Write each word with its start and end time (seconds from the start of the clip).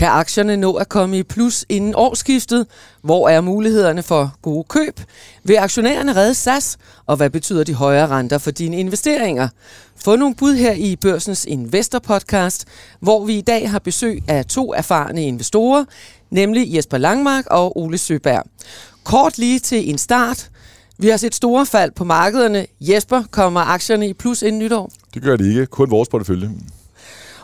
Kan 0.00 0.08
aktierne 0.08 0.56
nå 0.56 0.72
at 0.72 0.88
komme 0.88 1.18
i 1.18 1.22
plus 1.22 1.64
inden 1.68 1.94
årsskiftet? 1.96 2.66
Hvor 3.02 3.28
er 3.28 3.40
mulighederne 3.40 4.02
for 4.02 4.34
gode 4.42 4.64
køb? 4.64 5.00
Vil 5.44 5.56
aktionærerne 5.56 6.16
redde 6.16 6.34
SAS? 6.34 6.78
Og 7.06 7.16
hvad 7.16 7.30
betyder 7.30 7.64
de 7.64 7.74
højere 7.74 8.06
renter 8.06 8.38
for 8.38 8.50
dine 8.50 8.76
investeringer? 8.76 9.48
Få 9.96 10.16
nogle 10.16 10.34
bud 10.34 10.54
her 10.54 10.72
i 10.72 10.96
Børsens 10.96 11.44
Investor 11.44 11.98
Podcast, 11.98 12.64
hvor 13.00 13.24
vi 13.24 13.38
i 13.38 13.40
dag 13.40 13.70
har 13.70 13.78
besøg 13.78 14.22
af 14.28 14.44
to 14.44 14.74
erfarne 14.74 15.22
investorer, 15.22 15.84
nemlig 16.30 16.74
Jesper 16.74 16.98
Langmark 16.98 17.46
og 17.46 17.78
Ole 17.78 17.98
Søberg. 17.98 18.44
Kort 19.04 19.38
lige 19.38 19.58
til 19.58 19.90
en 19.90 19.98
start. 19.98 20.50
Vi 20.98 21.08
har 21.08 21.16
set 21.16 21.34
store 21.34 21.66
fald 21.66 21.92
på 21.92 22.04
markederne. 22.04 22.66
Jesper, 22.80 23.22
kommer 23.30 23.60
aktierne 23.60 24.08
i 24.08 24.12
plus 24.12 24.42
inden 24.42 24.58
nytår? 24.58 24.92
Det 25.14 25.22
gør 25.22 25.36
de 25.36 25.48
ikke. 25.48 25.66
Kun 25.66 25.90
vores 25.90 26.08
portefølje. 26.08 26.50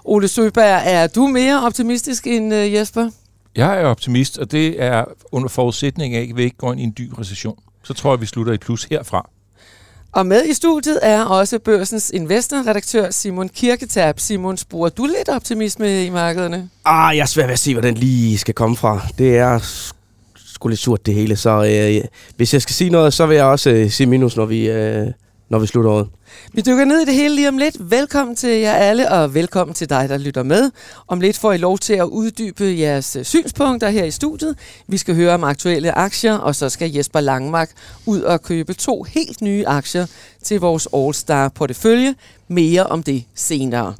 Ole 0.09 0.28
Søberg, 0.28 0.83
er 0.84 1.06
du 1.06 1.27
mere 1.27 1.66
optimistisk 1.66 2.27
end 2.27 2.55
uh, 2.55 2.74
Jesper? 2.74 3.10
Jeg 3.56 3.80
er 3.80 3.84
optimist, 3.84 4.38
og 4.38 4.51
det 4.52 4.82
er 4.82 5.05
under 5.32 5.48
forudsætning 5.48 6.15
af, 6.15 6.29
at 6.30 6.37
vi 6.37 6.42
ikke 6.42 6.56
går 6.56 6.73
ind 6.73 6.80
i 6.80 6.84
en 6.84 6.95
dyb 6.98 7.19
recession. 7.19 7.59
Så 7.82 7.95
tror 7.95 8.12
jeg, 8.12 8.20
vi 8.20 8.27
slutter 8.27 8.52
i 8.52 8.59
plus 8.59 8.84
herfra. 8.84 9.30
Og 10.12 10.27
med 10.27 10.45
i 10.45 10.55
studiet 10.55 10.98
er 11.02 11.24
også 11.24 11.59
børsens 11.59 12.10
investorredaktør 12.15 13.10
Simon 13.10 13.48
Kirketab. 13.48 14.20
Simon, 14.20 14.56
sporer 14.56 14.88
du 14.88 15.06
lidt 15.06 15.29
optimisme 15.29 16.05
i 16.05 16.10
markederne? 16.10 16.70
Ah, 16.84 17.16
jeg 17.16 17.23
er 17.23 17.27
svært 17.27 17.46
ved 17.46 17.52
at 17.52 17.59
se, 17.59 17.74
hvor 17.74 17.82
den 17.82 17.95
lige 17.95 18.38
skal 18.38 18.54
komme 18.54 18.77
fra. 18.77 19.07
Det 19.18 19.38
er 19.38 19.59
sgu 20.37 20.68
lidt 20.68 20.80
surt 20.80 21.07
det 21.07 21.15
hele, 21.15 21.37
så 21.37 21.51
øh, 21.51 22.04
hvis 22.37 22.52
jeg 22.52 22.62
skal 22.62 22.74
sige 22.74 22.91
noget, 22.91 23.12
så 23.12 23.27
vil 23.27 23.34
jeg 23.34 23.45
også 23.45 23.70
øh, 23.70 23.91
sige 23.91 24.07
minus, 24.07 24.37
når 24.37 24.46
vi, 24.46 24.68
øh, 24.68 25.07
når 25.48 25.58
vi 25.58 25.66
slutter 25.66 25.90
året. 25.90 26.08
Vi 26.52 26.60
dykker 26.60 26.84
ned 26.84 27.00
i 27.00 27.04
det 27.04 27.14
hele 27.14 27.34
lige 27.34 27.48
om 27.48 27.58
lidt. 27.58 27.90
Velkommen 27.90 28.36
til 28.36 28.50
jer 28.50 28.72
alle, 28.72 29.10
og 29.10 29.34
velkommen 29.34 29.74
til 29.74 29.90
dig, 29.90 30.08
der 30.08 30.18
lytter 30.18 30.42
med. 30.42 30.70
Om 31.08 31.20
lidt 31.20 31.38
får 31.38 31.52
I 31.52 31.56
lov 31.56 31.78
til 31.78 31.94
at 31.94 32.04
uddybe 32.04 32.64
jeres 32.78 33.16
øh, 33.16 33.24
synspunkter 33.24 33.88
her 33.88 34.04
i 34.04 34.10
studiet. 34.10 34.58
Vi 34.86 34.96
skal 34.96 35.14
høre 35.14 35.34
om 35.34 35.44
aktuelle 35.44 35.92
aktier, 35.92 36.34
og 36.34 36.54
så 36.54 36.68
skal 36.68 36.92
Jesper 36.92 37.20
Langmark 37.20 37.70
ud 38.06 38.20
og 38.20 38.42
købe 38.42 38.74
to 38.74 39.02
helt 39.02 39.40
nye 39.40 39.66
aktier 39.66 40.06
til 40.42 40.60
vores 40.60 40.88
All-Star 40.92 41.48
portefølje. 41.48 42.14
Mere 42.48 42.86
om 42.86 43.02
det 43.02 43.24
senere. 43.34 43.94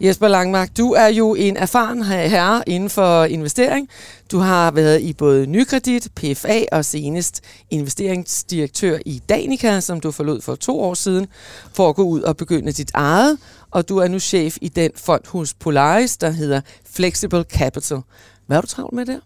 Jesper 0.00 0.28
Langmark, 0.28 0.76
du 0.76 0.92
er 0.92 1.06
jo 1.06 1.34
en 1.34 1.56
erfaren 1.56 2.02
herre 2.02 2.62
inden 2.66 2.90
for 2.90 3.24
investering. 3.24 3.88
Du 4.32 4.38
har 4.38 4.70
været 4.70 5.00
i 5.00 5.12
både 5.12 5.46
Nykredit, 5.46 6.08
PFA 6.16 6.64
og 6.72 6.84
senest 6.84 7.40
investeringsdirektør 7.70 8.98
i 9.06 9.22
Danica, 9.28 9.80
som 9.80 10.00
du 10.00 10.10
forlod 10.10 10.40
for 10.40 10.54
to 10.54 10.80
år 10.80 10.94
siden, 10.94 11.26
for 11.72 11.88
at 11.88 11.94
gå 11.94 12.02
ud 12.02 12.20
og 12.20 12.36
begynde 12.36 12.72
dit 12.72 12.90
eget. 12.94 13.38
Og 13.70 13.88
du 13.88 13.98
er 13.98 14.08
nu 14.08 14.18
chef 14.18 14.56
i 14.60 14.68
den 14.68 14.90
fond 14.96 15.22
hos 15.26 15.54
Polaris, 15.54 16.16
der 16.16 16.30
hedder 16.30 16.60
Flexible 16.90 17.42
Capital. 17.42 17.98
Hvad 18.46 18.56
har 18.56 18.60
du 18.60 18.66
travlt 18.66 18.94
med 18.94 19.06
der? 19.06 19.18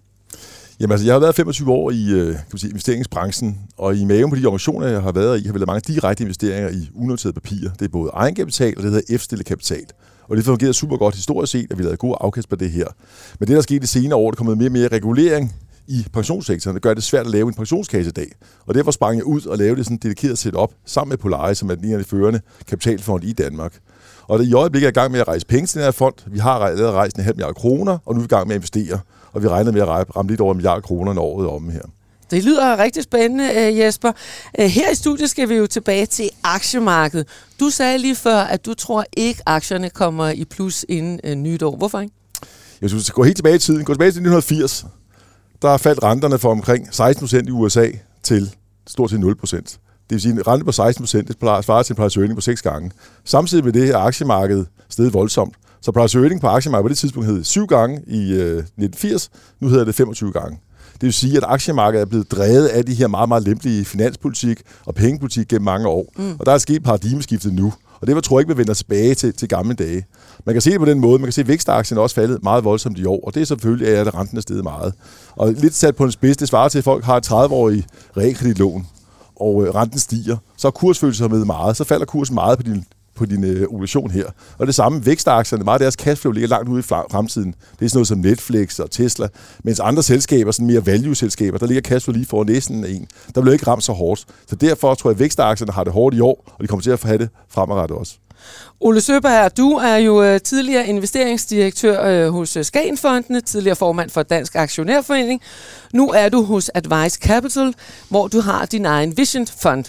Jamen 0.81 0.92
altså, 0.92 1.07
jeg 1.07 1.14
har 1.14 1.20
været 1.20 1.34
25 1.34 1.73
år 1.73 1.91
i 1.91 2.11
øh, 2.11 2.27
kan 2.27 2.45
man 2.53 2.59
sige, 2.59 2.70
investeringsbranchen, 2.70 3.61
og 3.77 3.97
i 3.97 4.05
maven 4.05 4.31
på 4.31 4.36
de 4.36 4.47
organisationer, 4.47 4.86
jeg 4.86 5.03
har 5.03 5.12
været 5.12 5.41
i, 5.41 5.47
har 5.47 5.53
vi 5.53 5.59
lavet 5.59 5.67
mange 5.67 5.95
direkte 5.95 6.23
investeringer 6.23 6.70
i 6.70 6.91
unoterede 6.95 7.34
papirer. 7.34 7.70
Det 7.79 7.84
er 7.84 7.89
både 7.89 8.11
egenkapital 8.14 8.75
og 8.77 8.83
det 8.83 8.92
hedder 8.92 9.19
F-stille 9.19 9.45
kapital. 9.45 9.84
Og 10.33 10.36
det 10.36 10.44
fungerede 10.44 10.75
super 10.75 10.97
godt 10.97 11.14
historisk 11.14 11.52
set, 11.52 11.66
at 11.70 11.78
vi 11.78 11.83
lavede 11.83 11.97
god 11.97 12.16
afkast 12.20 12.48
på 12.48 12.56
det 12.56 12.70
her. 12.70 12.86
Men 13.38 13.48
det, 13.48 13.56
der 13.56 13.62
skete 13.62 13.84
i 13.84 13.86
senere 13.86 14.19
år, 14.19 14.30
der 14.30 14.36
kommet 14.36 14.58
mere 14.58 14.69
og 14.69 14.72
mere 14.72 14.89
regulering 14.89 15.55
i 15.86 16.06
pensionssektoren. 16.12 16.74
Det 16.74 16.83
gør 16.83 16.94
det 16.94 17.02
svært 17.02 17.27
at 17.27 17.33
lave 17.33 17.48
en 17.48 17.55
pensionskasse 17.55 18.08
i 18.08 18.12
dag. 18.12 18.33
Og 18.66 18.74
derfor 18.74 18.91
sprang 18.91 19.16
jeg 19.16 19.24
ud 19.24 19.47
og 19.47 19.58
lavede 19.58 19.77
det 19.77 19.84
sådan 19.84 19.96
dedikeret 19.96 20.39
setup 20.39 20.73
sammen 20.86 21.08
med 21.08 21.18
Polaris, 21.18 21.58
som 21.58 21.70
er 21.70 21.74
den 21.74 21.84
ene 21.84 21.95
af 21.95 21.98
de 21.98 22.05
førende 22.05 22.40
kapitalfond 22.68 23.24
i 23.24 23.33
Danmark. 23.33 23.79
Og 24.23 24.45
i 24.45 24.52
øjeblikket 24.52 24.86
er 24.86 24.90
i 24.90 24.95
gang 25.01 25.12
med 25.12 25.20
at 25.20 25.29
rejse 25.29 25.46
penge 25.46 25.67
til 25.67 25.79
den 25.79 25.84
her 25.84 25.90
fond. 25.92 26.14
Vi 26.27 26.39
har 26.39 26.58
allerede 26.58 26.92
rejst 26.92 27.17
en 27.17 27.24
halv 27.24 27.36
milliard 27.36 27.55
kroner, 27.55 27.98
og 28.07 28.14
nu 28.14 28.18
er 28.18 28.23
vi 28.23 28.24
i 28.24 28.28
gang 28.28 28.46
med 28.46 28.55
at 28.55 28.58
investere. 28.58 28.98
Og 29.33 29.42
vi 29.42 29.48
regner 29.48 29.73
med 29.73 29.80
at 29.80 29.89
ramme 29.89 30.30
lidt 30.30 30.40
over 30.40 30.52
en 30.52 30.57
milliard 30.57 30.83
kroner 30.83 31.12
når 31.12 31.23
året 31.23 31.48
om 31.48 31.70
her. 31.70 31.83
Det 32.33 32.45
lyder 32.45 32.79
rigtig 32.79 33.03
spændende, 33.03 33.45
øh, 33.45 33.79
Jesper. 33.79 34.13
Øh, 34.59 34.67
her 34.67 34.91
i 34.91 34.95
studiet 34.95 35.31
skal 35.31 35.48
vi 35.48 35.55
jo 35.55 35.67
tilbage 35.67 36.07
til 36.07 36.31
aktiemarkedet. 36.45 37.27
Du 37.61 37.70
sagde 37.70 37.98
lige 37.98 38.15
før, 38.15 38.37
at 38.37 38.67
du 38.67 38.75
tror 38.75 39.05
ikke, 39.17 39.43
aktierne 39.47 39.91
kommer 39.91 40.29
i 40.29 40.45
plus 40.45 40.85
inden 40.89 41.20
øh, 41.25 41.35
nytår. 41.35 41.77
Hvorfor 41.77 42.01
ikke? 42.01 42.15
Jeg 42.81 42.91
synes, 42.91 43.11
gå 43.11 43.23
helt 43.25 43.37
tilbage 43.37 43.55
i 43.55 43.59
tiden. 43.59 43.85
Gå 43.85 43.95
tilbage 43.95 44.11
til 44.11 44.20
1980. 44.20 44.87
Der 45.63 45.77
faldt 45.77 46.03
renterne 46.03 46.39
fra 46.39 46.48
omkring 46.48 46.89
16% 46.89 47.48
i 47.48 47.51
USA 47.51 47.89
til 48.23 48.55
stort 48.87 49.11
set 49.11 49.19
0%. 49.19 49.57
Det 49.57 49.77
vil 50.11 50.20
sige, 50.20 50.33
en 50.33 50.47
rente 50.47 50.64
på 50.64 50.73
16 50.73 51.03
procent, 51.03 51.29
det 51.29 51.37
svarer 51.41 51.83
til 51.83 51.93
en 51.93 51.97
price 51.97 52.20
earning 52.20 52.37
på 52.37 52.41
6 52.41 52.63
gange. 52.63 52.91
Samtidig 53.25 53.64
med 53.64 53.73
det 53.73 53.91
er 53.91 53.99
aktiemarkedet 53.99 54.67
steget 54.89 55.14
voldsomt. 55.14 55.55
Så 55.81 55.93
price 55.93 56.19
earning 56.19 56.41
på 56.41 56.47
aktiemarkedet 56.47 56.85
på 56.85 56.89
det 56.89 56.99
tidspunkt 56.99 57.29
hed 57.29 57.45
7 57.45 57.67
gange 57.67 58.03
i 58.07 58.33
øh, 58.33 58.59
1980, 58.59 59.31
nu 59.61 59.69
hedder 59.69 59.85
det 59.85 59.95
25 59.95 60.33
gange. 60.33 60.59
Det 60.92 61.03
vil 61.03 61.13
sige, 61.13 61.36
at 61.36 61.45
aktiemarkedet 61.47 62.03
er 62.03 62.07
blevet 62.07 62.33
drevet 62.33 62.67
af 62.67 62.86
de 62.86 62.95
her 62.95 63.07
meget, 63.07 63.29
meget 63.29 63.45
lempelige 63.45 63.85
finanspolitik 63.85 64.61
og 64.86 64.95
pengepolitik 64.95 65.48
gennem 65.48 65.64
mange 65.64 65.89
år. 65.89 66.13
Mm. 66.17 66.36
Og 66.39 66.47
der 66.47 66.53
er 66.53 66.58
sket 66.58 66.83
paradigmeskiftet 66.83 67.55
nu. 67.55 67.73
Og 68.01 68.07
det 68.07 68.14
var, 68.14 68.20
tror 68.20 68.39
jeg 68.39 68.41
ikke, 68.41 68.55
vi 68.55 68.58
vender 68.58 68.75
tilbage 68.75 69.14
til, 69.14 69.35
til 69.35 69.48
gamle 69.48 69.75
dage. 69.75 70.05
Man 70.47 70.55
kan 70.55 70.63
se 70.63 70.70
det 70.70 70.79
på 70.79 70.86
den 70.86 71.01
måde. 71.01 71.19
Man 71.19 71.27
kan 71.27 71.33
se, 71.33 71.41
at 71.41 71.48
vækstaktien 71.48 71.98
er 71.98 72.02
også 72.02 72.14
faldet 72.14 72.42
meget 72.42 72.64
voldsomt 72.64 72.98
i 72.98 73.05
år. 73.05 73.20
Og 73.27 73.35
det 73.35 73.41
er 73.41 73.45
selvfølgelig, 73.45 73.89
at 73.89 74.14
renten 74.14 74.36
er 74.36 74.42
steget 74.42 74.63
meget. 74.63 74.95
Og 75.36 75.52
lidt 75.52 75.75
sat 75.75 75.97
på 75.97 76.05
en 76.05 76.13
spids, 76.13 76.36
det 76.36 76.48
svarer 76.48 76.69
til, 76.69 76.79
at 76.79 76.85
folk 76.85 77.05
har 77.05 77.17
et 77.17 77.31
30-årig 77.31 77.85
realkreditlån 78.17 78.86
og 79.36 79.67
øh, 79.67 79.75
renten 79.75 79.98
stiger, 79.98 80.36
så 80.57 80.69
er 80.69 80.70
kursfølelsen 80.73 81.31
med 81.31 81.45
meget, 81.45 81.77
så 81.77 81.85
falder 81.85 82.07
kursen 82.07 82.35
meget 82.35 82.58
på 82.58 82.63
din 82.63 82.85
på 83.22 83.27
din 83.27 83.44
øh, 83.44 83.68
obligation 83.68 84.10
her. 84.10 84.27
Og 84.58 84.66
det 84.66 84.74
samme 84.74 85.06
vækstaktierne, 85.06 85.64
meget 85.64 85.80
af 85.80 85.84
deres 85.84 85.94
cashflow 85.94 86.33
ligger 86.33 86.48
langt 86.48 86.68
ude 86.68 86.80
i 86.80 86.83
fremtiden. 86.83 87.55
Det 87.78 87.84
er 87.84 87.88
sådan 87.88 87.98
noget 87.98 88.08
som 88.08 88.18
Netflix 88.18 88.78
og 88.78 88.90
Tesla, 88.90 89.28
mens 89.64 89.80
andre 89.80 90.02
selskaber, 90.02 90.50
sådan 90.52 90.66
mere 90.66 90.86
value-selskaber, 90.86 91.58
der 91.58 91.66
ligger 91.66 91.83
cashflow 91.83 92.14
lige 92.14 92.27
foran 92.27 92.46
næsten 92.46 92.84
en. 92.84 93.06
Der 93.34 93.40
bliver 93.40 93.52
ikke 93.52 93.66
ramt 93.66 93.84
så 93.84 93.92
hårdt. 93.92 94.24
Så 94.46 94.56
derfor 94.56 94.94
tror 94.94 95.10
jeg, 95.10 95.16
at 95.16 95.20
vækstaktierne 95.20 95.72
har 95.72 95.84
det 95.84 95.92
hårdt 95.92 96.16
i 96.16 96.20
år, 96.20 96.52
og 96.58 96.62
de 96.62 96.66
kommer 96.66 96.83
til 96.83 96.90
at 96.90 96.98
få 96.98 97.06
have 97.06 97.18
det 97.18 97.28
fremadrettet 97.48 97.98
også. 97.98 98.14
Ole 98.80 99.00
Søberg, 99.00 99.56
du 99.56 99.70
er 99.70 99.96
jo 99.96 100.22
øh, 100.22 100.40
tidligere 100.40 100.86
investeringsdirektør 100.86 102.04
øh, 102.04 102.33
hos 102.33 102.56
øh, 102.56 102.64
Skagenfondene, 102.64 103.40
tidligere 103.40 103.77
formand 103.77 104.10
for 104.10 104.22
Dansk 104.22 104.54
Aktionærforening. 104.54 105.40
Nu 105.92 106.10
er 106.10 106.28
du 106.28 106.42
hos 106.42 106.70
Advice 106.74 107.18
Capital, 107.22 107.74
hvor 108.08 108.28
du 108.28 108.40
har 108.40 108.66
din 108.66 108.86
egen 108.86 109.16
Vision 109.16 109.46
Fund. 109.46 109.84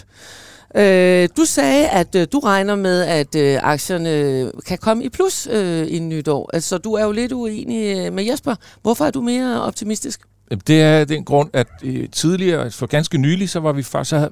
Øh, 0.76 1.28
du 1.36 1.44
sagde, 1.44 1.88
at 1.88 2.14
øh, 2.14 2.26
du 2.32 2.38
regner 2.38 2.76
med, 2.76 3.02
at 3.02 3.34
øh, 3.34 3.58
aktierne 3.62 4.52
kan 4.66 4.78
komme 4.78 5.04
i 5.04 5.08
plus 5.08 5.48
øh, 5.50 5.86
i 5.88 5.98
nytår. 5.98 6.50
Altså, 6.52 6.78
du 6.78 6.92
er 6.92 7.04
jo 7.04 7.12
lidt 7.12 7.32
uenig 7.32 7.98
øh, 7.98 8.12
med 8.12 8.24
Jesper. 8.24 8.54
Hvorfor 8.82 9.04
er 9.04 9.10
du 9.10 9.20
mere 9.20 9.62
optimistisk? 9.62 10.20
Det 10.66 10.82
er 10.82 11.04
den 11.04 11.24
grund, 11.24 11.50
at 11.52 11.66
øh, 11.82 12.08
tidligere, 12.08 12.70
for 12.70 12.86
ganske 12.86 13.18
nylig, 13.18 13.50
så 13.50 13.60
var 13.60 13.72
vi 13.72 13.82
faktisk 13.82 14.10
så 14.10 14.30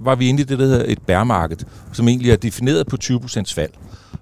var 0.00 0.14
vi 0.14 0.28
inde 0.28 0.42
i 0.42 0.44
det, 0.44 0.58
der 0.58 0.64
hedder 0.64 0.84
et 0.88 1.02
bærmarked, 1.02 1.56
som 1.92 2.08
egentlig 2.08 2.30
er 2.30 2.36
defineret 2.36 2.86
på 2.86 2.96
20% 3.04 3.54
fald. 3.54 3.70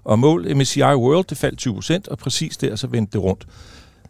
Og 0.03 0.19
mål 0.19 0.55
MSCI 0.55 0.81
World, 0.81 1.25
det 1.25 1.37
faldt 1.37 1.67
20%, 2.07 2.11
og 2.11 2.17
præcis 2.17 2.57
der 2.57 2.75
så 2.75 2.87
vendte 2.87 3.13
det 3.13 3.23
rundt. 3.23 3.47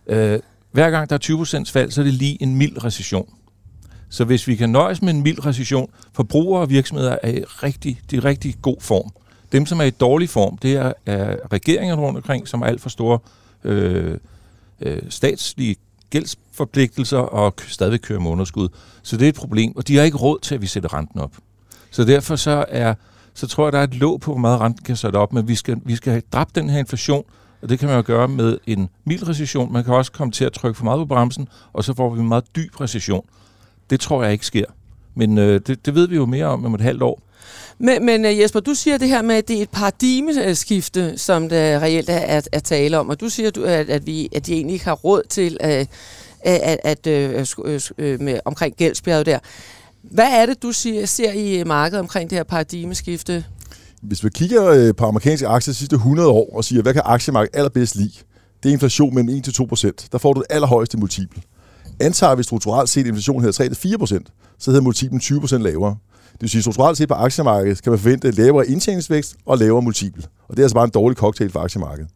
Øh, 0.07 0.39
hver 0.71 0.89
gang 0.89 1.09
der 1.09 1.15
er 1.15 1.63
20% 1.65 1.71
fald, 1.71 1.91
så 1.91 2.01
er 2.01 2.05
det 2.05 2.13
lige 2.13 2.41
en 2.41 2.55
mild 2.55 2.83
recession. 2.83 3.29
Så 4.09 4.25
hvis 4.25 4.47
vi 4.47 4.55
kan 4.55 4.69
nøjes 4.69 5.01
med 5.01 5.13
en 5.13 5.23
mild 5.23 5.45
recession, 5.45 5.89
forbrugere 6.13 6.61
og 6.61 6.69
virksomheder 6.69 7.17
er 7.23 7.31
i 7.31 7.43
rigtig, 7.43 8.01
de 8.11 8.19
rigtig 8.19 8.55
god 8.61 8.77
form. 8.79 9.11
Dem, 9.51 9.65
som 9.65 9.79
er 9.79 9.83
i 9.83 9.89
dårlig 9.89 10.29
form, 10.29 10.57
det 10.57 10.73
er, 10.73 10.93
er 11.05 11.35
regeringerne 11.51 12.01
rundt 12.01 12.17
omkring, 12.17 12.47
som 12.47 12.61
er 12.61 12.65
alt 12.65 12.81
for 12.81 12.89
store 12.89 13.19
øh, 13.63 14.17
øh, 14.81 15.01
statslige 15.09 15.75
gældsforpligtelser 16.09 17.17
og 17.17 17.53
stadigvæk 17.67 17.99
kører 17.99 18.19
med 18.19 18.31
underskud. 18.31 18.69
Så 19.03 19.17
det 19.17 19.25
er 19.25 19.29
et 19.29 19.35
problem, 19.35 19.75
og 19.75 19.87
de 19.87 19.95
har 19.97 20.03
ikke 20.03 20.17
råd 20.17 20.39
til, 20.39 20.55
at 20.55 20.61
vi 20.61 20.67
sætter 20.67 20.93
renten 20.93 21.19
op. 21.19 21.31
Så 21.91 22.03
derfor 22.03 22.35
så, 22.35 22.65
er, 22.67 22.93
så 23.33 23.47
tror 23.47 23.65
jeg, 23.65 23.73
der 23.73 23.79
er 23.79 23.83
et 23.83 23.95
låg 23.95 24.21
på, 24.21 24.31
hvor 24.31 24.41
meget 24.41 24.59
renten 24.59 24.83
kan 24.83 24.95
sætte 24.95 25.15
op, 25.17 25.33
men 25.33 25.47
vi 25.47 25.55
skal, 25.55 25.77
vi 25.85 25.95
skal 25.95 26.11
have 26.11 26.21
dræbt 26.33 26.55
den 26.55 26.69
her 26.69 26.79
inflation, 26.79 27.23
og 27.61 27.69
det 27.69 27.79
kan 27.79 27.87
man 27.87 27.97
jo 27.97 28.03
gøre 28.05 28.27
med 28.27 28.57
en 28.67 28.89
mild 29.05 29.27
recession. 29.27 29.73
Man 29.73 29.83
kan 29.83 29.93
også 29.93 30.11
komme 30.11 30.31
til 30.31 30.45
at 30.45 30.53
trykke 30.53 30.77
for 30.77 30.83
meget 30.83 30.99
på 30.99 31.05
bremsen, 31.05 31.47
og 31.73 31.83
så 31.83 31.93
får 31.93 32.13
vi 32.13 32.19
en 32.19 32.27
meget 32.27 32.55
dyb 32.55 32.81
recession. 32.81 33.25
Det 33.89 33.99
tror 33.99 34.23
jeg 34.23 34.31
ikke 34.31 34.45
sker. 34.45 34.65
Men 35.15 35.37
øh, 35.37 35.61
det, 35.67 35.85
det 35.85 35.95
ved 35.95 36.07
vi 36.07 36.15
jo 36.15 36.25
mere 36.25 36.45
om 36.45 36.65
om 36.65 36.73
et 36.73 36.81
halvt 36.81 37.01
år. 37.01 37.21
Men, 37.79 38.05
men 38.05 38.25
øh, 38.25 38.39
Jesper, 38.39 38.59
du 38.59 38.73
siger 38.73 38.97
det 38.97 39.07
her 39.07 39.21
med, 39.21 39.35
at 39.35 39.47
det 39.47 39.57
er 39.57 39.61
et 39.61 39.69
paradigmeskifte, 39.69 41.17
som 41.17 41.49
det 41.49 41.81
reelt 41.81 42.09
er 42.09 42.19
at, 42.19 42.49
at 42.51 42.63
tale 42.63 42.97
om, 42.99 43.09
og 43.09 43.19
du 43.19 43.29
siger, 43.29 43.51
at, 43.65 43.89
at, 43.89 44.07
vi, 44.07 44.29
at 44.35 44.45
de 44.45 44.53
egentlig 44.53 44.73
ikke 44.73 44.85
har 44.85 44.93
råd 44.93 45.23
til 45.29 45.57
at, 45.59 45.89
at, 46.41 46.79
at, 46.83 47.07
at 47.07 47.47
øh, 47.97 48.21
med, 48.21 48.39
omkring 48.45 48.75
gældsbjerget 48.75 49.25
der. 49.25 49.39
Hvad 50.01 50.27
er 50.31 50.45
det, 50.45 50.63
du 50.63 50.71
siger, 50.71 51.05
ser 51.05 51.31
i 51.31 51.63
markedet 51.63 51.99
omkring 51.99 52.29
det 52.29 52.37
her 52.37 52.43
paradigmeskifte? 52.43 53.45
Hvis 54.01 54.23
vi 54.23 54.29
kigger 54.29 54.65
øh, 54.65 54.95
på 54.95 55.05
amerikanske 55.05 55.47
aktier 55.47 55.71
de 55.71 55.77
sidste 55.77 55.95
100 55.95 56.29
år 56.29 56.55
og 56.55 56.63
siger, 56.63 56.81
hvad 56.81 56.93
kan 56.93 57.01
aktiemarkedet 57.05 57.57
allerbedst 57.57 57.95
lide? 57.95 58.11
Det 58.63 58.69
er 58.69 58.73
inflation 58.73 59.15
mellem 59.15 59.43
1-2%. 59.47 60.07
Der 60.11 60.17
får 60.17 60.33
du 60.33 60.39
det 60.39 60.47
allerhøjeste 60.49 60.97
multiple. 60.97 61.41
Antager 61.99 62.35
vi 62.35 62.43
strukturelt 62.43 62.89
set 62.89 63.07
inflationen 63.07 63.43
hedder 63.43 63.69
3-4%, 64.25 64.55
så 64.59 64.71
hedder 64.71 64.83
multiplen 64.83 65.21
20% 65.23 65.57
lavere. 65.57 65.97
Det 66.31 66.41
vil 66.41 66.49
sige, 66.49 66.61
strukturelt 66.61 66.97
set 66.97 67.07
på 67.07 67.13
aktiemarkedet 67.13 67.83
kan 67.83 67.91
man 67.91 67.99
forvente 67.99 68.31
lavere 68.31 68.67
indtjeningsvækst 68.67 69.35
og 69.45 69.57
lavere 69.57 69.81
multiple. 69.81 70.23
Og 70.47 70.57
det 70.57 70.59
er 70.59 70.65
altså 70.65 70.75
bare 70.75 70.85
en 70.85 70.91
dårlig 70.91 71.17
cocktail 71.17 71.51
for 71.51 71.59
aktiemarkedet. 71.59 72.09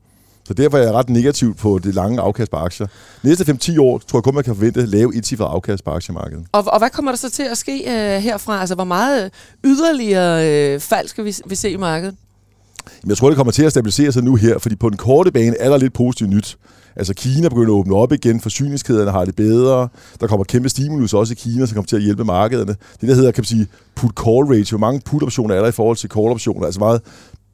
Så 0.43 0.53
derfor 0.53 0.77
er 0.77 0.81
jeg 0.83 0.93
ret 0.93 1.09
negativ 1.09 1.55
på 1.55 1.79
det 1.83 1.95
lange 1.95 2.21
afkast 2.21 2.51
på 2.51 2.57
aktier. 2.57 2.87
Næste 3.23 3.43
5-10 3.51 3.81
år 3.81 3.97
tror 3.97 4.19
jeg 4.19 4.23
kun, 4.23 4.35
man 4.35 4.43
kan 4.43 4.55
forvente 4.55 4.85
lave 4.85 5.15
et 5.15 5.39
afkast 5.39 5.83
på 5.83 5.91
aktiemarkedet. 5.91 6.45
Og, 6.51 6.63
og 6.67 6.79
hvad 6.79 6.89
kommer 6.89 7.11
der 7.11 7.17
så 7.17 7.29
til 7.29 7.43
at 7.43 7.57
ske 7.57 7.83
øh, 7.87 8.21
herfra? 8.21 8.59
Altså, 8.59 8.75
hvor 8.75 8.83
meget 8.83 9.31
yderligere 9.63 10.49
øh, 10.49 10.79
fald 10.79 11.07
skal 11.07 11.25
vi, 11.25 11.35
vi 11.45 11.55
se 11.55 11.71
i 11.71 11.77
markedet? 11.77 12.15
Jamen, 13.03 13.09
jeg 13.09 13.17
tror, 13.17 13.29
det 13.29 13.37
kommer 13.37 13.51
til 13.51 13.63
at 13.63 13.71
stabilisere 13.71 14.11
sig 14.11 14.23
nu 14.23 14.35
her, 14.35 14.59
fordi 14.59 14.75
på 14.75 14.89
den 14.89 14.97
korte 14.97 15.31
bane 15.31 15.57
er 15.57 15.69
der 15.69 15.77
lidt 15.77 15.93
positivt 15.93 16.29
nyt. 16.29 16.57
Altså 16.95 17.13
Kina 17.13 17.49
begynder 17.49 17.73
at 17.73 17.79
åbne 17.79 17.95
op 17.95 18.11
igen, 18.11 18.39
forsyningskæderne 18.39 19.11
har 19.11 19.25
det 19.25 19.35
bedre, 19.35 19.87
der 20.19 20.27
kommer 20.27 20.43
kæmpe 20.43 20.69
stimulus 20.69 21.13
også 21.13 21.33
i 21.33 21.35
Kina, 21.35 21.65
som 21.65 21.75
kommer 21.75 21.87
til 21.87 21.95
at 21.95 22.01
hjælpe 22.01 22.23
markederne. 22.23 22.75
Det 23.01 23.09
der 23.09 23.15
hedder, 23.15 23.31
kan 23.31 23.41
man 23.41 23.45
sige, 23.45 23.67
put-call 23.99 24.49
ratio. 24.49 24.77
Hvor 24.77 24.87
mange 24.87 25.01
put-optioner 25.05 25.55
er 25.55 25.61
der 25.61 25.67
i 25.67 25.71
forhold 25.71 25.97
til 25.97 26.09
call-optioner? 26.09 26.65
Altså 26.65 26.79
meget 26.79 27.01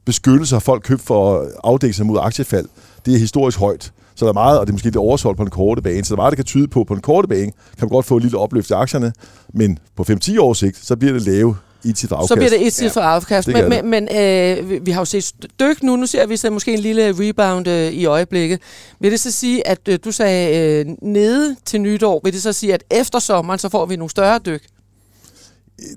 beskyttelse 0.04 0.54
har 0.54 0.60
folk 0.60 0.82
købt 0.82 1.02
for 1.02 1.38
at 1.38 1.48
afdække 1.64 1.96
sig 1.96 2.06
mod 2.06 2.18
aktiefald. 2.20 2.66
Det 3.06 3.14
er 3.14 3.18
historisk 3.18 3.58
højt. 3.58 3.92
Så 4.14 4.24
der 4.24 4.28
er 4.28 4.34
meget, 4.34 4.58
og 4.58 4.66
det 4.66 4.70
er 4.70 4.74
måske 4.74 4.86
lidt 4.86 4.96
oversolgt 4.96 5.36
på 5.36 5.44
den 5.44 5.50
korte 5.50 5.82
bane, 5.82 6.04
så 6.04 6.14
der 6.14 6.20
er 6.20 6.22
meget, 6.22 6.30
der 6.30 6.36
kan 6.36 6.44
tyde 6.44 6.68
på, 6.68 6.84
på 6.84 6.94
den 6.94 7.02
korte 7.02 7.28
bane, 7.28 7.52
kan 7.78 7.80
man 7.80 7.88
godt 7.88 8.06
få 8.06 8.16
et 8.16 8.22
lille 8.22 8.38
opløft 8.38 8.70
i 8.70 8.72
aktierne, 8.72 9.12
men 9.54 9.78
på 9.96 10.04
5-10 10.10 10.40
års 10.40 10.58
sigt, 10.58 10.86
så 10.86 10.96
bliver 10.96 11.12
det 11.12 11.22
lave 11.22 11.56
i 11.84 11.92
sit 11.94 12.12
afkast. 12.12 12.28
Så 12.28 12.34
bliver 12.34 12.50
det 12.50 12.66
et 12.66 12.96
ja, 12.96 13.00
afkast. 13.00 13.48
Men, 13.48 13.56
det. 13.56 13.84
men, 13.84 13.90
men 13.90 14.08
øh, 14.16 14.86
vi 14.86 14.90
har 14.90 15.00
jo 15.00 15.04
set 15.04 15.32
dyk 15.60 15.82
nu. 15.82 15.96
Nu 15.96 16.06
ser 16.06 16.26
vi 16.26 16.36
så 16.36 16.50
måske 16.50 16.72
en 16.72 16.78
lille 16.78 17.14
rebound 17.18 17.68
øh, 17.68 17.92
i 17.92 18.04
øjeblikket. 18.04 18.60
Vil 19.00 19.12
det 19.12 19.20
så 19.20 19.30
sige, 19.30 19.66
at 19.66 19.78
øh, 19.88 19.98
du 20.04 20.12
sagde 20.12 20.58
øh, 20.58 20.86
nede 21.02 21.56
til 21.64 21.80
nytår, 21.80 22.20
vil 22.24 22.32
det 22.32 22.42
så 22.42 22.52
sige, 22.52 22.74
at 22.74 22.84
efter 22.90 23.18
sommeren, 23.18 23.58
så 23.58 23.68
får 23.68 23.86
vi 23.86 23.96
nogle 23.96 24.10
større 24.10 24.38
dyk? 24.38 24.62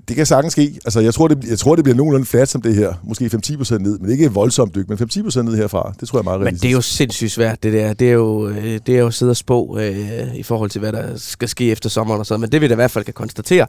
Det 0.08 0.16
kan 0.16 0.26
sagtens 0.26 0.52
ske. 0.52 0.80
Altså, 0.84 1.00
jeg 1.00 1.14
tror, 1.14 1.28
det, 1.28 1.44
jeg 1.50 1.58
tror, 1.58 1.76
det 1.76 1.84
bliver 1.84 1.96
nogenlunde 1.96 2.26
flat 2.26 2.48
som 2.48 2.62
det 2.62 2.74
her. 2.74 2.94
Måske 3.04 3.30
5-10% 3.46 3.78
ned, 3.78 3.98
men 3.98 4.10
ikke 4.10 4.24
et 4.24 4.34
voldsomt 4.34 4.74
dyk, 4.74 4.88
men 4.88 4.98
5-10% 4.98 5.42
ned 5.42 5.56
herfra. 5.56 5.94
Det 6.00 6.08
tror 6.08 6.18
jeg 6.18 6.20
er 6.20 6.24
meget 6.24 6.40
Men 6.40 6.54
det 6.54 6.64
er 6.64 6.70
jo 6.70 6.80
sindssygt 6.80 7.32
svært, 7.32 7.62
det 7.62 7.72
der. 7.72 7.92
Det 7.92 8.08
er 8.08 8.12
jo, 8.12 8.48
øh, 8.48 8.80
det 8.86 8.88
er 8.88 8.98
jo 8.98 9.06
at 9.06 9.14
sidde 9.14 9.30
og 9.30 9.36
spå 9.36 9.78
øh, 9.78 10.34
i 10.34 10.42
forhold 10.42 10.70
til, 10.70 10.78
hvad 10.78 10.92
der 10.92 11.16
skal 11.16 11.48
ske 11.48 11.70
efter 11.70 11.88
sommeren 11.88 12.20
og 12.20 12.26
sådan. 12.26 12.40
Men 12.40 12.52
det 12.52 12.60
vi 12.60 12.68
da 12.68 12.74
i 12.74 12.76
hvert 12.76 12.90
fald 12.90 13.04
kan 13.04 13.14
konstatere, 13.14 13.66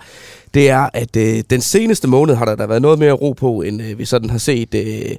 det 0.54 0.70
er, 0.70 0.90
at 0.94 1.16
øh, 1.16 1.44
den 1.50 1.62
seneste 1.62 2.08
måned 2.08 2.36
har 2.36 2.46
der, 2.46 2.56
der 2.56 2.68
været 2.68 2.82
noget 2.82 3.00
mere 3.00 3.12
ro 3.12 3.34
på, 3.34 3.62
end 3.62 3.82
øh, 3.82 4.00
vi 4.00 4.06
sådan 4.06 4.30
har 4.30 4.38
set 4.38 4.76
øh, 4.76 5.16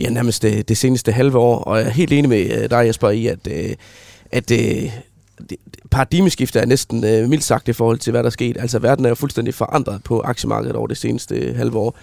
ja, 0.00 0.10
nærmest 0.10 0.42
det, 0.42 0.56
øh, 0.56 0.64
det 0.68 0.76
seneste 0.76 1.12
halve 1.12 1.38
år. 1.38 1.58
Og 1.58 1.78
jeg 1.78 1.86
er 1.86 1.90
helt 1.90 2.12
enig 2.12 2.28
med 2.28 2.62
øh, 2.62 2.70
dig, 2.70 2.86
Jesper, 2.86 3.10
i, 3.10 3.26
at, 3.26 3.48
øh, 3.50 3.74
at 4.32 4.50
øh, 4.50 4.90
paradigmeskifte 5.90 6.58
er 6.58 6.66
næsten 6.66 7.04
øh, 7.04 7.28
mildt 7.28 7.44
sagt 7.44 7.68
i 7.68 7.72
forhold 7.72 7.98
til, 7.98 8.10
hvad 8.10 8.22
der 8.22 8.26
er 8.26 8.30
sket. 8.30 8.56
Altså, 8.60 8.78
verden 8.78 9.04
er 9.04 9.08
jo 9.08 9.14
fuldstændig 9.14 9.54
forandret 9.54 10.04
på 10.04 10.20
aktiemarkedet 10.20 10.76
over 10.76 10.86
det 10.86 10.96
seneste 10.96 11.54
halve 11.56 11.78
år. 11.78 11.96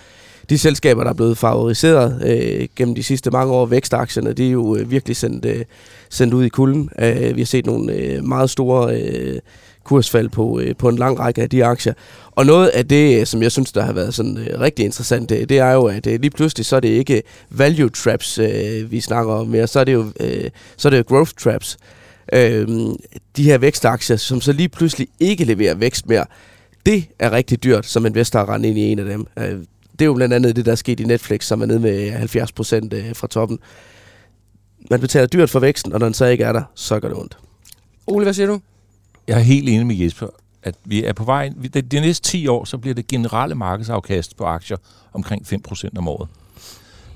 De 0.50 0.57
selskaber, 0.57 1.04
der 1.04 1.10
er 1.10 1.13
blevet 1.13 1.38
favoriseret 1.38 2.22
øh, 2.25 2.68
gennem 2.75 2.95
de 2.95 3.04
sidste 3.04 3.31
mange 3.31 3.54
år, 3.54 3.66
vækstaktierne, 3.66 4.33
de 4.33 4.48
er 4.48 4.51
jo 4.51 4.75
øh, 4.75 4.92
virkelig 4.92 5.16
sendt, 5.16 5.45
øh, 5.45 5.66
sendt 6.10 6.33
ud 6.33 6.44
i 6.44 6.50
kulden. 6.50 6.89
Øh, 7.00 7.36
vi 7.36 7.42
har 7.42 7.45
set 7.45 7.66
nogle 7.66 7.94
øh, 7.94 8.24
meget 8.24 8.50
store 8.50 9.01
øh, 9.01 9.39
kursfald 9.83 10.30
på, 10.30 10.60
øh, 10.60 10.75
på 10.75 10.89
en 10.89 10.95
lang 10.95 11.19
række 11.19 11.42
af 11.42 11.50
de 11.50 11.66
aktier. 11.66 11.94
Og 12.31 12.45
noget 12.45 12.68
af 12.68 12.88
det, 12.88 13.19
øh, 13.19 13.25
som 13.25 13.42
jeg 13.42 13.51
synes, 13.51 13.72
der 13.72 13.83
har 13.83 13.94
været 13.94 14.13
sådan 14.13 14.38
øh, 14.38 14.60
rigtig 14.60 14.86
interessant, 14.86 15.30
det, 15.30 15.50
det 15.50 15.60
er 15.60 15.72
jo, 15.72 15.86
at 15.86 16.07
øh, 16.07 16.19
lige 16.22 16.31
pludselig 16.31 16.66
så 16.66 16.75
er 16.75 16.80
det 16.80 16.89
ikke 16.89 17.24
value 17.50 17.89
traps, 17.89 18.38
øh, 18.38 18.92
vi 18.92 19.01
snakker 19.01 19.33
om 19.33 19.48
mere, 19.48 19.68
så 19.68 19.80
er 19.80 19.83
det 19.83 19.94
jo, 19.94 20.06
øh, 20.19 20.50
så 20.78 20.88
er 20.88 20.89
det 20.89 20.98
jo 20.98 21.04
growth 21.07 21.31
traps 21.31 21.78
øh, 22.31 22.68
de 23.38 23.44
her 23.44 23.57
vækstaktier, 23.57 24.18
som 24.18 24.42
så 24.42 24.51
lige 24.51 24.69
pludselig 24.69 25.07
ikke 25.19 25.44
leverer 25.45 25.75
vækst 25.75 26.07
mere, 26.07 26.25
det 26.86 27.06
er 27.19 27.31
rigtig 27.31 27.63
dyrt 27.63 27.86
som 27.86 28.06
investor 28.06 28.39
at 28.39 28.50
rende 28.50 28.69
ind 28.69 28.78
i 28.78 28.81
en 28.81 29.00
af 29.00 29.06
dem. 29.06 29.28
Øh, 29.38 29.60
det 29.92 30.01
er 30.01 30.06
jo 30.06 30.13
blandt 30.13 30.33
andet 30.33 30.56
det, 30.56 30.66
der 30.66 30.72
er 30.72 30.75
sket 30.75 31.00
i 31.00 31.04
Netflix, 31.04 31.45
som 31.45 31.62
er 31.62 31.66
nede 31.66 31.80
med 31.80 32.12
70 32.12 32.51
procent 32.51 32.94
øh, 32.94 33.16
fra 33.16 33.28
toppen. 33.28 33.60
Man 34.89 35.00
betaler 35.00 35.28
dyrt 35.28 35.50
for 35.50 35.60
væksten, 35.60 35.94
og 35.94 36.00
når 36.00 36.07
den 36.07 36.13
så 36.13 36.25
ikke 36.25 36.44
er 36.44 36.54
der, 36.54 36.63
så 36.75 37.00
gør 37.00 37.07
det 37.07 37.18
ondt. 37.18 37.38
Ole, 38.07 38.24
hvad 38.24 38.33
siger 38.33 38.48
du? 38.48 38.60
Jeg 39.28 39.38
er 39.38 39.44
helt 39.44 39.69
enig 39.69 39.86
med 39.88 39.95
Jesper, 39.95 40.28
at 40.63 40.75
vi 40.86 41.04
er 41.04 41.13
på 41.13 41.24
vej. 41.24 41.51
De, 41.74 41.81
de 41.81 42.00
næste 42.00 42.30
10 42.30 42.48
år, 42.48 42.66
så 42.66 42.78
bliver 42.78 42.94
det 42.94 43.07
generelle 43.07 43.56
markedsafkast 43.56 44.38
på 44.38 44.44
aktier 44.45 44.78
omkring 45.13 45.45
5% 45.72 45.89
om 45.98 46.07
året. 46.07 46.30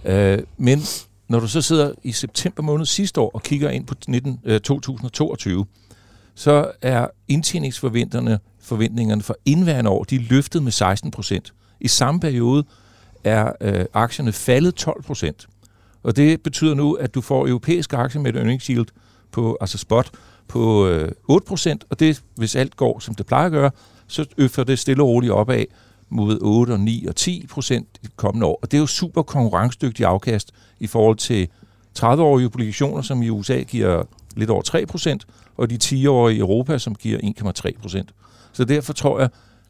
Øh, 0.05 0.39
men 0.57 0.81
når 1.27 1.39
du 1.39 1.47
så 1.47 1.61
sidder 1.61 1.91
i 2.03 2.11
september 2.11 2.63
måned 2.63 2.85
sidste 2.85 3.21
år 3.21 3.31
og 3.33 3.43
kigger 3.43 3.69
ind 3.69 3.85
på 3.85 3.95
19, 4.07 4.39
øh, 4.43 4.59
2022, 4.59 5.65
så 6.35 6.71
er 6.81 7.07
indtjeningsforventningerne 7.27 8.39
forventningerne 8.65 9.21
for 9.21 9.37
indværende 9.45 9.89
år, 9.89 10.03
de 10.03 10.15
er 10.15 10.19
løftet 10.29 10.63
med 10.63 10.71
16 10.71 11.11
procent. 11.11 11.53
I 11.79 11.87
samme 11.87 12.19
periode 12.19 12.63
er 13.23 13.51
øh, 13.61 13.85
aktierne 13.93 14.31
faldet 14.31 14.75
12 14.75 15.03
procent. 15.03 15.47
Og 16.03 16.15
det 16.15 16.41
betyder 16.41 16.73
nu, 16.73 16.93
at 16.93 17.15
du 17.15 17.21
får 17.21 17.47
europæiske 17.47 17.97
aktier 17.97 18.21
med 18.21 18.33
et 18.33 18.37
earnings 18.37 18.65
yield 18.65 18.87
på, 19.31 19.57
altså 19.61 19.77
spot, 19.77 20.11
på 20.47 20.87
øh, 20.87 21.11
8 21.27 21.47
procent, 21.47 21.85
og 21.89 21.99
det, 21.99 22.23
hvis 22.35 22.55
alt 22.55 22.75
går, 22.75 22.99
som 22.99 23.15
det 23.15 23.25
plejer 23.25 23.45
at 23.45 23.51
gøre, 23.51 23.71
så 24.07 24.25
øffer 24.37 24.63
det 24.63 24.79
stille 24.79 25.03
og 25.03 25.09
roligt 25.09 25.33
opad 25.33 25.65
mod 26.09 26.39
8 26.41 26.71
og 26.71 26.79
9 26.79 27.05
og 27.05 27.15
10 27.15 27.47
procent 27.49 27.87
i 28.03 28.07
kommende 28.15 28.47
år. 28.47 28.59
Og 28.61 28.71
det 28.71 28.77
er 28.77 28.81
jo 28.81 28.87
super 28.87 29.21
konkurrencedygtig 29.21 30.05
afkast 30.05 30.51
i 30.79 30.87
forhold 30.87 31.17
til 31.17 31.47
30-årige 31.99 32.45
obligationer, 32.45 33.01
som 33.01 33.21
i 33.21 33.29
USA 33.29 33.61
giver 33.61 34.03
lidt 34.35 34.49
over 34.49 34.61
3 34.61 34.85
procent, 34.85 35.27
og 35.57 35.69
de 35.69 35.79
10-årige 35.83 36.37
i 36.37 36.39
Europa, 36.39 36.77
som 36.77 36.95
giver 36.95 37.19
1,3 37.19 37.81
procent. 37.81 38.13
Så 38.51 38.65
derfor 38.65 38.93
tror 38.93 39.19
jeg, 39.19 39.29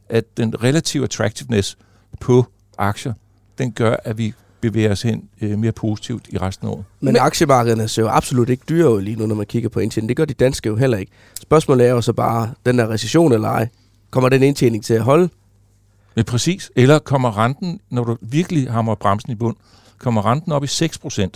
at 0.09 0.37
den 0.37 0.63
relative 0.63 1.03
attractiveness 1.03 1.77
på 2.19 2.45
aktier, 2.77 3.13
den 3.57 3.71
gør, 3.71 3.95
at 4.03 4.17
vi 4.17 4.33
bevæger 4.61 4.91
os 4.91 5.01
hen 5.01 5.29
øh, 5.41 5.59
mere 5.59 5.71
positivt 5.71 6.25
i 6.29 6.37
resten 6.37 6.67
af 6.67 6.71
året. 6.71 6.85
Men, 6.99 7.13
Men 7.13 7.21
aktiemarkederne 7.21 7.87
ser 7.87 8.01
jo 8.01 8.07
absolut 8.07 8.49
ikke 8.49 8.63
dyre 8.69 8.93
ud 8.93 9.01
lige 9.01 9.15
nu, 9.15 9.25
når 9.25 9.35
man 9.35 9.45
kigger 9.45 9.69
på 9.69 9.79
indtjening. 9.79 10.09
Det 10.09 10.17
gør 10.17 10.25
de 10.25 10.33
danske 10.33 10.69
jo 10.69 10.75
heller 10.75 10.97
ikke. 10.97 11.11
Spørgsmålet 11.41 11.87
er 11.87 11.91
jo 11.91 12.01
så 12.01 12.13
bare, 12.13 12.53
den 12.65 12.77
der 12.77 12.89
recession 12.89 13.31
eller 13.31 13.49
ej, 13.49 13.67
kommer 14.09 14.29
den 14.29 14.43
indtjening 14.43 14.83
til 14.83 14.93
at 14.93 15.01
holde? 15.01 15.29
Ja, 16.17 16.23
præcis. 16.23 16.71
Eller 16.75 16.99
kommer 16.99 17.37
renten, 17.37 17.79
når 17.89 18.03
du 18.03 18.17
virkelig 18.21 18.71
hammer 18.71 18.95
bremsen 18.95 19.31
i 19.31 19.35
bund, 19.35 19.55
kommer 19.97 20.25
renten 20.25 20.51
op 20.51 20.63
i 20.63 20.67
6%, 20.67 21.27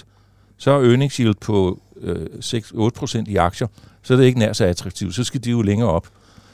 så 0.58 0.72
er 0.72 0.90
earnings 0.90 1.16
yield 1.16 1.36
på 1.42 1.80
øh, 2.02 2.26
6-8% 2.26 3.24
i 3.28 3.36
aktier, 3.36 3.68
så 4.02 4.14
er 4.14 4.18
det 4.18 4.26
ikke 4.26 4.40
nær 4.40 4.54
så 4.54 4.66
attraktivt. 4.66 5.16
Så 5.16 5.24
skal 5.24 5.44
de 5.44 5.50
jo 5.50 5.62
længere 5.62 5.90
op. 5.90 6.08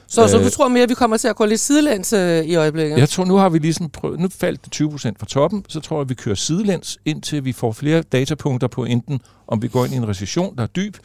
Så, 0.07 0.23
øh, 0.23 0.29
så 0.29 0.37
du 0.37 0.43
øh, 0.43 0.51
tror 0.51 0.67
mere, 0.67 0.83
at 0.83 0.89
vi 0.89 0.93
kommer 0.93 1.17
til 1.17 1.27
at 1.27 1.35
gå 1.35 1.45
lidt 1.45 1.59
sidelæns 1.59 2.13
øh, 2.13 2.45
i 2.45 2.55
øjeblikket? 2.55 2.97
Jeg 2.97 3.09
tror, 3.09 3.25
nu 3.25 3.35
har 3.35 3.49
vi 3.49 3.59
ligesom 3.59 3.89
prøvet, 3.89 4.19
nu 4.19 4.27
faldt 4.29 4.65
det 4.65 4.81
20% 4.81 5.13
fra 5.19 5.25
toppen, 5.25 5.65
så 5.67 5.79
tror 5.79 5.97
jeg, 5.97 6.01
at 6.01 6.09
vi 6.09 6.13
kører 6.13 6.35
sidelæns, 6.35 6.97
indtil 7.05 7.45
vi 7.45 7.53
får 7.53 7.71
flere 7.71 8.01
datapunkter 8.01 8.67
på 8.67 8.83
enten, 8.83 9.19
om 9.47 9.61
vi 9.61 9.67
går 9.67 9.85
ind 9.85 9.93
i 9.93 9.97
en 9.97 10.07
recession, 10.07 10.55
der 10.55 10.63
er 10.63 10.67
dyb, 10.67 10.97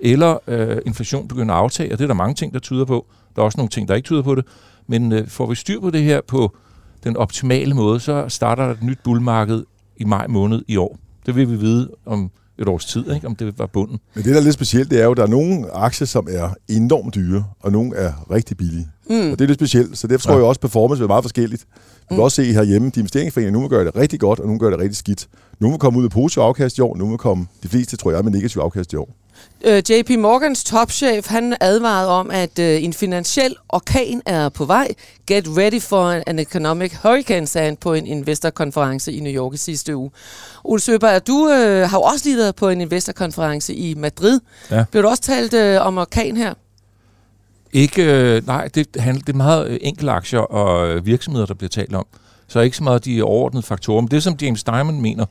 eller 0.00 0.38
øh, 0.46 0.76
inflation 0.86 1.28
begynder 1.28 1.54
at 1.54 1.60
aftage, 1.60 1.92
og 1.92 1.98
det 1.98 2.04
er 2.04 2.08
der 2.08 2.14
mange 2.14 2.34
ting, 2.34 2.54
der 2.54 2.60
tyder 2.60 2.84
på. 2.84 3.06
Der 3.36 3.42
er 3.42 3.46
også 3.46 3.58
nogle 3.58 3.70
ting, 3.70 3.88
der 3.88 3.94
ikke 3.94 4.06
tyder 4.06 4.22
på 4.22 4.34
det. 4.34 4.44
Men 4.86 5.12
øh, 5.12 5.28
får 5.28 5.46
vi 5.46 5.54
styr 5.54 5.80
på 5.80 5.90
det 5.90 6.02
her 6.02 6.20
på 6.26 6.56
den 7.04 7.16
optimale 7.16 7.74
måde, 7.74 8.00
så 8.00 8.28
starter 8.28 8.64
der 8.64 8.72
et 8.72 8.82
nyt 8.82 8.98
bullmarked 9.04 9.64
i 9.98 10.04
maj 10.04 10.26
måned 10.26 10.62
i 10.68 10.76
år. 10.76 10.98
Det 11.26 11.36
vil 11.36 11.50
vi 11.50 11.56
vide 11.56 11.90
om 12.06 12.30
et 12.58 12.68
års 12.68 12.84
tid, 12.84 13.12
ikke? 13.14 13.26
om 13.26 13.36
det 13.36 13.58
var 13.58 13.66
bunden. 13.66 13.98
Men 14.14 14.24
det, 14.24 14.32
der 14.32 14.40
er 14.40 14.44
lidt 14.44 14.54
specielt, 14.54 14.90
det 14.90 15.00
er 15.00 15.04
jo, 15.04 15.10
at 15.10 15.16
der 15.16 15.22
er 15.22 15.26
nogle 15.26 15.70
aktier, 15.70 16.06
som 16.06 16.28
er 16.30 16.48
enormt 16.68 17.14
dyre, 17.14 17.44
og 17.60 17.72
nogle 17.72 17.96
er 17.96 18.12
rigtig 18.30 18.56
billige. 18.56 18.88
Mm. 19.10 19.16
Og 19.16 19.38
det 19.38 19.40
er 19.40 19.46
lidt 19.46 19.58
specielt, 19.58 19.98
så 19.98 20.06
derfor 20.06 20.22
tror 20.22 20.32
ja. 20.32 20.38
jeg 20.38 20.46
også, 20.46 20.58
at 20.58 20.60
performance 20.60 21.02
er 21.02 21.06
meget 21.06 21.24
forskelligt. 21.24 21.66
Vi 21.72 22.04
kan 22.08 22.16
mm. 22.16 22.22
også 22.22 22.34
se 22.34 22.52
herhjemme, 22.52 22.90
de 22.90 23.00
investeringsforeninger, 23.00 23.52
nogle 23.52 23.68
gør 23.68 23.84
det 23.84 23.96
rigtig 23.96 24.20
godt, 24.20 24.38
og 24.40 24.46
nogle 24.46 24.60
gør 24.60 24.70
det 24.70 24.78
rigtig 24.78 24.96
skidt. 24.96 25.28
Nogle 25.60 25.72
vil 25.72 25.78
komme 25.78 25.98
ud 25.98 26.02
med 26.02 26.10
positiv 26.10 26.40
afkast 26.40 26.78
i 26.78 26.80
år, 26.80 26.96
nogle 26.96 27.10
vil 27.10 27.18
komme, 27.18 27.46
de 27.62 27.68
fleste 27.68 27.96
tror 27.96 28.10
jeg, 28.12 28.24
med 28.24 28.32
negativ 28.32 28.60
afkast 28.60 28.92
i 28.92 28.96
år. 28.96 29.17
Øh, 29.64 29.82
JP 29.90 30.10
Morgans 30.10 30.64
topchef, 30.64 31.26
han 31.26 31.56
advarede 31.60 32.08
om, 32.08 32.30
at 32.30 32.58
øh, 32.58 32.84
en 32.84 32.92
finansiel 32.92 33.56
orkan 33.68 34.22
er 34.26 34.48
på 34.48 34.64
vej. 34.64 34.88
Get 35.26 35.44
ready 35.48 35.80
for 35.80 36.22
an 36.26 36.38
economic 36.38 36.92
hurricane, 37.02 37.46
sagde 37.46 37.64
han 37.64 37.76
på 37.76 37.92
en 37.92 38.06
investorkonference 38.06 39.12
i 39.12 39.20
New 39.20 39.32
York 39.32 39.54
i 39.54 39.56
sidste 39.56 39.96
uge. 39.96 40.10
Ole 40.64 40.80
Søberg, 40.80 41.26
du 41.26 41.50
øh, 41.50 41.90
har 41.90 41.98
jo 41.98 42.02
også 42.02 42.28
lige 42.28 42.36
været 42.36 42.56
på 42.56 42.68
en 42.68 42.80
investorkonference 42.80 43.74
i 43.74 43.94
Madrid. 43.94 44.40
Ja. 44.70 44.84
Blev 44.90 45.02
du 45.02 45.08
også 45.08 45.22
talt 45.22 45.54
øh, 45.54 45.86
om 45.86 45.98
orkan 45.98 46.36
her? 46.36 46.54
Ikke, 47.72 48.02
øh, 48.04 48.46
nej, 48.46 48.68
det, 48.74 48.88
handler, 48.98 49.24
det 49.24 49.32
er 49.32 49.36
meget 49.36 49.68
øh, 49.68 49.78
enkelte 49.82 50.12
aktier 50.12 50.40
og 50.40 50.88
øh, 50.88 51.06
virksomheder, 51.06 51.46
der 51.46 51.54
bliver 51.54 51.68
talt 51.68 51.94
om. 51.94 52.06
Så 52.48 52.60
ikke 52.60 52.76
så 52.76 52.84
meget 52.84 53.04
de 53.04 53.22
overordnede 53.22 53.62
faktorer. 53.62 54.00
Men 54.00 54.10
det, 54.10 54.22
som 54.22 54.36
James 54.42 54.64
Diamond 54.64 55.00
mener, 55.00 55.26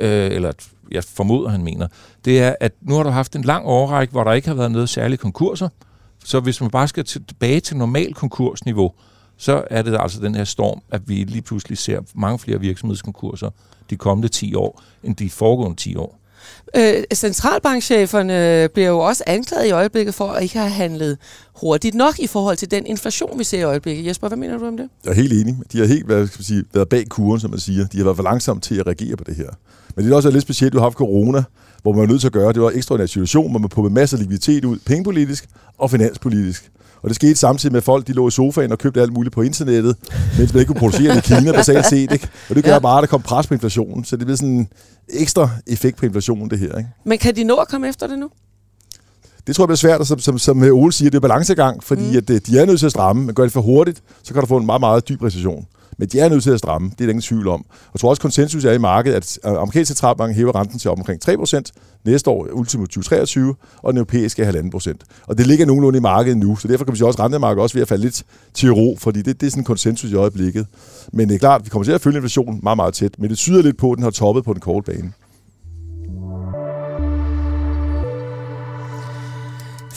øh, 0.00 0.30
eller 0.30 0.52
jeg 0.90 1.04
formoder, 1.04 1.48
han 1.50 1.62
mener, 1.62 1.88
det 2.24 2.40
er, 2.40 2.54
at 2.60 2.72
nu 2.80 2.94
har 2.94 3.02
du 3.02 3.10
haft 3.10 3.36
en 3.36 3.42
lang 3.42 3.66
årrække, 3.66 4.12
hvor 4.12 4.24
der 4.24 4.32
ikke 4.32 4.48
har 4.48 4.54
været 4.54 4.72
noget 4.72 4.88
særligt 4.88 5.20
konkurser. 5.20 5.68
Så 6.24 6.40
hvis 6.40 6.60
man 6.60 6.70
bare 6.70 6.88
skal 6.88 7.04
tilbage 7.04 7.60
til 7.60 7.76
normal 7.76 8.14
konkursniveau, 8.14 8.92
så 9.36 9.64
er 9.70 9.82
det 9.82 9.96
altså 10.00 10.20
den 10.20 10.34
her 10.34 10.44
storm, 10.44 10.80
at 10.90 11.08
vi 11.08 11.14
lige 11.14 11.42
pludselig 11.42 11.78
ser 11.78 12.00
mange 12.14 12.38
flere 12.38 12.60
virksomhedskonkurser 12.60 13.50
de 13.90 13.96
kommende 13.96 14.28
10 14.28 14.54
år, 14.54 14.82
end 15.02 15.16
de 15.16 15.30
foregående 15.30 15.76
10 15.76 15.96
år. 15.96 16.19
Øh, 16.76 17.04
centralbankcheferne 17.14 18.68
bliver 18.74 18.88
jo 18.88 18.98
også 18.98 19.24
anklaget 19.26 19.66
i 19.66 19.70
øjeblikket 19.70 20.14
for 20.14 20.28
at 20.28 20.42
ikke 20.42 20.58
have 20.58 20.70
handlet 20.70 21.18
hurtigt 21.60 21.94
nok 21.94 22.18
i 22.18 22.26
forhold 22.26 22.56
til 22.56 22.70
den 22.70 22.86
inflation, 22.86 23.38
vi 23.38 23.44
ser 23.44 23.58
i 23.58 23.62
øjeblikket. 23.62 24.06
Jesper, 24.06 24.28
hvad 24.28 24.38
mener 24.38 24.58
du 24.58 24.66
om 24.66 24.76
det? 24.76 24.88
Jeg 25.04 25.10
er 25.10 25.14
helt 25.14 25.32
enig. 25.32 25.56
De 25.72 25.78
har 25.78 25.86
helt 25.86 26.06
hvad 26.06 26.26
skal 26.26 26.38
man 26.38 26.44
sige, 26.44 26.64
været 26.74 26.88
bag 26.88 27.08
kuren, 27.08 27.40
som 27.40 27.50
man 27.50 27.60
siger. 27.60 27.86
De 27.86 27.96
har 27.96 28.04
været 28.04 28.16
for 28.16 28.24
langsomme 28.24 28.60
til 28.60 28.74
at 28.80 28.86
reagere 28.86 29.16
på 29.16 29.24
det 29.24 29.36
her. 29.36 29.48
Men 29.96 30.04
det 30.04 30.12
er 30.12 30.16
også 30.16 30.30
lidt 30.30 30.42
specielt, 30.42 30.66
at 30.68 30.72
du 30.72 30.78
har 30.78 30.84
haft 30.84 30.96
corona, 30.96 31.42
hvor 31.82 31.92
man 31.92 32.02
er 32.02 32.06
nødt 32.06 32.20
til 32.20 32.28
at 32.28 32.32
gøre. 32.32 32.52
Det 32.52 32.62
var 32.62 32.70
en 32.70 32.76
ekstraordinær 32.76 33.06
situation, 33.06 33.50
hvor 33.50 33.60
man 33.60 33.68
pumpede 33.68 33.94
masser 33.94 34.16
af 34.16 34.22
likviditet 34.22 34.64
ud, 34.64 34.78
pengepolitisk 34.86 35.48
og 35.78 35.90
finanspolitisk. 35.90 36.70
Og 37.02 37.08
det 37.08 37.16
skete 37.16 37.34
samtidig 37.34 37.72
med, 37.72 37.78
at 37.78 37.84
folk 37.84 38.06
de 38.06 38.12
lå 38.12 38.28
i 38.28 38.30
sofaen 38.30 38.72
og 38.72 38.78
købte 38.78 39.00
alt 39.00 39.12
muligt 39.12 39.34
på 39.34 39.42
internettet, 39.42 39.96
mens 40.38 40.54
man 40.54 40.60
ikke 40.60 40.72
kunne 40.72 40.80
producere 40.80 41.14
det 41.14 41.30
i 41.30 41.34
Kina, 41.34 41.52
basalt 41.52 41.86
set. 41.86 42.12
Ikke? 42.12 42.28
Og 42.48 42.54
det 42.54 42.64
gør 42.64 42.72
ja. 42.72 42.78
bare, 42.78 42.98
at 42.98 43.02
der 43.02 43.06
kom 43.06 43.22
pres 43.22 43.46
på 43.46 43.54
inflationen. 43.54 44.04
Så 44.04 44.16
det 44.16 44.26
bliver 44.26 44.36
sådan 44.36 44.48
en 44.48 44.68
ekstra 45.08 45.50
effekt 45.66 45.96
på 45.96 46.06
inflationen, 46.06 46.50
det 46.50 46.58
her. 46.58 46.78
Ikke? 46.78 46.90
Men 47.04 47.18
kan 47.18 47.36
de 47.36 47.44
nå 47.44 47.56
at 47.56 47.68
komme 47.68 47.88
efter 47.88 48.06
det 48.06 48.18
nu? 48.18 48.30
Det 49.46 49.56
tror 49.56 49.64
jeg 49.64 49.68
bliver 49.68 49.76
svært, 49.76 50.00
og 50.00 50.06
som, 50.06 50.18
som, 50.18 50.38
som 50.38 50.62
Ole 50.62 50.92
siger, 50.92 51.10
det 51.10 51.16
er 51.16 51.20
balancegang, 51.20 51.84
fordi 51.84 52.10
mm. 52.10 52.16
at, 52.16 52.30
øh, 52.30 52.40
de 52.46 52.58
er 52.58 52.66
nødt 52.66 52.78
til 52.78 52.86
at 52.86 52.92
stramme, 52.92 53.24
men 53.24 53.34
gør 53.34 53.42
det 53.42 53.52
for 53.52 53.60
hurtigt, 53.60 54.02
så 54.22 54.32
kan 54.32 54.40
du 54.40 54.46
få 54.46 54.56
en 54.56 54.66
meget, 54.66 54.80
meget 54.80 55.08
dyb 55.08 55.22
recession. 55.22 55.66
Men 56.00 56.08
de 56.08 56.20
er 56.20 56.28
nødt 56.28 56.42
til 56.42 56.50
at 56.50 56.58
stramme, 56.58 56.88
det 56.88 57.00
er 57.00 57.04
der 57.04 57.08
ingen 57.08 57.22
tvivl 57.22 57.48
om. 57.48 57.60
Og 57.68 57.90
jeg 57.94 58.00
tror 58.00 58.10
også, 58.10 58.22
konsensus 58.22 58.64
er 58.64 58.72
i 58.72 58.78
markedet, 58.78 59.16
at 59.16 59.38
øh, 59.44 59.52
amerikanske 59.52 59.86
centralbank 59.86 60.34
hæver 60.36 60.56
renten 60.56 60.78
til 60.78 60.90
op 60.90 60.98
omkring 60.98 61.20
3% 61.28 61.62
næste 62.04 62.30
år, 62.30 62.48
ultimo 62.52 62.82
2023, 62.82 63.54
og 63.82 63.92
den 63.92 63.98
europæiske 63.98 64.42
er 64.42 64.52
1,5%. 64.52 64.94
Og 65.26 65.38
det 65.38 65.46
ligger 65.46 65.66
nogenlunde 65.66 65.96
i 65.96 66.00
markedet 66.00 66.38
nu, 66.38 66.56
så 66.56 66.68
derfor 66.68 66.84
kan 66.84 66.92
vi 66.92 66.98
sige 66.98 67.06
også, 67.06 67.16
at 67.16 67.24
rentemarkedet 67.24 67.62
også 67.62 67.74
ved 67.74 67.82
at 67.82 67.88
falde 67.88 68.02
lidt 68.02 68.24
til 68.54 68.70
ro, 68.70 68.96
fordi 69.00 69.22
det, 69.22 69.40
det 69.40 69.46
er 69.46 69.50
sådan 69.50 69.60
en 69.60 69.64
konsensus 69.64 70.10
i 70.10 70.14
øjeblikket. 70.14 70.66
Men 71.12 71.28
det 71.28 71.34
er 71.34 71.38
klart, 71.38 71.60
at 71.60 71.64
vi 71.64 71.70
kommer 71.70 71.84
til 71.84 71.92
at 71.92 72.00
følge 72.00 72.16
inflationen 72.16 72.60
meget, 72.62 72.76
meget 72.76 72.94
tæt, 72.94 73.18
men 73.18 73.30
det 73.30 73.38
syder 73.38 73.62
lidt 73.62 73.78
på, 73.78 73.92
at 73.92 73.96
den 73.96 74.02
har 74.02 74.10
toppet 74.10 74.44
på 74.44 74.52
den 74.52 74.60
korte 74.60 74.92
bane. 74.92 75.12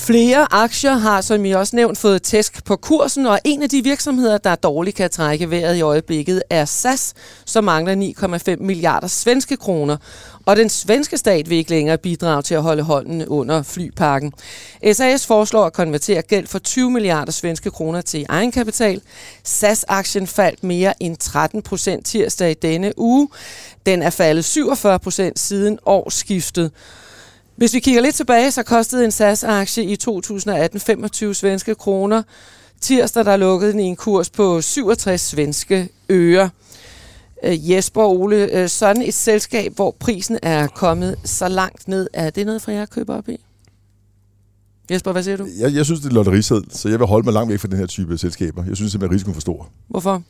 Flere 0.05 0.53
aktier 0.53 0.93
har, 0.93 1.21
som 1.21 1.45
I 1.45 1.51
også 1.51 1.75
nævnt, 1.75 1.97
fået 1.97 2.21
tæsk 2.21 2.65
på 2.65 2.75
kursen, 2.75 3.25
og 3.25 3.39
en 3.43 3.63
af 3.63 3.69
de 3.69 3.83
virksomheder, 3.83 4.37
der 4.37 4.55
dårligt 4.55 4.95
kan 4.95 5.09
trække 5.09 5.49
vejret 5.49 5.75
i 5.75 5.81
øjeblikket, 5.81 6.43
er 6.49 6.65
SAS, 6.65 7.13
som 7.45 7.63
mangler 7.63 8.13
9,5 8.55 8.63
milliarder 8.63 9.07
svenske 9.07 9.57
kroner. 9.57 9.97
Og 10.45 10.55
den 10.55 10.69
svenske 10.69 11.17
stat 11.17 11.49
vil 11.49 11.57
ikke 11.57 11.69
længere 11.69 11.97
bidrage 11.97 12.41
til 12.41 12.55
at 12.55 12.61
holde 12.61 12.83
hånden 12.83 13.27
under 13.27 13.63
flyparken. 13.63 14.33
SAS 14.93 15.25
foreslår 15.25 15.65
at 15.65 15.73
konvertere 15.73 16.21
gæld 16.21 16.47
for 16.47 16.59
20 16.59 16.91
milliarder 16.91 17.31
svenske 17.31 17.71
kroner 17.71 18.01
til 18.01 18.25
egenkapital. 18.29 19.01
SAS-aktien 19.43 20.27
faldt 20.27 20.63
mere 20.63 21.03
end 21.03 21.17
13 21.17 21.61
procent 21.61 22.05
tirsdag 22.05 22.51
i 22.51 22.53
denne 22.53 22.93
uge. 22.97 23.29
Den 23.85 24.01
er 24.01 24.09
faldet 24.09 24.45
47 24.45 24.99
procent 24.99 25.39
siden 25.39 25.79
årsskiftet. 25.85 26.71
Hvis 27.55 27.73
vi 27.73 27.79
kigger 27.79 28.01
lidt 28.01 28.15
tilbage, 28.15 28.51
så 28.51 28.63
kostede 28.63 29.05
en 29.05 29.11
SAS-aktie 29.11 29.83
i 29.83 29.95
2018 29.95 30.79
25 30.79 31.35
svenske 31.35 31.75
kroner. 31.75 32.23
Tirsdag 32.81 33.25
der 33.25 33.37
lukkede 33.37 33.71
den 33.71 33.79
i 33.79 33.83
en 33.83 33.95
kurs 33.95 34.29
på 34.29 34.61
67 34.61 35.21
svenske 35.21 35.89
øre. 36.09 36.49
Øh, 37.43 37.71
Jesper 37.71 38.01
og 38.01 38.19
Ole, 38.19 38.61
øh, 38.61 38.69
sådan 38.69 39.01
et 39.01 39.13
selskab, 39.13 39.75
hvor 39.75 39.95
prisen 39.99 40.39
er 40.41 40.67
kommet 40.67 41.15
så 41.23 41.47
langt 41.47 41.87
ned, 41.87 42.07
er 42.13 42.29
det 42.29 42.45
noget 42.45 42.61
for 42.61 42.71
jer 42.71 42.81
at 42.81 42.89
købe 42.89 43.13
op 43.13 43.29
i? 43.29 43.37
Jesper, 44.91 45.11
hvad 45.11 45.23
siger 45.23 45.37
du? 45.37 45.47
Jeg, 45.59 45.73
jeg 45.73 45.85
synes, 45.85 46.01
det 46.01 46.09
er 46.09 46.13
lotterisæd, 46.13 46.61
så 46.69 46.89
jeg 46.89 46.99
vil 46.99 47.07
holde 47.07 47.25
mig 47.25 47.33
langt 47.33 47.51
væk 47.51 47.59
fra 47.59 47.67
den 47.67 47.77
her 47.77 47.85
type 47.85 48.17
selskaber. 48.17 48.63
Jeg 48.67 48.75
synes 48.75 48.91
simpelthen, 48.91 49.11
at 49.11 49.15
risikoen 49.15 49.31
er 49.31 49.33
for 49.33 49.41
stor. 49.41 49.69
Hvorfor? 49.87 50.23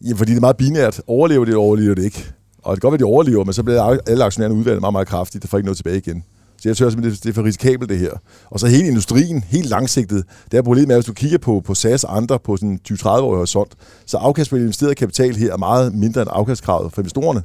Jamen, 0.00 0.16
fordi 0.16 0.30
det 0.30 0.36
er 0.36 0.40
meget 0.40 0.56
binært. 0.56 1.02
Overlever 1.06 1.44
det, 1.44 1.54
overlever 1.54 1.94
det 1.94 2.04
ikke. 2.04 2.32
Og 2.62 2.76
det 2.76 2.82
kan 2.82 2.90
godt 2.90 2.92
være, 2.92 2.96
at 2.96 3.00
de 3.00 3.04
overlever, 3.04 3.44
men 3.44 3.52
så 3.52 3.62
bliver 3.62 3.98
alle 4.06 4.24
aktionærerne 4.24 4.54
udvalgt 4.54 4.80
meget, 4.80 4.92
meget 4.92 5.08
kraftigt. 5.08 5.42
Der 5.42 5.48
får 5.48 5.58
ikke 5.58 5.66
noget 5.66 5.76
tilbage 5.76 5.96
igen. 5.96 6.24
Så 6.60 6.68
jeg 6.68 6.76
synes 6.76 6.92
simpelthen, 6.92 7.20
det 7.22 7.28
er 7.28 7.34
for 7.34 7.44
risikabelt 7.44 7.90
det 7.90 7.98
her. 7.98 8.10
Og 8.50 8.60
så 8.60 8.66
hele 8.66 8.88
industrien, 8.88 9.44
helt 9.48 9.68
langsigtet, 9.68 10.24
det 10.50 10.58
er 10.58 10.62
problemet 10.62 10.88
med, 10.88 10.96
at 10.96 10.98
hvis 10.98 11.06
du 11.06 11.12
kigger 11.12 11.38
på, 11.38 11.62
på 11.64 11.74
SAS 11.74 12.04
og 12.04 12.16
andre 12.16 12.38
på 12.38 12.56
sådan 12.56 12.80
20-30-årig 12.90 13.36
horisont, 13.36 13.72
så 14.06 14.16
afkast 14.16 14.50
på 14.50 14.56
investeret 14.56 14.96
kapital 14.96 15.36
her 15.36 15.52
er 15.52 15.56
meget 15.56 15.94
mindre 15.94 16.22
end 16.22 16.30
afkastkravet 16.32 16.92
for 16.92 17.00
investorerne. 17.00 17.42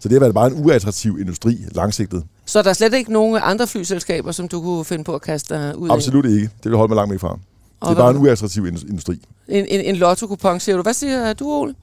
Så 0.00 0.08
det 0.08 0.12
har 0.12 0.20
været 0.20 0.34
bare 0.34 0.46
en 0.46 0.64
uattraktiv 0.64 1.18
industri 1.20 1.58
langsigtet. 1.72 2.24
Så 2.46 2.62
der 2.62 2.68
er 2.68 2.72
slet 2.72 2.94
ikke 2.94 3.12
nogen 3.12 3.40
andre 3.42 3.66
flyselskaber, 3.66 4.32
som 4.32 4.48
du 4.48 4.60
kunne 4.60 4.84
finde 4.84 5.04
på 5.04 5.14
at 5.14 5.22
kaste 5.22 5.72
ud 5.76 5.90
Absolut 5.90 6.26
ikke. 6.26 6.50
Det 6.62 6.70
vil 6.70 6.76
holde 6.76 6.90
mig 6.90 6.96
langt 6.96 7.12
væk 7.12 7.20
fra. 7.20 7.38
Og 7.80 7.90
det 7.90 7.90
er 7.90 7.94
bare 7.94 8.10
en 8.10 8.16
uattraktiv 8.16 8.66
industri. 8.66 9.20
En, 9.48 9.66
en, 9.68 9.80
en 9.80 9.96
lotto-kupon, 9.96 10.60
siger 10.60 10.76
du. 10.76 10.82
Hvad 10.82 10.94
siger 10.94 11.32
du, 11.32 11.52
Ole? 11.52 11.74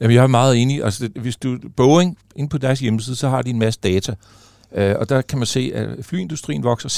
Jamen, 0.00 0.14
jeg 0.14 0.22
er 0.22 0.26
meget 0.26 0.62
enig. 0.62 0.84
Altså, 0.84 1.08
hvis 1.20 1.36
du, 1.36 1.58
Boeing, 1.76 2.18
ind 2.36 2.48
på 2.48 2.58
deres 2.58 2.80
hjemmeside, 2.80 3.16
så 3.16 3.28
har 3.28 3.42
de 3.42 3.50
en 3.50 3.58
masse 3.58 3.80
data. 3.82 4.14
Øh, 4.74 4.94
og 4.98 5.08
der 5.08 5.20
kan 5.22 5.38
man 5.38 5.46
se, 5.46 5.72
at 5.74 6.04
flyindustrien 6.04 6.64
vokser 6.64 6.88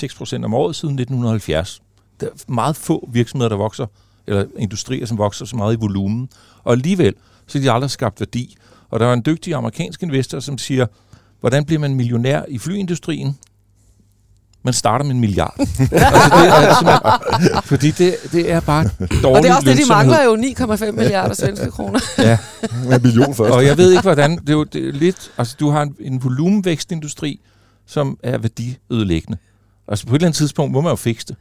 6% 0.41 0.45
om 0.45 0.55
året 0.55 0.77
siden 0.77 0.95
1970. 0.95 1.83
Der 2.21 2.27
er 2.27 2.31
meget 2.49 2.77
få 2.77 3.09
virksomheder, 3.13 3.49
der 3.49 3.57
vokser, 3.57 3.87
eller 4.27 4.45
industrier, 4.59 5.07
som 5.07 5.19
vokser 5.19 5.45
så 5.45 5.57
meget 5.57 5.75
i 5.75 5.77
volumen. 5.81 6.29
Og 6.65 6.73
alligevel, 6.73 7.15
så 7.47 7.59
er 7.59 7.63
de 7.63 7.73
aldrig 7.73 7.91
skabt 7.91 8.21
værdi. 8.21 8.57
Og 8.91 9.01
der 9.01 9.07
er 9.07 9.13
en 9.13 9.23
dygtig 9.27 9.55
amerikansk 9.55 10.03
investor, 10.03 10.41
som 10.41 10.59
siger, 10.59 10.87
hvordan 11.41 11.65
bliver 11.65 11.81
man 11.81 11.95
millionær 11.95 12.43
i 12.49 12.59
flyindustrien? 12.59 13.37
Man 14.63 14.75
starter 14.75 15.05
med 15.05 15.15
en 15.15 15.21
milliard. 15.21 15.55
altså 15.59 15.81
det 17.41 17.53
er 17.53 17.61
fordi 17.61 17.91
det, 17.91 18.17
det 18.33 18.53
er 18.53 18.61
bare 18.61 18.85
dårligt 19.01 19.25
Og 19.25 19.43
det 19.43 19.51
er 19.51 19.55
også 19.55 19.71
det, 19.71 19.79
de 19.79 19.89
mangler 19.89 20.23
jo 20.23 20.37
9,5 20.37 20.91
milliarder 20.91 21.35
svenske 21.35 21.71
kroner. 21.77 22.01
ja. 22.19 22.39
en 22.97 23.03
million 23.03 23.35
først. 23.35 23.55
Og 23.55 23.65
jeg 23.65 23.79
ved 23.79 23.91
ikke, 23.91 24.03
hvordan... 24.03 24.37
Det 24.37 24.49
er 24.49 24.53
jo 24.53 24.65
det 24.65 24.89
er 24.89 24.93
lidt... 24.93 25.31
Altså, 25.39 25.57
du 25.61 25.71
har 25.71 25.83
en, 25.83 25.95
en 26.01 26.25
volumenvækstindustri, 26.25 27.41
som 27.91 28.19
er 28.23 28.39
værdiødelæggende. 28.39 29.39
Altså 29.89 30.07
på 30.07 30.15
et 30.15 30.19
eller 30.19 30.27
andet 30.27 30.37
tidspunkt 30.37 30.73
må 30.73 30.81
man 30.81 30.91
jo 30.91 30.97
fikse 30.97 31.27
det. 31.27 31.37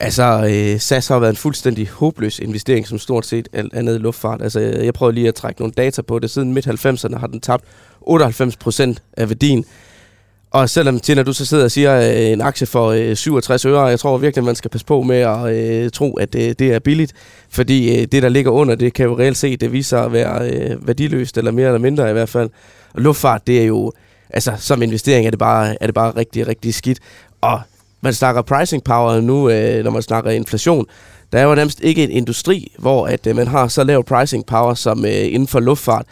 Altså, 0.00 0.46
øh, 0.50 0.80
SAS 0.80 1.08
har 1.08 1.18
været 1.18 1.30
en 1.30 1.36
fuldstændig 1.36 1.88
håbløs 1.88 2.38
investering, 2.38 2.86
som 2.86 2.98
stort 2.98 3.26
set 3.26 3.48
alt 3.52 3.74
andet 3.74 4.00
luftfart. 4.00 4.42
Altså, 4.42 4.60
jeg 4.60 4.94
prøver 4.94 5.12
lige 5.12 5.28
at 5.28 5.34
trække 5.34 5.60
nogle 5.60 5.72
data 5.76 6.02
på 6.02 6.18
det. 6.18 6.30
Siden 6.30 6.54
midt-90'erne 6.54 7.18
har 7.18 7.26
den 7.26 7.40
tabt 7.40 7.64
98 8.00 8.56
procent 8.56 9.02
af 9.16 9.28
værdien. 9.28 9.64
Og 10.50 10.70
selvom, 10.70 11.00
Tina, 11.00 11.22
du 11.22 11.32
så 11.32 11.46
sidder 11.46 11.64
og 11.64 11.70
siger 11.70 12.00
øh, 12.00 12.32
en 12.32 12.40
aktie 12.40 12.66
for 12.66 12.88
øh, 12.90 13.16
67 13.16 13.64
øre, 13.64 13.82
jeg 13.82 14.00
tror 14.00 14.18
virkelig, 14.18 14.44
man 14.44 14.54
skal 14.54 14.70
passe 14.70 14.86
på 14.86 15.02
med 15.02 15.16
at 15.16 15.46
øh, 15.54 15.90
tro, 15.90 16.14
at 16.14 16.34
øh, 16.34 16.54
det 16.58 16.62
er 16.62 16.78
billigt. 16.78 17.12
Fordi 17.48 18.00
øh, 18.00 18.06
det, 18.12 18.22
der 18.22 18.28
ligger 18.28 18.50
under, 18.50 18.74
det 18.74 18.92
kan 18.92 19.06
jo 19.06 19.18
reelt 19.18 19.36
se, 19.36 19.56
det 19.56 19.72
viser 19.72 19.98
at 19.98 20.12
være 20.12 20.50
øh, 20.50 20.86
værdiløst, 20.86 21.38
eller 21.38 21.50
mere 21.50 21.66
eller 21.66 21.78
mindre 21.78 22.10
i 22.10 22.12
hvert 22.12 22.28
fald. 22.28 22.50
Og 22.92 23.02
luftfart, 23.02 23.46
det 23.46 23.60
er 23.60 23.64
jo 23.64 23.92
altså, 24.34 24.52
som 24.58 24.82
investering 24.82 25.26
er 25.26 25.30
det 25.30 25.38
bare, 25.38 25.82
er 25.82 25.86
det 25.86 25.94
bare 25.94 26.16
rigtig, 26.16 26.48
rigtig 26.48 26.74
skidt. 26.74 26.98
Og 27.40 27.60
man 28.00 28.14
snakker 28.14 28.42
pricing 28.42 28.84
power 28.84 29.20
nu, 29.20 29.50
øh, 29.50 29.84
når 29.84 29.90
man 29.90 30.02
snakker 30.02 30.30
inflation. 30.30 30.86
Der 31.32 31.38
er 31.38 31.42
jo 31.44 31.54
nærmest 31.54 31.80
ikke 31.80 32.04
en 32.04 32.10
industri, 32.10 32.72
hvor 32.78 33.06
at, 33.06 33.26
øh, 33.26 33.36
man 33.36 33.46
har 33.46 33.68
så 33.68 33.84
lav 33.84 34.04
pricing 34.04 34.46
power 34.46 34.74
som 34.74 35.04
øh, 35.04 35.10
inden 35.12 35.48
for 35.48 35.60
luftfart. 35.60 36.06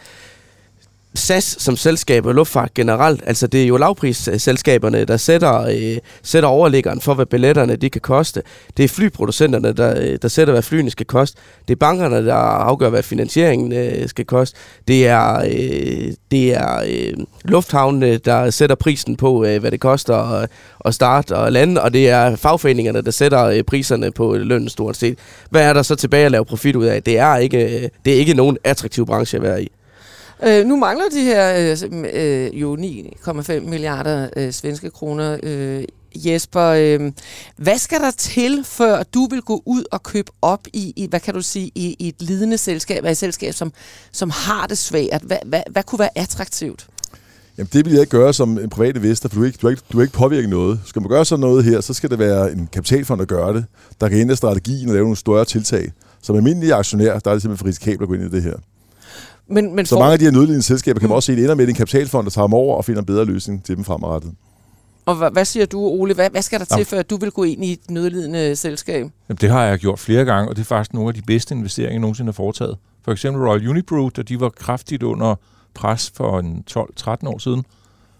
SAS 1.15 1.55
som 1.59 1.75
selskab 1.75 2.25
og 2.25 2.35
luftfart 2.35 2.73
generelt, 2.73 3.23
altså 3.25 3.47
det 3.47 3.63
er 3.63 3.67
jo 3.67 3.77
lavprisselskaberne, 3.77 5.05
der 5.05 5.17
sætter, 5.17 5.61
øh, 5.61 5.97
sætter 6.23 6.49
overliggeren 6.49 7.01
for, 7.01 7.13
hvad 7.13 7.25
billetterne 7.25 7.75
de 7.75 7.89
kan 7.89 8.01
koste. 8.01 8.41
Det 8.77 8.83
er 8.83 8.87
flyproducenterne, 8.87 9.73
der, 9.73 10.01
øh, 10.01 10.17
der 10.21 10.27
sætter, 10.27 10.51
hvad 10.51 10.61
flyene 10.61 10.91
skal 10.91 11.05
koste. 11.05 11.37
Det 11.67 11.73
er 11.73 11.79
bankerne, 11.79 12.25
der 12.25 12.35
afgør, 12.35 12.89
hvad 12.89 13.03
finansieringen 13.03 13.73
øh, 13.73 14.09
skal 14.09 14.25
koste. 14.25 14.57
Det 14.87 15.07
er, 15.07 15.39
øh, 15.39 16.13
det 16.31 16.53
er 16.53 16.83
øh, 16.87 17.13
lufthavnene, 17.43 18.17
der 18.17 18.49
sætter 18.49 18.75
prisen 18.75 19.15
på, 19.15 19.45
øh, 19.45 19.59
hvad 19.59 19.71
det 19.71 19.79
koster 19.79 20.15
at, 20.15 20.49
at 20.85 20.93
starte 20.93 21.35
og 21.35 21.51
lande, 21.51 21.81
og 21.81 21.93
det 21.93 22.09
er 22.09 22.35
fagforeningerne, 22.35 23.01
der 23.01 23.11
sætter 23.11 23.43
øh, 23.43 23.63
priserne 23.63 24.11
på 24.11 24.35
øh, 24.35 24.41
lønnen 24.41 24.69
stort 24.69 24.97
set. 24.97 25.19
Hvad 25.49 25.63
er 25.63 25.73
der 25.73 25.81
så 25.81 25.95
tilbage 25.95 26.25
at 26.25 26.31
lave 26.31 26.45
profit 26.45 26.75
ud 26.75 26.85
af? 26.85 27.03
Det 27.03 27.17
er 27.17 27.37
ikke, 27.37 27.83
øh, 27.83 27.89
det 28.05 28.13
er 28.13 28.17
ikke 28.17 28.33
nogen 28.33 28.57
attraktiv 28.63 29.05
branche 29.05 29.35
at 29.35 29.41
være 29.41 29.63
i. 29.63 29.71
Øh, 30.47 30.65
nu 30.65 30.75
mangler 30.75 31.05
de 31.09 31.23
her 31.23 31.75
øh, 31.83 32.03
øh, 32.13 32.61
jo 32.61 32.75
9,5 32.75 33.59
milliarder 33.59 34.29
øh, 34.37 34.51
svenske 34.51 34.89
kroner. 34.89 35.37
Øh, 35.43 35.83
Jesper, 36.15 36.65
øh, 36.67 37.11
hvad 37.57 37.77
skal 37.77 37.99
der 37.99 38.11
til, 38.11 38.63
før 38.65 39.03
du 39.03 39.27
vil 39.29 39.41
gå 39.41 39.63
ud 39.65 39.83
og 39.91 40.03
købe 40.03 40.31
op 40.41 40.67
i, 40.73 40.93
i 40.95 41.07
hvad 41.07 41.19
kan 41.19 41.33
du 41.33 41.41
sige, 41.41 41.71
i, 41.75 41.95
i 41.99 42.07
et 42.07 42.15
lidende 42.19 42.57
selskab, 42.57 43.05
et 43.05 43.17
selskab, 43.17 43.53
som, 43.53 43.73
som 44.11 44.29
har 44.29 44.67
det 44.67 44.77
svært? 44.77 45.21
Hvad, 45.21 45.37
hvad, 45.45 45.61
hvad 45.71 45.83
kunne 45.83 45.99
være 45.99 46.17
attraktivt? 46.17 46.87
Jamen, 47.57 47.69
det 47.73 47.85
vil 47.85 47.93
jeg 47.93 48.01
ikke 48.01 48.11
gøre 48.11 48.33
som 48.33 48.59
en 48.59 48.69
privat 48.69 48.97
investor, 48.97 49.29
for 49.29 49.35
du 49.35 49.43
er 49.43 49.45
ikke, 49.45 49.57
du 49.61 49.67
er 49.67 49.71
ikke, 49.71 49.83
du 49.93 49.97
er 49.97 50.01
ikke 50.01 50.13
påvirket 50.13 50.49
noget. 50.49 50.79
Skal 50.85 51.01
man 51.01 51.09
gøre 51.09 51.25
sådan 51.25 51.41
noget 51.41 51.63
her, 51.63 51.81
så 51.81 51.93
skal 51.93 52.09
det 52.09 52.19
være 52.19 52.51
en 52.51 52.69
kapitalfond, 52.73 53.19
der 53.19 53.25
gør 53.25 53.53
det, 53.53 53.65
der 54.01 54.09
kan 54.09 54.17
ændre 54.17 54.35
strategien 54.35 54.87
og 54.89 54.93
lave 54.93 55.03
nogle 55.03 55.17
større 55.17 55.45
tiltag. 55.45 55.91
Som 56.21 56.35
almindelige 56.35 56.73
aktionær, 56.73 57.19
der 57.19 57.31
er 57.31 57.35
det 57.35 57.41
simpelthen 57.41 57.57
for 57.57 57.67
risikabelt 57.67 58.01
at 58.01 58.07
gå 58.07 58.13
ind 58.13 58.23
i 58.23 58.29
det 58.29 58.43
her. 58.43 58.55
Men, 59.47 59.75
men 59.75 59.85
så 59.85 59.95
for... 59.95 59.99
mange 59.99 60.13
af 60.13 60.19
de 60.19 60.25
her 60.25 60.31
nødlidende 60.31 60.63
selskaber 60.63 60.99
kan 60.99 61.09
man 61.09 61.15
også 61.15 61.25
se, 61.25 61.31
at 61.31 61.37
det 61.37 61.43
ender 61.43 61.55
med 61.55 61.67
en 61.67 61.75
kapitalfond, 61.75 62.25
der 62.25 62.31
tager 62.31 62.47
dem 62.47 62.53
over 62.53 62.77
og 62.77 62.85
finder 62.85 63.01
en 63.01 63.05
bedre 63.05 63.25
løsning 63.25 63.63
til 63.65 63.75
dem 63.75 63.83
fremadrettet. 63.83 64.33
Og 65.05 65.15
hvad, 65.15 65.31
hvad 65.31 65.45
siger 65.45 65.65
du, 65.65 65.79
Ole? 65.79 66.13
Hvad, 66.13 66.29
hvad 66.29 66.41
skal 66.41 66.59
der 66.59 66.65
til, 66.65 66.75
Jamen. 66.75 66.85
før 66.85 67.01
du 67.01 67.17
vil 67.17 67.31
gå 67.31 67.43
ind 67.43 67.65
i 67.65 67.71
et 67.71 67.91
nødlidende 67.91 68.55
selskab? 68.55 69.05
Jamen, 69.29 69.37
det 69.41 69.49
har 69.49 69.63
jeg 69.63 69.79
gjort 69.79 69.99
flere 69.99 70.25
gange, 70.25 70.49
og 70.49 70.55
det 70.55 70.61
er 70.61 70.65
faktisk 70.65 70.93
nogle 70.93 71.09
af 71.09 71.13
de 71.13 71.21
bedste 71.21 71.55
investeringer, 71.55 71.93
jeg 71.93 71.99
nogensinde 71.99 72.27
har 72.27 72.33
foretaget. 72.33 72.77
For 73.05 73.11
eksempel 73.11 73.43
Royal 73.43 73.67
Unibrew, 73.67 74.09
da 74.09 74.21
de 74.21 74.39
var 74.39 74.49
kraftigt 74.49 75.03
under 75.03 75.35
pres 75.73 76.11
for 76.15 76.39
en 76.39 76.63
12-13 76.71 77.27
år 77.27 77.37
siden, 77.37 77.65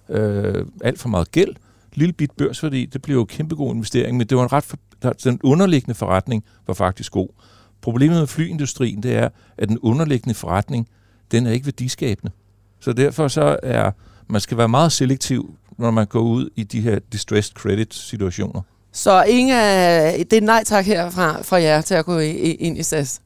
øh, 0.09 0.65
alt 0.83 0.99
for 0.99 1.09
meget 1.09 1.31
gæld, 1.31 1.55
lille 1.93 2.13
bit 2.13 2.31
børsværdi, 2.31 2.85
det 2.85 3.01
blev 3.01 3.15
jo 3.15 3.21
en 3.21 3.27
kæmpe 3.27 3.55
god 3.55 3.73
investering, 3.73 4.17
men 4.17 4.27
det 4.27 4.37
var 4.37 4.43
en 4.43 4.53
ret 4.53 4.63
for, 4.63 4.77
den 5.23 5.39
underliggende 5.43 5.95
forretning 5.95 6.43
var 6.67 6.73
faktisk 6.73 7.11
god. 7.11 7.27
Problemet 7.81 8.17
med 8.17 8.27
flyindustrien, 8.27 9.03
det 9.03 9.15
er, 9.15 9.29
at 9.57 9.69
den 9.69 9.79
underliggende 9.79 10.33
forretning, 10.33 10.87
den 11.33 11.47
er 11.47 11.51
ikke 11.51 11.65
værdiskabende. 11.65 12.31
Så 12.79 12.93
derfor 12.93 13.27
så 13.27 13.59
er, 13.63 13.91
man 14.27 14.41
skal 14.41 14.57
være 14.57 14.69
meget 14.69 14.91
selektiv, 14.91 15.55
når 15.77 15.91
man 15.91 16.07
går 16.07 16.21
ud 16.21 16.49
i 16.55 16.63
de 16.63 16.81
her 16.81 16.99
distressed 17.11 17.53
credit 17.55 17.93
situationer. 17.93 18.61
Så 18.91 19.23
ingen 19.23 19.55
af, 19.57 20.25
det 20.31 20.37
er 20.37 20.41
nej 20.41 20.63
tak 20.63 20.85
herfra 20.85 21.41
fra 21.41 21.61
jer 21.61 21.81
til 21.81 21.93
at 21.93 22.05
gå 22.05 22.19
ind 22.19 22.77
i 22.77 22.83
SAS? 22.83 23.21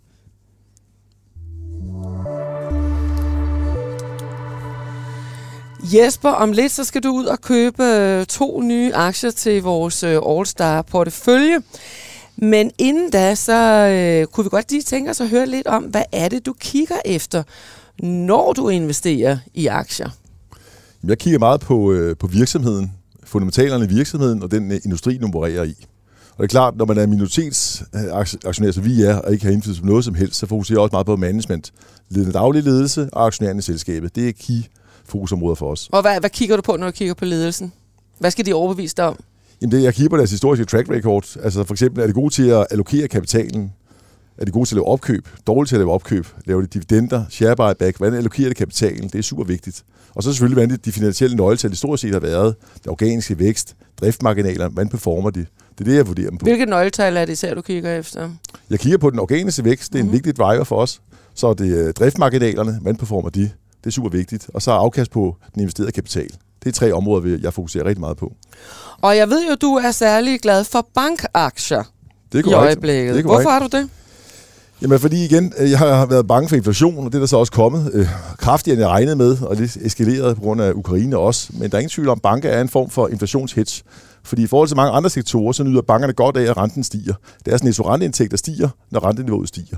Jesper, 5.93 6.29
om 6.29 6.51
lidt 6.51 6.71
så 6.71 6.83
skal 6.83 7.03
du 7.03 7.09
ud 7.09 7.25
og 7.25 7.41
købe 7.41 7.83
øh, 7.83 8.25
to 8.25 8.61
nye 8.61 8.93
aktier 8.93 9.31
til 9.31 9.63
vores 9.63 10.03
øh, 10.03 10.17
All-Star 10.17 10.81
portefølje. 10.81 11.61
Men 12.35 12.71
inden 12.77 13.09
da, 13.09 13.35
så 13.35 13.53
øh, 13.53 14.27
kunne 14.27 14.43
vi 14.43 14.49
godt 14.49 14.71
lige 14.71 14.81
tænke 14.81 15.09
os 15.09 15.21
at 15.21 15.29
høre 15.29 15.45
lidt 15.45 15.67
om, 15.67 15.83
hvad 15.83 16.03
er 16.11 16.29
det, 16.29 16.45
du 16.45 16.53
kigger 16.53 16.95
efter, 17.05 17.43
når 17.99 18.53
du 18.53 18.69
investerer 18.69 19.37
i 19.53 19.67
aktier? 19.67 20.09
Jeg 21.03 21.17
kigger 21.17 21.39
meget 21.39 21.61
på, 21.61 21.91
øh, 21.91 22.17
på 22.17 22.27
virksomheden, 22.27 22.91
fundamentalerne 23.23 23.85
i 23.85 23.87
virksomheden 23.87 24.43
og 24.43 24.51
den 24.51 24.71
øh, 24.71 24.79
industri, 24.85 25.17
den 25.17 25.23
opererer 25.23 25.63
i. 25.63 25.75
Og 26.31 26.37
det 26.37 26.43
er 26.43 26.47
klart, 26.47 26.75
når 26.77 26.85
man 26.85 26.97
er 26.97 27.05
minoritetsaktionær, 27.05 28.71
som 28.71 28.85
vi 28.85 29.03
er, 29.03 29.15
og 29.15 29.33
ikke 29.33 29.45
har 29.45 29.51
indflydelse 29.51 29.81
på 29.81 29.87
noget 29.87 30.05
som 30.05 30.15
helst, 30.15 30.35
så 30.35 30.47
fokuserer 30.47 30.75
jeg 30.75 30.81
også 30.81 30.93
meget 30.93 31.05
på 31.05 31.15
management. 31.15 31.71
Ledende 32.09 32.33
daglig 32.33 32.63
ledelse 32.63 33.09
og 33.13 33.25
aktionærerne 33.25 33.59
i 33.59 33.61
selskabet. 33.61 34.15
Det 34.15 34.27
er 34.27 34.31
key 34.31 34.61
fokusområder 35.05 35.55
for 35.55 35.71
os. 35.71 35.89
Og 35.91 36.01
hvad, 36.01 36.19
hvad 36.19 36.29
kigger 36.29 36.55
du 36.55 36.61
på, 36.61 36.75
når 36.75 36.87
du 36.87 36.91
kigger 36.91 37.13
på 37.13 37.25
ledelsen? 37.25 37.73
Hvad 38.19 38.31
skal 38.31 38.45
de 38.45 38.53
overbevise 38.53 38.95
dig 38.97 39.05
om? 39.05 39.19
Jamen 39.61 39.71
det, 39.71 39.83
jeg 39.83 39.93
kigger 39.93 40.09
på 40.09 40.17
deres 40.17 40.31
historiske 40.31 40.65
track 40.65 40.89
record. 40.89 41.37
Altså 41.43 41.63
for 41.63 41.73
eksempel, 41.73 42.03
er 42.03 42.07
de 42.07 42.13
gode 42.13 42.33
til 42.33 42.49
at 42.49 42.67
allokere 42.71 43.07
kapitalen? 43.07 43.73
Er 44.37 44.45
de 44.45 44.51
gode 44.51 44.65
til 44.65 44.75
at 44.75 44.77
lave 44.77 44.87
opkøb? 44.87 45.27
Dårlige 45.47 45.69
til 45.69 45.75
at 45.75 45.79
lave 45.79 45.91
opkøb? 45.91 46.27
Laver 46.45 46.61
de 46.61 46.67
dividender? 46.67 47.25
Share 47.29 47.55
buyback? 47.55 47.97
Hvordan 47.97 48.13
allokerer 48.13 48.49
de 48.49 48.55
kapitalen? 48.55 49.03
Det 49.09 49.15
er 49.15 49.21
super 49.23 49.43
vigtigt. 49.43 49.83
Og 50.15 50.23
så 50.23 50.31
selvfølgelig, 50.33 50.65
hvordan 50.65 50.79
de 50.85 50.91
finansielle 50.91 51.35
nøgletal 51.35 51.69
historisk 51.69 52.01
set 52.01 52.13
har 52.13 52.19
været. 52.19 52.55
Det 52.77 52.87
organiske 52.87 53.39
vækst, 53.39 53.75
driftmarginaler, 54.01 54.69
hvordan 54.69 54.89
performer 54.89 55.29
de? 55.29 55.39
Det 55.39 55.79
er 55.79 55.83
det, 55.83 55.95
jeg 55.95 56.07
vurderer 56.07 56.29
dem 56.29 56.37
på. 56.37 56.43
Hvilke 56.43 56.65
nøgletal 56.65 57.17
er 57.17 57.25
det 57.25 57.33
især, 57.33 57.53
du 57.53 57.61
kigger 57.61 57.97
efter? 57.97 58.29
Jeg 58.69 58.79
kigger 58.79 58.97
på 58.97 59.09
den 59.09 59.19
organiske 59.19 59.63
vækst. 59.63 59.93
Det 59.93 59.95
er 59.95 59.99
en 59.99 60.05
mm-hmm. 60.05 60.13
vigtig 60.13 60.37
driver 60.37 60.63
for 60.63 60.75
os. 60.75 61.01
Så 61.33 61.53
det 61.53 61.87
er 61.87 61.91
driftmarginalerne. 61.91 62.79
Hvordan 62.81 62.97
performer 62.97 63.29
de? 63.29 63.41
Det 63.41 63.85
er 63.85 63.89
super 63.89 64.09
vigtigt. 64.09 64.49
Og 64.53 64.61
så 64.61 64.71
afkast 64.71 65.11
på 65.11 65.35
den 65.53 65.61
investerede 65.61 65.91
kapital. 65.91 66.29
Det 66.63 66.69
er 66.69 66.71
tre 66.71 66.93
områder, 66.93 67.37
jeg 67.41 67.53
fokuserer 67.53 67.85
rigtig 67.85 67.99
meget 67.99 68.17
på. 68.17 68.33
Og 69.01 69.17
jeg 69.17 69.29
ved 69.29 69.47
jo, 69.49 69.55
du 69.55 69.73
er 69.73 69.91
særlig 69.91 70.39
glad 70.39 70.63
for 70.63 70.87
bankaktier 70.93 71.83
det 72.31 72.45
er 72.45 72.49
i 72.49 72.53
øjeblikket. 72.53 73.15
Det 73.15 73.19
er 73.19 73.27
Hvorfor 73.27 73.49
har 73.49 73.59
du 73.59 73.67
det? 73.77 73.89
Jamen 74.81 74.99
fordi 74.99 75.25
igen, 75.25 75.53
øh, 75.57 75.71
jeg 75.71 75.79
har 75.79 76.05
været 76.05 76.27
bange 76.27 76.49
for 76.49 76.55
inflation, 76.55 76.97
og 76.97 77.05
det 77.05 77.15
er 77.15 77.19
der 77.19 77.25
så 77.25 77.37
også 77.37 77.51
kommet 77.51 77.91
øh, 77.93 78.07
kraftigere, 78.37 78.73
end 78.73 78.81
jeg 78.81 78.89
regnede 78.89 79.15
med, 79.15 79.41
og 79.41 79.57
det 79.57 79.77
eskaleret 79.81 80.35
på 80.35 80.41
grund 80.41 80.61
af 80.61 80.71
Ukraine 80.71 81.17
også. 81.17 81.49
Men 81.53 81.71
der 81.71 81.77
er 81.77 81.79
ingen 81.79 81.89
tvivl 81.89 82.09
om, 82.09 82.17
at 82.17 82.21
banker 82.21 82.49
er 82.49 82.61
en 82.61 82.69
form 82.69 82.89
for 82.89 83.07
inflationshedge. 83.07 83.83
Fordi 84.23 84.43
i 84.43 84.47
forhold 84.47 84.67
til 84.67 84.75
mange 84.75 84.91
andre 84.91 85.09
sektorer, 85.09 85.51
så 85.51 85.63
nyder 85.63 85.81
bankerne 85.81 86.13
godt 86.13 86.37
af, 86.37 86.43
at 86.43 86.57
renten 86.57 86.83
stiger. 86.83 87.13
Det 87.45 87.53
er 87.53 87.57
sådan 87.57 87.67
der 88.31 88.37
stiger, 88.37 88.69
når 88.91 89.05
renteniveauet 89.05 89.47
stiger. 89.47 89.77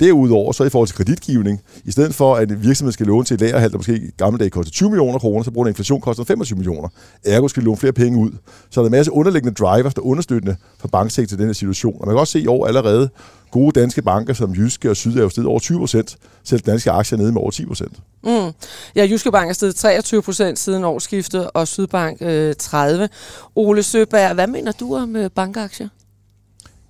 Derudover, 0.00 0.52
så 0.52 0.64
i 0.64 0.70
forhold 0.70 0.88
til 0.88 0.96
kreditgivning, 0.96 1.60
i 1.84 1.90
stedet 1.90 2.14
for 2.14 2.36
at 2.36 2.50
en 2.50 2.62
virksomhed 2.62 2.92
skal 2.92 3.06
låne 3.06 3.24
til 3.24 3.34
et 3.34 3.40
lagerhal, 3.40 3.70
der 3.70 3.76
måske 3.76 3.96
i 3.96 4.10
gamle 4.16 4.38
dage 4.38 4.50
koster 4.50 4.72
20 4.72 4.90
millioner 4.90 5.18
kroner, 5.18 5.44
så 5.44 5.50
bruger 5.50 5.64
den 5.64 5.70
inflation 5.70 6.00
koster 6.00 6.24
25 6.24 6.56
millioner. 6.56 6.88
Ergo 7.24 7.48
skal 7.48 7.62
låne 7.62 7.76
flere 7.76 7.92
penge 7.92 8.18
ud. 8.18 8.30
Så 8.70 8.80
der 8.80 8.84
er 8.84 8.86
en 8.86 8.90
masse 8.90 9.12
underliggende 9.12 9.54
drivers, 9.54 9.94
der 9.94 10.02
er 10.02 10.06
understøttende 10.06 10.56
for 10.80 10.88
banksektoren 10.88 11.38
i 11.38 11.42
den 11.42 11.48
her 11.48 11.54
situation. 11.54 11.96
Og 12.00 12.06
man 12.06 12.14
kan 12.14 12.20
også 12.20 12.32
se 12.32 12.40
i 12.40 12.46
år 12.46 12.66
allerede, 12.66 13.10
gode 13.50 13.80
danske 13.80 14.02
banker 14.02 14.34
som 14.34 14.52
Jyske 14.52 14.90
og 14.90 14.96
Syd 14.96 15.16
er 15.16 15.22
jo 15.22 15.28
steget 15.28 15.48
over 15.48 15.58
20 15.58 15.78
procent, 15.78 16.16
selv 16.44 16.60
danske 16.60 16.90
aktier 16.90 17.18
nede 17.18 17.32
med 17.32 17.40
over 17.40 17.50
10 17.50 17.66
procent. 17.66 17.92
Mm. 18.24 18.52
Ja, 18.96 19.06
Jyske 19.10 19.32
Bank 19.32 19.48
er 19.50 19.54
steget 19.54 19.74
23 19.74 20.22
procent 20.22 20.58
siden 20.58 20.84
årsskiftet, 20.84 21.50
og 21.54 21.68
Sydbank 21.68 22.18
øh, 22.20 22.54
30. 22.58 23.08
Ole 23.54 23.82
Søberg, 23.82 24.34
hvad 24.34 24.46
mener 24.46 24.72
du 24.72 24.96
om 24.96 25.16
øh, 25.16 25.30
bankaktier? 25.30 25.88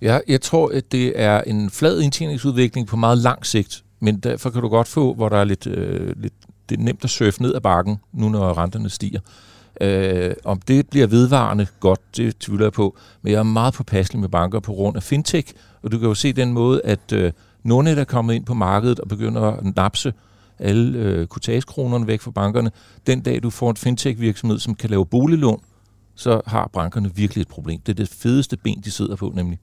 Ja, 0.04 0.18
jeg 0.28 0.40
tror, 0.40 0.70
at 0.74 0.92
det 0.92 1.20
er 1.20 1.40
en 1.40 1.70
flad 1.70 2.00
indtjeningsudvikling 2.00 2.86
på 2.86 2.96
meget 2.96 3.18
lang 3.18 3.46
sigt, 3.46 3.84
men 4.00 4.18
derfor 4.18 4.50
kan 4.50 4.62
du 4.62 4.68
godt 4.68 4.88
få, 4.88 5.14
hvor 5.14 5.28
der 5.28 5.36
er 5.36 5.44
lidt, 5.44 5.66
øh, 5.66 6.16
lidt 6.16 6.34
det 6.68 6.78
er 6.78 6.82
nemt 6.82 7.04
at 7.04 7.10
surfe 7.10 7.42
ned 7.42 7.54
ad 7.54 7.60
bakken, 7.60 7.96
nu 8.12 8.28
når 8.28 8.58
renterne 8.58 8.90
stiger. 8.90 9.20
Øh, 9.80 10.34
om 10.44 10.60
det 10.60 10.88
bliver 10.88 11.06
vedvarende 11.06 11.66
godt, 11.80 12.00
det 12.16 12.38
tvivler 12.38 12.64
jeg 12.64 12.72
på, 12.72 12.96
men 13.22 13.32
jeg 13.32 13.38
er 13.38 13.42
meget 13.42 13.74
påpasselig 13.74 14.20
med 14.20 14.28
banker 14.28 14.60
på 14.60 14.72
grund 14.72 14.96
af 14.96 15.02
fintech, 15.02 15.52
og 15.82 15.92
du 15.92 15.98
kan 15.98 16.08
jo 16.08 16.14
se 16.14 16.32
den 16.32 16.52
måde, 16.52 16.80
at 16.84 17.12
øh, 17.12 17.32
nogle 17.62 17.90
er 17.90 18.04
kommet 18.04 18.34
ind 18.34 18.44
på 18.44 18.54
markedet 18.54 19.00
og 19.00 19.08
begynder 19.08 19.42
at 19.42 19.76
napse 19.76 20.12
alle 20.58 20.98
øh, 20.98 21.26
kutagekronerne 21.26 22.06
væk 22.06 22.20
fra 22.20 22.30
bankerne. 22.30 22.70
Den 23.06 23.20
dag, 23.20 23.42
du 23.42 23.50
får 23.50 23.70
en 23.70 23.76
fintech-virksomhed, 23.76 24.58
som 24.58 24.74
kan 24.74 24.90
lave 24.90 25.06
boliglån, 25.06 25.60
så 26.14 26.40
har 26.46 26.70
bankerne 26.72 27.14
virkelig 27.14 27.42
et 27.42 27.48
problem. 27.48 27.80
Det 27.80 27.92
er 27.92 27.96
det 27.96 28.08
fedeste 28.08 28.56
ben, 28.56 28.80
de 28.84 28.90
sidder 28.90 29.16
på, 29.16 29.32
nemlig. 29.34 29.58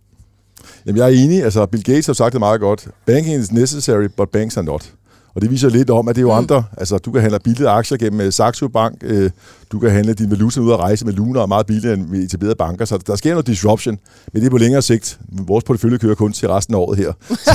Jamen, 0.86 0.98
jeg 0.98 1.06
er 1.06 1.24
enig. 1.24 1.44
Altså, 1.44 1.66
Bill 1.66 1.84
Gates 1.84 2.06
har 2.06 2.14
sagt 2.14 2.34
det 2.34 2.40
meget 2.40 2.60
godt. 2.60 2.88
Banking 3.06 3.42
is 3.42 3.52
necessary, 3.52 4.08
but 4.18 4.30
banks 4.30 4.58
are 4.58 4.66
not. 4.66 4.92
Og 5.36 5.42
det 5.42 5.52
viser 5.52 5.70
lidt 5.70 5.90
om, 5.90 6.08
at 6.08 6.16
det 6.16 6.22
er 6.22 6.26
jo 6.26 6.32
mm. 6.32 6.38
andre. 6.38 6.64
Altså, 6.78 6.98
du 6.98 7.12
kan 7.12 7.22
handle 7.22 7.40
billige 7.40 7.70
aktier 7.70 7.98
gennem 7.98 8.22
øh, 8.22 8.34
Saxo 8.34 8.68
Bank. 8.68 8.96
Øh, 9.04 9.30
du 9.72 9.80
kan 9.80 9.92
handle 9.92 10.14
din 10.14 10.32
valuta 10.32 10.60
ud 10.60 10.72
og 10.72 10.80
rejse 10.80 11.06
med 11.06 11.14
Luna 11.14 11.40
og 11.40 11.50
meget 11.50 11.66
billigere 11.66 11.94
end 11.94 12.08
med 12.08 12.20
etablerede 12.20 12.56
banker. 12.56 12.86
Så 12.86 12.98
der 12.98 13.16
sker 13.16 13.32
noget 13.32 13.48
disruption, 13.48 13.98
men 14.34 14.42
det 14.42 14.48
er 14.48 14.52
på 14.52 14.58
længere 14.58 14.82
sigt. 14.82 15.20
Vores 15.32 15.64
portefølje 15.64 15.98
kører 15.98 16.16
kun 16.16 16.34
til 16.34 16.50
resten 16.50 16.76
af 16.76 16.80
året 16.80 16.98
her. 16.98 17.12
Så, 17.30 17.52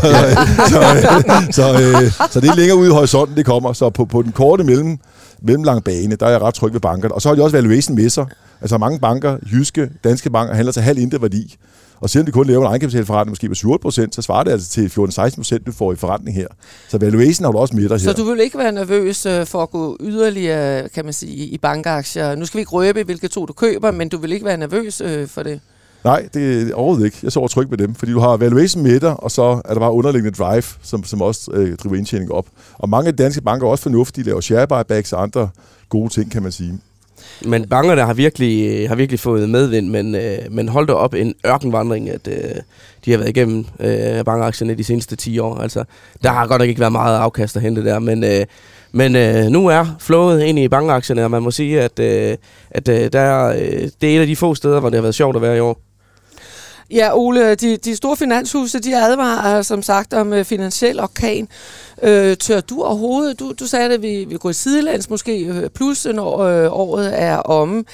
så, 0.68 0.80
øh, 0.80 1.52
så, 1.52 1.72
øh, 1.72 2.30
så 2.30 2.40
det 2.40 2.50
er 2.50 2.54
længere 2.56 2.78
ude 2.78 2.88
i 2.88 2.92
horisonten, 2.92 3.36
det 3.36 3.46
kommer. 3.46 3.72
Så 3.72 3.90
på, 3.90 4.04
på 4.04 4.22
den 4.22 4.32
korte 4.32 4.64
mellem, 4.64 4.98
mellemlang 5.42 5.84
bane, 5.84 6.16
der 6.16 6.26
er 6.26 6.30
jeg 6.30 6.42
ret 6.42 6.54
tryg 6.54 6.72
ved 6.72 6.80
bankerne. 6.80 7.14
Og 7.14 7.22
så 7.22 7.28
har 7.28 7.36
de 7.36 7.42
også 7.42 7.56
valuation 7.56 7.96
med 7.96 8.10
sig. 8.10 8.26
Altså 8.60 8.78
mange 8.78 8.98
banker, 8.98 9.36
jyske, 9.52 9.90
danske 10.04 10.30
banker, 10.30 10.54
handler 10.54 10.72
til 10.72 10.82
halv 10.82 10.98
indre 10.98 11.22
værdi. 11.22 11.56
Og 12.00 12.11
selvom 12.11 12.26
de 12.26 12.32
kun 12.32 12.46
laver 12.46 12.61
en 12.61 12.66
egenkapitalforretning 12.66 13.30
måske 13.30 13.68
på 13.68 13.88
7% 13.88 14.06
så 14.11 14.22
svarer 14.22 14.44
det 14.44 14.50
altså 14.50 14.68
til 14.68 14.87
14-16% 14.87 15.59
du 15.66 15.72
får 15.72 15.92
i 15.92 15.96
forretning 15.96 16.37
her. 16.37 16.46
Så 16.88 16.98
valuation 16.98 17.44
har 17.44 17.52
du 17.52 17.59
også 17.59 17.76
med 17.76 17.82
dig 17.82 17.90
her. 17.90 17.98
Så 17.98 18.12
du 18.12 18.24
vil 18.24 18.40
ikke 18.40 18.59
være 18.59 18.72
nervøs 18.72 19.26
øh, 19.26 19.46
for 19.46 19.62
at 19.62 19.70
gå 19.70 19.96
yderligere, 20.00 20.88
kan 20.88 21.04
man 21.04 21.14
sige, 21.14 21.46
i 21.46 21.59
bankaktier? 21.59 22.35
Nu 22.35 22.46
skal 22.46 22.59
vi 22.59 22.61
ikke 22.61 22.70
røbe, 22.70 23.02
hvilke 23.02 23.28
to 23.28 23.46
du 23.46 23.52
køber, 23.52 23.90
men 23.90 24.09
du 24.09 24.18
vil 24.18 24.32
ikke 24.32 24.46
være 24.46 24.56
nervøs 24.56 25.00
øh, 25.00 25.28
for 25.28 25.42
det? 25.42 25.61
Nej, 26.04 26.28
det 26.35 26.70
er 26.70 26.74
overhovedet 26.74 27.04
ikke. 27.04 27.18
Jeg 27.22 27.32
sover 27.32 27.48
tryg 27.48 27.70
med 27.70 27.78
dem, 27.78 27.94
fordi 27.94 28.12
du 28.12 28.20
har 28.20 28.37
valuation 28.37 28.82
med 28.82 29.00
dig, 29.00 29.20
og 29.20 29.30
så 29.30 29.42
er 29.64 29.72
der 29.72 29.80
bare 29.80 29.92
underliggende 29.92 30.37
drive, 30.38 30.62
som, 30.82 31.04
som 31.04 31.22
også 31.22 31.50
øh, 31.52 31.76
driver 31.76 31.96
indtjening 31.96 32.32
op. 32.32 32.46
Og 32.74 32.88
mange 32.88 33.09
af 33.09 33.16
de 33.16 33.22
danske 33.22 33.42
banker 33.42 33.66
er 33.66 33.70
også 33.70 33.82
fornuftige, 33.82 34.24
de 34.24 34.28
laver 34.28 34.40
share 34.40 34.66
buybacks 34.66 35.12
og 35.12 35.22
andre 35.22 35.48
gode 35.88 36.09
ting, 36.09 36.30
kan 36.30 36.42
man 36.42 36.52
sige. 36.52 36.80
Men 37.44 37.68
bankerne 37.68 38.02
har 38.02 38.14
virkelig, 38.14 38.82
øh, 38.82 38.88
har 38.88 38.96
virkelig 38.96 39.20
fået 39.20 39.48
medvind, 39.48 39.88
men, 39.88 40.14
øh, 40.14 40.38
men 40.50 40.68
hold 40.68 40.86
da 40.86 40.92
op 40.92 41.14
en 41.14 41.34
ørkenvandring, 41.46 42.10
at 42.10 42.28
øh, 42.28 42.34
de 43.04 43.10
har 43.10 43.18
været 43.18 43.28
igennem 43.28 43.66
øh, 43.80 44.24
bankaktierne 44.24 44.74
de 44.74 44.84
seneste 44.84 45.16
10 45.16 45.38
år. 45.38 45.56
Altså, 45.58 45.84
der 46.22 46.30
har 46.30 46.46
godt 46.46 46.60
nok 46.60 46.68
ikke 46.68 46.80
været 46.80 46.92
meget 46.92 47.18
afkast 47.18 47.56
at 47.56 47.62
hente 47.62 47.84
der, 47.84 47.98
men, 47.98 48.24
øh, 48.24 48.46
men 48.92 49.16
øh, 49.16 49.44
nu 49.44 49.66
er 49.66 49.86
flowet 50.00 50.42
ind 50.42 50.58
i 50.58 50.68
bankaktierne, 50.68 51.24
og 51.24 51.30
man 51.30 51.42
må 51.42 51.50
sige, 51.50 51.82
at, 51.82 51.98
øh, 51.98 52.36
at 52.70 52.88
øh, 52.88 53.12
der, 53.12 53.46
øh, 53.46 53.88
det 54.00 54.12
er 54.12 54.16
et 54.16 54.20
af 54.20 54.26
de 54.26 54.36
få 54.36 54.54
steder, 54.54 54.80
hvor 54.80 54.88
det 54.88 54.96
har 54.96 55.02
været 55.02 55.14
sjovt 55.14 55.36
at 55.36 55.42
være 55.42 55.56
i 55.56 55.60
år. 55.60 55.86
Ja, 56.90 57.16
Ole, 57.16 57.55
de, 57.55 57.77
de 57.77 57.96
store 57.96 58.16
finanshuse, 58.16 58.79
de 58.79 58.96
advarer 58.96 59.62
som 59.62 59.83
sagt 59.83 60.14
om 60.14 60.33
øh, 60.33 60.44
finansiel 60.44 61.01
orkan. 61.01 61.49
Øh, 62.03 62.37
tør 62.37 62.61
du 62.61 62.83
overhovedet, 62.83 63.40
du, 63.40 63.53
du 63.61 63.66
sagde, 63.66 63.94
at 63.94 64.03
vi, 64.03 64.25
vi 64.25 64.37
går 64.37 64.51
i 64.51 64.53
sidelands 64.53 65.11
måske, 65.11 65.44
øh, 65.44 65.70
plus 65.70 66.07
øh, 66.07 66.14
når 66.14 66.38
øh, 66.38 66.72
året 66.72 67.22
er 67.22 67.37
omme. 67.37 67.85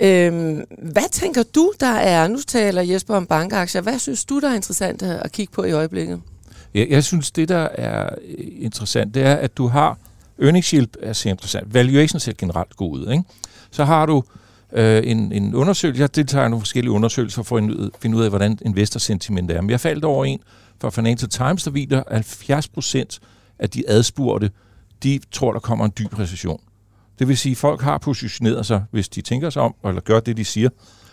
Øhm, 0.00 0.64
hvad 0.78 1.10
tænker 1.12 1.42
du, 1.42 1.72
der 1.80 1.86
er, 1.86 2.28
nu 2.28 2.38
taler 2.46 2.82
Jesper 2.82 3.16
om 3.16 3.26
bankaktier, 3.26 3.82
hvad 3.82 3.98
synes 3.98 4.24
du, 4.24 4.40
der 4.40 4.50
er 4.50 4.54
interessant 4.54 5.02
at 5.02 5.32
kigge 5.32 5.52
på 5.52 5.64
i 5.64 5.72
øjeblikket? 5.72 6.20
Jeg, 6.74 6.86
jeg 6.90 7.04
synes, 7.04 7.30
det 7.30 7.48
der 7.48 7.68
er 7.74 8.08
øh, 8.28 8.46
interessant, 8.60 9.14
det 9.14 9.22
er, 9.22 9.34
at 9.34 9.56
du 9.56 9.66
har 9.66 9.98
earnings 10.42 10.68
yield 10.68 10.88
er 11.02 11.12
så 11.12 11.28
interessant. 11.28 11.74
valuations 11.74 12.22
ser 12.22 12.32
generelt 12.38 12.76
god 12.76 12.98
ud. 12.98 13.12
Ikke? 13.12 13.24
Så 13.70 13.84
har 13.84 14.06
du 14.06 14.22
øh, 14.72 15.02
en, 15.04 15.32
en 15.32 15.54
undersøgelse. 15.54 16.00
Jeg 16.02 16.16
deltager 16.16 16.46
i 16.46 16.48
nogle 16.48 16.60
forskellige 16.60 16.92
undersøgelser 16.92 17.42
for 17.42 17.56
at 17.56 17.90
finde 18.00 18.16
ud 18.16 18.22
af, 18.22 18.28
hvordan 18.28 18.58
investorsentiment 18.64 19.50
er. 19.50 19.60
Men 19.60 19.70
jeg 19.70 19.80
faldt 19.80 20.04
over 20.04 20.24
en 20.24 20.40
fra 20.80 20.90
Financial 20.90 21.30
Times, 21.30 21.64
der 21.64 21.70
viser, 21.70 22.02
at 22.06 22.12
70 22.12 22.68
procent 22.68 23.20
af 23.58 23.70
de 23.70 23.84
adspurgte, 23.88 24.50
de 25.02 25.20
tror, 25.32 25.52
der 25.52 25.60
kommer 25.60 25.84
en 25.84 25.92
dyb 25.98 26.18
recession. 26.18 26.60
Det 27.18 27.28
vil 27.28 27.38
sige, 27.38 27.50
at 27.50 27.56
folk 27.56 27.80
har 27.80 27.98
positioneret 27.98 28.66
sig, 28.66 28.84
hvis 28.90 29.08
de 29.08 29.20
tænker 29.20 29.50
sig 29.50 29.62
om, 29.62 29.74
eller 29.84 30.00
gør 30.00 30.20
det, 30.20 30.36
de 30.36 30.44
siger, 30.44 30.68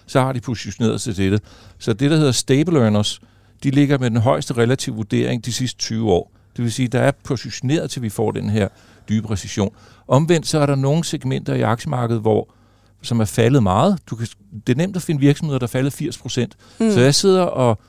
så 0.06 0.22
har 0.22 0.34
de 0.34 0.42
positioneret 0.42 1.02
sig 1.02 1.16
til 1.16 1.32
det. 1.32 1.44
Så 1.78 1.94
det, 1.94 2.12
der 2.12 2.18
hedder 2.18 2.32
stable 2.32 2.80
earners, 2.80 3.22
de 3.64 3.72
ligger 3.72 3.98
med 3.98 4.10
den 4.10 4.18
højeste 4.18 4.54
relative 4.54 4.96
vurdering 4.96 5.46
de 5.46 5.54
sidste 5.54 5.80
20 5.80 6.12
år. 6.12 6.32
Det 6.58 6.64
vil 6.64 6.72
sige, 6.72 6.88
der 6.88 7.00
er 7.00 7.12
positioneret 7.24 7.90
til, 7.92 8.02
vi 8.02 8.10
får 8.10 8.32
den 8.32 8.50
her 8.50 8.68
dybe 9.10 9.32
recession. 9.32 9.76
Omvendt 10.08 10.48
så 10.48 10.60
er 10.60 10.66
der 10.66 10.76
nogle 10.76 11.04
segmenter 11.04 11.54
i 11.56 11.62
aktiemarkedet, 11.62 12.22
hvor 12.22 12.50
som 13.02 13.20
er 13.20 13.26
faldet 13.26 13.64
meget. 13.64 14.00
Du 14.10 14.16
kan, 14.16 14.28
det 14.68 14.74
er 14.74 14.78
nemt 14.78 14.96
at 14.96 15.02
finde 15.02 15.20
virksomheder, 15.20 15.60
der 15.60 15.66
er 15.66 15.70
faldet 15.70 15.94
80 15.94 16.18
procent. 16.18 16.56
Mm. 16.80 16.92
Så 16.92 17.00
jeg 17.00 17.16
sidder 17.16 17.42
og, 17.42 17.80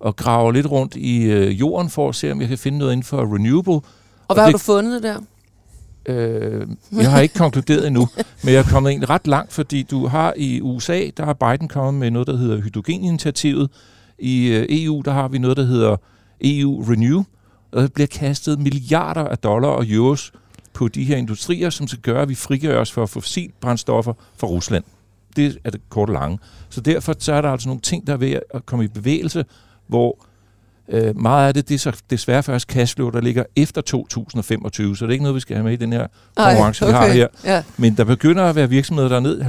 og 0.00 0.16
graver 0.16 0.52
lidt 0.52 0.66
rundt 0.70 0.96
i 0.96 1.22
øh, 1.22 1.60
jorden 1.60 1.90
for 1.90 2.08
at 2.08 2.14
se, 2.14 2.32
om 2.32 2.40
jeg 2.40 2.48
kan 2.48 2.58
finde 2.58 2.78
noget 2.78 2.92
inden 2.92 3.04
for 3.04 3.34
renewable. 3.34 3.72
Og, 3.72 3.82
og 4.28 4.34
hvad 4.34 4.44
det, 4.44 4.52
har 4.52 4.52
du 4.52 4.58
fundet 4.58 5.02
der? 5.02 5.16
Øh, 6.06 6.66
jeg 6.92 7.10
har 7.10 7.20
ikke 7.20 7.34
konkluderet 7.34 7.86
endnu, 7.86 8.08
men 8.42 8.54
jeg 8.54 8.58
er 8.58 8.70
kommet 8.70 8.90
egentlig 8.90 9.10
ret 9.10 9.26
langt, 9.26 9.52
fordi 9.52 9.82
du 9.82 10.06
har 10.06 10.34
i 10.36 10.60
USA, 10.60 11.10
der 11.16 11.24
har 11.24 11.32
Biden 11.32 11.68
kommet 11.68 12.00
med 12.00 12.10
noget, 12.10 12.28
der 12.28 12.36
hedder 12.36 12.60
hydrogeninitiativet. 12.60 13.70
I 14.18 14.46
øh, 14.46 14.66
EU, 14.68 15.02
der 15.04 15.12
har 15.12 15.28
vi 15.28 15.38
noget, 15.38 15.56
der 15.56 15.64
hedder 15.64 15.96
EU 16.40 16.82
Renew, 16.82 17.22
og 17.72 17.82
der 17.82 17.88
bliver 17.88 18.06
kastet 18.06 18.58
milliarder 18.58 19.24
af 19.24 19.38
dollar 19.38 19.68
og 19.68 19.84
euros 19.88 20.32
på 20.78 20.88
de 20.88 21.04
her 21.04 21.16
industrier, 21.16 21.70
som 21.70 21.88
skal 21.88 22.00
gøre, 22.00 22.22
at 22.22 22.28
vi 22.28 22.34
frigør 22.34 22.80
os 22.80 22.92
for 22.92 23.06
fossilbrændstoffer 23.06 24.12
fra 24.36 24.46
Rusland. 24.46 24.84
Det 25.36 25.58
er 25.64 25.70
det 25.70 25.80
korte 25.88 26.12
lange. 26.12 26.38
Så 26.68 26.80
derfor 26.80 27.14
så 27.18 27.32
er 27.32 27.40
der 27.40 27.50
altså 27.50 27.68
nogle 27.68 27.80
ting, 27.80 28.06
der 28.06 28.12
er 28.12 28.16
ved 28.16 28.38
at 28.54 28.66
komme 28.66 28.84
i 28.84 28.88
bevægelse, 28.88 29.44
hvor 29.86 30.26
øh, 30.88 31.16
meget 31.16 31.48
af 31.48 31.54
det, 31.54 31.68
det 31.68 31.74
er 31.74 31.78
så 31.78 32.02
desværre 32.10 32.42
først 32.42 32.68
cashflow, 32.68 33.10
der 33.10 33.20
ligger 33.20 33.44
efter 33.56 33.80
2025, 33.80 34.96
så 34.96 35.04
det 35.04 35.10
er 35.10 35.12
ikke 35.12 35.24
noget, 35.24 35.34
vi 35.34 35.40
skal 35.40 35.56
have 35.56 35.64
med 35.64 35.72
i 35.72 35.76
den 35.76 35.92
her 35.92 36.06
konkurrence, 36.36 36.84
okay. 36.84 36.94
vi 36.94 36.98
har 36.98 37.08
her. 37.08 37.28
Ja. 37.44 37.62
Men 37.76 37.96
der 37.96 38.04
begynder 38.04 38.44
at 38.44 38.56
være 38.56 38.68
virksomheder, 38.68 39.08
der 39.08 39.16
er 39.16 39.20
ned 39.20 39.42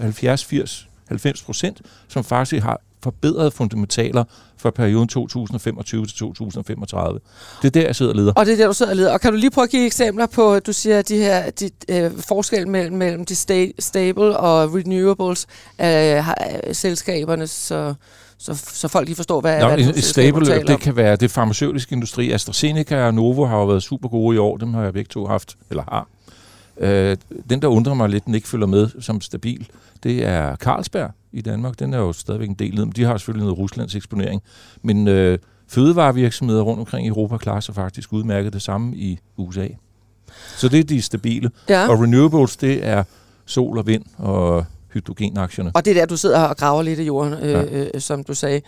70, 0.00 0.44
80, 0.44 0.88
90 1.08 1.42
procent, 1.42 1.82
som 2.08 2.24
faktisk 2.24 2.62
har 2.62 2.80
forbedrede 3.06 3.50
fundamentaler 3.50 4.24
for 4.58 4.70
perioden 4.70 5.08
2025 5.08 6.06
til 6.06 6.16
2035. 6.16 7.20
Det 7.62 7.66
er 7.68 7.70
der, 7.80 7.86
jeg 7.86 7.96
sidder 7.96 8.12
og 8.12 8.16
leder. 8.16 8.32
Og 8.32 8.46
det 8.46 8.52
er 8.52 8.56
der, 8.56 8.66
du 8.66 8.72
sidder 8.72 8.92
og 8.92 8.96
leder. 8.96 9.12
Og 9.12 9.20
kan 9.20 9.32
du 9.32 9.38
lige 9.38 9.50
prøve 9.50 9.62
at 9.62 9.70
give 9.70 9.86
eksempler 9.86 10.26
på, 10.26 10.58
du 10.58 10.72
siger, 10.72 11.02
de 11.02 11.16
her 11.16 11.50
de, 11.50 11.70
øh, 11.88 12.10
forskel 12.28 12.68
mellem, 12.68 12.96
mellem 12.96 13.24
de 13.24 13.34
sta- 13.34 13.72
stable 13.78 14.36
og 14.36 14.74
renewables 14.74 15.46
øh, 15.80 16.74
selskaberne, 16.74 17.46
så, 17.46 17.94
så, 18.38 18.54
så 18.72 18.88
folk 18.88 19.06
lige 19.06 19.16
forstår, 19.16 19.40
hvad, 19.40 19.60
Nå, 19.60 19.68
hvad 19.68 19.78
en, 19.78 20.02
stable, 20.02 20.46
det 20.46 20.80
kan 20.80 20.96
være 20.96 21.16
det 21.16 21.30
farmaceutiske 21.30 21.92
industri. 21.92 22.30
AstraZeneca 22.32 23.06
og 23.06 23.14
Novo 23.14 23.44
har 23.44 23.56
jo 23.56 23.66
været 23.66 23.82
super 23.82 24.08
gode 24.08 24.34
i 24.34 24.38
år. 24.38 24.56
Dem 24.56 24.74
har 24.74 24.82
jeg 24.82 24.92
begge 24.92 25.08
to 25.08 25.26
haft, 25.26 25.56
eller 25.70 25.82
har. 25.88 26.08
Øh, 26.80 27.16
den, 27.50 27.62
der 27.62 27.68
undrer 27.68 27.94
mig 27.94 28.08
lidt, 28.08 28.24
den 28.24 28.34
ikke 28.34 28.48
følger 28.48 28.66
med 28.66 28.88
som 29.00 29.20
stabil, 29.20 29.68
det 30.02 30.24
er 30.24 30.56
Carlsberg 30.56 31.10
i 31.32 31.40
Danmark. 31.40 31.78
Den 31.78 31.94
er 31.94 31.98
jo 31.98 32.12
stadigvæk 32.12 32.48
en 32.48 32.54
del 32.54 32.80
men 32.80 32.90
de 32.90 33.04
har 33.04 33.16
selvfølgelig 33.16 33.44
noget 33.44 33.58
Ruslands 33.58 33.94
eksponering. 33.94 34.42
Men 34.82 35.08
øh, 35.08 35.38
fødevarevirksomheder 35.68 36.62
rundt 36.62 36.80
omkring 36.80 37.06
i 37.06 37.08
Europa 37.08 37.36
klarer 37.36 37.60
sig 37.60 37.74
faktisk 37.74 38.12
udmærket 38.12 38.52
det 38.52 38.62
samme 38.62 38.96
i 38.96 39.18
USA. 39.36 39.68
Så 40.56 40.68
det 40.68 40.80
er 40.80 40.84
de 40.84 41.02
stabile. 41.02 41.50
Ja. 41.68 41.88
Og 41.88 42.02
renewables, 42.02 42.56
det 42.56 42.86
er 42.86 43.04
sol 43.46 43.78
og 43.78 43.86
vind 43.86 44.04
og 44.18 44.64
hydrogenaktierne. 44.92 45.70
Og 45.74 45.84
det 45.84 45.90
er 45.90 45.94
der, 45.94 46.06
du 46.06 46.16
sidder 46.16 46.42
og 46.42 46.56
graver 46.56 46.82
lidt 46.82 46.98
i 46.98 47.02
jorden, 47.02 47.32
øh, 47.32 47.50
ja. 47.50 47.62
øh, 47.64 48.00
som 48.00 48.24
du 48.24 48.34
sagde. 48.34 48.60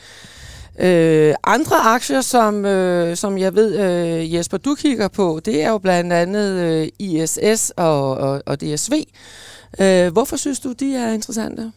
Øh, 0.80 1.34
andre 1.44 1.76
aktier, 1.76 2.20
som, 2.20 2.64
øh, 2.64 3.16
som 3.16 3.38
jeg 3.38 3.54
ved, 3.54 3.78
øh, 3.78 4.34
Jesper, 4.34 4.56
du 4.56 4.74
kigger 4.74 5.08
på, 5.08 5.40
det 5.44 5.62
er 5.62 5.70
jo 5.70 5.78
blandt 5.78 6.12
andet 6.12 6.52
øh, 6.52 6.88
ISS 6.98 7.72
og, 7.76 8.16
og, 8.16 8.42
og 8.46 8.60
DSV. 8.60 8.92
Øh, 9.80 10.12
hvorfor 10.12 10.36
synes 10.36 10.60
du, 10.60 10.72
de 10.72 10.94
er 10.94 11.12
interessante? 11.12 11.72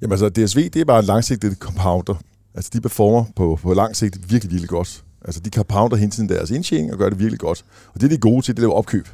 Jamen 0.00 0.12
altså, 0.12 0.28
DSV, 0.28 0.70
det 0.70 0.80
er 0.80 0.84
bare 0.84 0.98
en 0.98 1.04
langsigtet 1.04 1.56
compounder. 1.58 2.14
Altså, 2.54 2.70
de 2.72 2.80
performer 2.80 3.24
på, 3.36 3.58
på 3.62 3.74
lang 3.74 3.96
sigt 3.96 4.30
virkelig, 4.30 4.50
virkelig 4.50 4.68
godt. 4.68 5.04
Altså, 5.24 5.40
de 5.40 5.50
compounder 5.50 5.96
hele 5.96 6.10
tiden 6.10 6.28
deres 6.28 6.50
indtjening 6.50 6.92
og 6.92 6.98
gør 6.98 7.08
det 7.08 7.18
virkelig 7.18 7.40
godt. 7.40 7.64
Og 7.94 8.00
det, 8.00 8.10
de 8.10 8.14
er 8.14 8.18
gode 8.18 8.42
til, 8.42 8.56
det 8.56 8.62
er 8.62 8.66
at 8.66 8.68
lave 8.68 8.74
opkøb. 8.74 9.08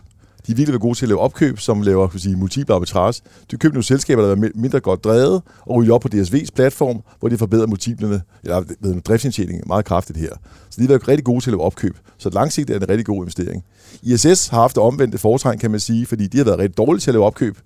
De 0.46 0.52
er 0.52 0.56
virkelig 0.56 0.72
været 0.72 0.80
gode 0.80 0.98
til 0.98 1.04
at 1.04 1.08
lave 1.08 1.20
opkøb, 1.20 1.58
som 1.58 1.82
laver 1.82 2.08
kan 2.08 2.20
sige, 2.20 2.36
multiple 2.36 2.74
arbitrage. 2.74 3.22
De 3.50 3.56
køber 3.56 3.72
nogle 3.72 3.84
selskaber, 3.84 4.22
der 4.22 4.30
er 4.30 4.50
mindre 4.54 4.80
godt 4.80 5.04
drevet, 5.04 5.42
og 5.60 5.76
ryger 5.76 5.94
op 5.94 6.00
på 6.00 6.08
DSV's 6.14 6.48
platform, 6.54 7.02
hvor 7.20 7.28
de 7.28 7.38
forbedrer 7.38 7.66
multiplerne, 7.66 8.22
eller 8.44 8.62
ved 8.80 9.00
driftsindtjening 9.00 9.66
meget 9.66 9.84
kraftigt 9.84 10.18
her. 10.18 10.32
Så 10.70 10.76
de 10.76 10.82
har 10.82 10.88
været 10.88 11.08
rigtig 11.08 11.24
gode 11.24 11.40
til 11.40 11.50
at 11.50 11.52
lave 11.52 11.62
opkøb. 11.62 11.96
Så 12.18 12.30
langsigtet 12.30 12.74
er 12.74 12.78
det 12.78 12.86
en 12.86 12.90
rigtig 12.90 13.06
god 13.06 13.16
investering. 13.16 13.64
ISS 14.02 14.48
har 14.48 14.60
haft 14.60 14.74
det 14.74 14.82
omvendte 14.82 15.18
foretræn, 15.18 15.58
kan 15.58 15.70
man 15.70 15.80
sige, 15.80 16.06
fordi 16.06 16.26
de 16.26 16.38
har 16.38 16.44
været 16.44 16.58
rigtig 16.58 16.76
dårlige 16.76 17.00
til 17.00 17.10
at 17.10 17.14
lave 17.14 17.24
opkøb. 17.24 17.58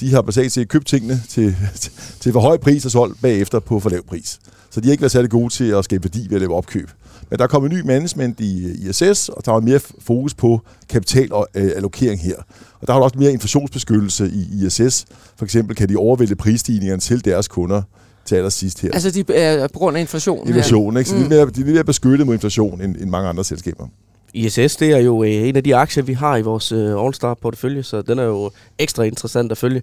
De 0.00 0.14
har 0.14 0.22
basalt 0.22 0.52
set 0.52 0.68
købt 0.68 0.86
tingene 0.86 1.22
til, 1.28 1.56
til 2.20 2.32
for 2.32 2.40
høj 2.40 2.56
pris 2.56 2.84
og 2.84 2.90
solgt 2.90 3.22
bagefter 3.22 3.60
på 3.60 3.80
for 3.80 3.90
lav 3.90 4.06
pris. 4.06 4.38
Så 4.70 4.80
de 4.80 4.86
har 4.86 4.92
ikke 4.92 5.02
været 5.02 5.12
særlig 5.12 5.30
gode 5.30 5.52
til 5.52 5.64
at 5.64 5.84
skabe 5.84 6.04
værdi 6.04 6.26
ved 6.28 6.34
at 6.36 6.40
lave 6.40 6.54
opkøb. 6.54 6.90
Men 7.30 7.38
der 7.38 7.44
er 7.44 7.48
kommet 7.48 7.72
ny 7.72 7.80
management 7.80 8.40
i 8.40 8.70
ISS, 8.88 9.28
og 9.28 9.46
der 9.46 9.52
er 9.52 9.60
mere 9.60 9.80
fokus 9.98 10.34
på 10.34 10.60
kapitalallokering 10.88 12.20
her. 12.20 12.36
Og 12.80 12.86
der 12.86 12.92
har 12.92 13.00
også 13.00 13.18
mere 13.18 13.32
inflationsbeskyttelse 13.32 14.30
i 14.34 14.66
ISS. 14.66 15.04
For 15.36 15.44
eksempel 15.44 15.76
kan 15.76 15.88
de 15.88 15.96
overvælde 15.96 16.36
prisstigningerne 16.36 17.00
til 17.00 17.24
deres 17.24 17.48
kunder 17.48 17.82
til 18.24 18.36
allersidst 18.36 18.80
her. 18.80 18.90
Altså 18.92 19.10
de, 19.10 19.24
er 19.34 19.68
på 19.68 19.78
grund 19.78 19.96
af 19.96 20.00
inflation? 20.00 20.48
Inflation, 20.48 20.96
ikke? 20.96 21.10
Så 21.10 21.16
mm. 21.16 21.20
de, 21.20 21.26
er 21.26 21.28
mere, 21.28 21.50
de 21.50 21.60
er 21.60 21.64
mere 21.64 21.84
beskyttet 21.84 22.26
mod 22.26 22.34
inflation 22.34 22.80
end, 22.80 22.96
end 22.96 23.10
mange 23.10 23.28
andre 23.28 23.44
selskaber. 23.44 23.88
ISS, 24.34 24.76
det 24.76 24.90
er 24.90 24.98
jo 24.98 25.22
øh, 25.22 25.30
en 25.30 25.56
af 25.56 25.64
de 25.64 25.76
aktier, 25.76 26.04
vi 26.04 26.12
har 26.12 26.36
i 26.36 26.42
vores 26.42 26.72
øh, 26.72 27.04
All-Star-portefølje, 27.04 27.82
så 27.82 28.02
den 28.02 28.18
er 28.18 28.24
jo 28.24 28.50
ekstra 28.78 29.02
interessant 29.02 29.52
at 29.52 29.58
følge. 29.58 29.82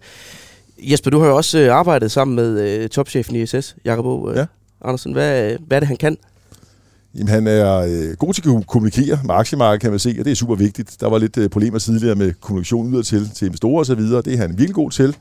Jesper, 0.80 1.12
du 1.12 1.20
har 1.20 1.28
jo 1.28 1.36
også 1.36 1.60
øh, 1.60 1.76
arbejdet 1.76 2.12
sammen 2.12 2.36
med 2.36 2.60
øh, 2.60 2.90
topchefen 2.90 3.36
i 3.36 3.42
ISS, 3.42 3.76
Jakob 3.86 4.30
øh, 4.30 4.38
ja. 4.38 4.46
Andersen. 4.82 5.14
Hvad, 5.14 5.56
hvad 5.68 5.78
er 5.78 5.80
det, 5.80 5.88
han 5.88 5.98
kan? 5.98 6.18
Jamen, 7.16 7.28
han 7.28 7.48
er 7.48 7.78
øh, 7.78 8.16
god 8.18 8.34
til 8.34 8.50
at 8.50 8.68
kommunikere 8.68 9.20
med 9.26 9.36
aktiemarkedet, 9.36 9.82
kan 9.82 9.90
man 9.92 10.00
se, 10.00 10.16
og 10.20 10.26
det 10.26 10.32
er 10.32 10.36
super 10.36 10.56
vigtigt. 10.56 10.98
Der 11.00 11.10
var 11.10 11.18
lidt 11.18 11.38
øh, 11.38 11.50
problemer 11.50 11.80
tidligere 11.80 12.16
med 12.16 12.34
kommunikation 12.42 12.94
udad 12.94 13.04
til, 13.04 13.30
til 13.36 13.46
investorer 13.46 13.80
osv., 13.80 14.02
det 14.02 14.28
er 14.28 14.38
han 14.38 14.50
virkelig 14.50 14.76
god 14.76 14.92
til. 14.92 15.16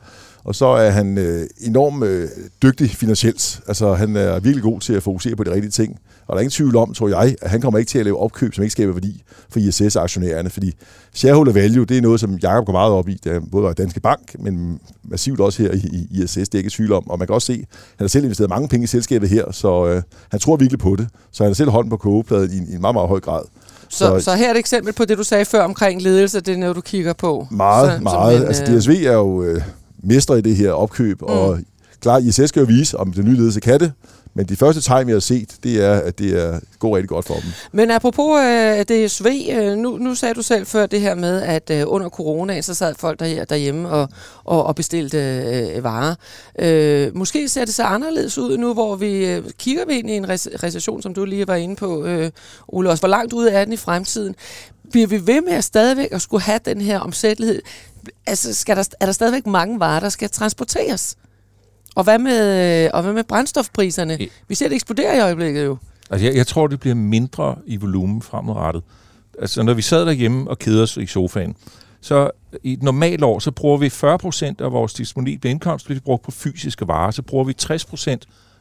Og 0.44 0.54
så 0.54 0.66
er 0.66 0.90
han 0.90 1.18
øh, 1.18 1.46
enormt 1.60 2.04
øh, 2.04 2.28
dygtig 2.62 2.90
finansielt. 2.90 3.60
Altså, 3.68 3.94
han 3.94 4.16
er 4.16 4.40
virkelig 4.40 4.62
god 4.62 4.80
til 4.80 4.92
at 4.92 5.02
fokusere 5.02 5.36
på 5.36 5.44
de 5.44 5.52
rigtige 5.54 5.70
ting. 5.70 5.98
Og 6.30 6.34
der 6.34 6.38
er 6.38 6.40
ingen 6.40 6.50
tvivl 6.50 6.76
om, 6.76 6.94
tror 6.94 7.08
jeg, 7.08 7.36
at 7.42 7.50
han 7.50 7.60
kommer 7.60 7.78
ikke 7.78 7.88
til 7.88 7.98
at 7.98 8.04
lave 8.04 8.18
opkøb, 8.18 8.54
som 8.54 8.64
ikke 8.64 8.72
skaber 8.72 8.92
værdi 8.92 9.22
for 9.48 9.58
ISS-aktionærerne. 9.58 10.50
Fordi 10.50 10.72
shareholder 11.14 11.52
value, 11.52 11.84
det 11.84 11.96
er 11.96 12.00
noget, 12.00 12.20
som 12.20 12.38
Jacob 12.42 12.66
går 12.66 12.72
meget 12.72 12.92
op 12.92 13.08
i. 13.08 13.20
Det 13.24 13.32
er 13.32 13.40
både 13.52 13.74
Danske 13.74 14.00
Bank, 14.00 14.36
men 14.38 14.80
massivt 15.04 15.40
også 15.40 15.62
her 15.62 15.72
i, 15.72 16.06
i 16.12 16.22
ISS. 16.22 16.34
Det 16.34 16.54
er 16.54 16.58
ikke 16.58 16.70
tvivl 16.70 16.92
om. 16.92 17.10
Og 17.10 17.18
man 17.18 17.28
kan 17.28 17.34
også 17.34 17.46
se, 17.46 17.52
at 17.52 17.68
han 17.98 18.04
har 18.04 18.08
selv 18.08 18.24
investeret 18.24 18.50
mange 18.50 18.68
penge 18.68 18.84
i 18.84 18.86
selskabet 18.86 19.28
her, 19.28 19.52
så 19.52 19.86
øh, 19.86 20.02
han 20.30 20.40
tror 20.40 20.56
virkelig 20.56 20.78
på 20.78 20.96
det. 20.96 21.08
Så 21.32 21.42
han 21.42 21.50
har 21.50 21.54
selv 21.54 21.70
hånden 21.70 21.90
på 21.90 21.96
kogepladen 21.96 22.50
i, 22.52 22.72
i 22.72 22.74
en 22.74 22.80
meget, 22.80 22.94
meget 22.94 23.08
høj 23.08 23.20
grad. 23.20 23.42
Så, 23.88 23.98
så, 23.98 24.20
så 24.20 24.34
her 24.34 24.46
er 24.46 24.50
et 24.50 24.58
eksempel 24.58 24.92
på 24.92 25.04
det, 25.04 25.18
du 25.18 25.22
sagde 25.24 25.44
før 25.44 25.62
omkring 25.62 26.02
ledelse, 26.02 26.40
det 26.40 26.54
er 26.54 26.58
noget, 26.58 26.76
du 26.76 26.80
kigger 26.80 27.12
på. 27.12 27.46
Meget, 27.50 27.92
så, 27.98 28.02
meget. 28.02 28.40
En, 28.40 28.46
altså 28.46 28.64
DSV 28.64 28.90
er 28.90 29.12
jo 29.12 29.42
øh, 29.42 29.62
mestre 30.02 30.38
i 30.38 30.40
det 30.40 30.56
her 30.56 30.72
opkøb, 30.72 31.20
mm. 31.20 31.26
og 31.26 31.58
klar, 32.00 32.18
ISS 32.18 32.48
skal 32.48 32.60
jo 32.60 32.66
vise, 32.66 32.98
om 32.98 33.12
den 33.12 33.24
nye 33.24 33.36
ledelse 33.36 33.60
kan 33.60 33.80
det, 33.80 33.92
men 34.34 34.46
de 34.46 34.56
første 34.56 34.80
tegn, 34.80 35.06
vi 35.06 35.12
har 35.12 35.20
set, 35.20 35.56
det 35.62 35.84
er, 35.84 35.94
at 35.94 36.18
det 36.18 36.42
er, 36.42 36.60
går 36.78 36.96
rigtig 36.96 37.08
godt 37.08 37.26
for 37.26 37.34
dem. 37.34 37.50
Men 37.72 37.90
apropos 37.90 38.40
øh, 38.40 38.78
det 38.78 39.10
DSV, 39.10 39.26
øh, 39.50 39.76
nu, 39.76 39.98
nu 39.98 40.14
sagde 40.14 40.34
du 40.34 40.42
selv 40.42 40.66
før 40.66 40.86
det 40.86 41.00
her 41.00 41.14
med, 41.14 41.42
at 41.42 41.70
øh, 41.70 41.82
under 41.86 42.08
corona, 42.08 42.60
så 42.60 42.74
sad 42.74 42.94
folk 42.98 43.20
der, 43.20 43.44
derhjemme 43.44 43.88
og, 43.88 44.08
og, 44.44 44.64
og 44.64 44.74
bestilte 44.74 45.18
øh, 45.18 45.84
varer. 45.84 46.14
Øh, 46.58 47.16
måske 47.16 47.48
ser 47.48 47.64
det 47.64 47.74
så 47.74 47.82
anderledes 47.82 48.38
ud 48.38 48.58
nu, 48.58 48.72
hvor 48.72 48.96
vi 48.96 49.26
øh, 49.26 49.44
kigger 49.58 49.86
vi 49.86 49.92
ind 49.98 50.10
i 50.10 50.12
en 50.12 50.28
recession, 50.62 51.02
som 51.02 51.14
du 51.14 51.24
lige 51.24 51.48
var 51.48 51.54
inde 51.54 51.76
på, 51.76 52.04
øh, 52.04 52.30
Ole. 52.68 52.90
Også 52.90 53.02
hvor 53.02 53.08
langt 53.08 53.32
ude 53.32 53.50
er 53.50 53.64
den 53.64 53.72
i 53.72 53.76
fremtiden? 53.76 54.34
Bliver 54.90 55.06
vi 55.06 55.26
ved 55.26 55.40
med 55.40 55.52
at 55.52 55.64
stadigvæk 55.64 56.08
at 56.12 56.22
skulle 56.22 56.42
have 56.42 56.60
den 56.64 56.80
her 56.80 56.98
omsættelighed? 56.98 57.62
Altså, 58.26 58.54
skal 58.54 58.76
der, 58.76 58.88
er 59.00 59.06
der 59.06 59.12
stadigvæk 59.12 59.46
mange 59.46 59.80
varer, 59.80 60.00
der 60.00 60.08
skal 60.08 60.30
transporteres? 60.30 61.16
Og 61.94 62.04
hvad 62.04 62.18
med, 62.18 62.90
og 62.90 63.02
hvad 63.02 63.12
med 63.12 63.24
brændstofpriserne? 63.24 64.18
Vi 64.48 64.54
ser 64.54 64.68
det 64.68 64.74
eksplodere 64.74 65.16
i 65.16 65.20
øjeblikket 65.20 65.64
jo. 65.64 65.76
Altså, 66.10 66.26
jeg, 66.26 66.36
jeg 66.36 66.46
tror, 66.46 66.66
det 66.66 66.80
bliver 66.80 66.94
mindre 66.94 67.56
i 67.66 67.76
volumen 67.76 68.22
fremadrettet. 68.22 68.82
Altså, 69.38 69.62
når 69.62 69.74
vi 69.74 69.82
sad 69.82 70.06
derhjemme 70.06 70.50
og 70.50 70.58
keder 70.58 70.82
os 70.82 70.96
i 70.96 71.06
sofaen, 71.06 71.56
så 72.00 72.30
i 72.62 72.72
et 72.72 72.82
normalt 72.82 73.24
år, 73.24 73.38
så 73.38 73.50
bruger 73.50 73.76
vi 73.76 73.86
40% 73.86 74.64
af 74.64 74.72
vores 74.72 74.94
disponible 74.94 75.50
indkomst, 75.50 75.90
vi 75.90 76.00
bruger 76.00 76.18
på 76.18 76.30
fysiske 76.30 76.88
varer. 76.88 77.10
Så 77.10 77.22
bruger 77.22 77.44
vi 77.44 77.54
60% 77.62 78.16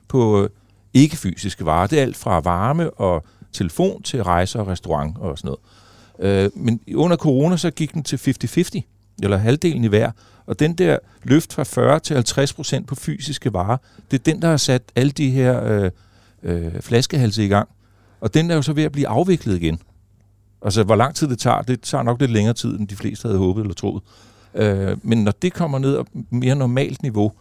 på 0.07 0.43
øh, 0.43 0.49
ikke-fysiske 0.93 1.65
varer. 1.65 1.87
Det 1.87 1.99
er 1.99 2.03
alt 2.03 2.17
fra 2.17 2.39
varme 2.39 2.91
og 2.91 3.23
telefon 3.53 4.03
til 4.03 4.23
rejser 4.23 4.59
og 4.59 4.67
restaurant 4.67 5.17
og 5.17 5.37
sådan 5.37 5.47
noget. 6.19 6.45
Øh, 6.45 6.51
men 6.55 6.79
under 6.95 7.17
corona, 7.17 7.57
så 7.57 7.71
gik 7.71 7.93
den 7.93 8.03
til 8.03 8.17
50-50, 8.17 8.81
eller 9.23 9.37
halvdelen 9.37 9.83
i 9.83 9.87
hver. 9.87 10.11
Og 10.49 10.59
den 10.59 10.73
der 10.73 10.97
løft 11.23 11.53
fra 11.53 11.63
40 11.63 11.99
til 11.99 12.13
50 12.13 12.53
procent 12.53 12.87
på 12.87 12.95
fysiske 12.95 13.53
varer, 13.53 13.77
det 14.11 14.19
er 14.19 14.23
den, 14.23 14.41
der 14.41 14.47
har 14.47 14.57
sat 14.57 14.81
alle 14.95 15.11
de 15.11 15.29
her 15.29 15.63
øh, 15.63 15.91
øh, 16.43 16.81
flaskehalse 16.81 17.45
i 17.45 17.47
gang. 17.47 17.69
Og 18.21 18.33
den 18.33 18.51
er 18.51 18.55
jo 18.55 18.61
så 18.61 18.73
ved 18.73 18.83
at 18.83 18.91
blive 18.91 19.07
afviklet 19.07 19.55
igen. 19.55 19.79
Altså, 20.61 20.83
hvor 20.83 20.95
lang 20.95 21.15
tid 21.15 21.27
det 21.27 21.39
tager, 21.39 21.61
det 21.61 21.81
tager 21.81 22.03
nok 22.03 22.19
lidt 22.19 22.31
længere 22.31 22.53
tid, 22.53 22.79
end 22.79 22.87
de 22.87 22.95
fleste 22.95 23.27
havde 23.27 23.39
håbet 23.39 23.61
eller 23.61 23.73
troet. 23.73 24.03
Øh, 24.55 24.97
men 25.03 25.23
når 25.23 25.31
det 25.31 25.53
kommer 25.53 25.79
ned 25.79 25.97
på 25.97 26.05
mere 26.29 26.55
normalt 26.55 27.01
niveau, 27.01 27.31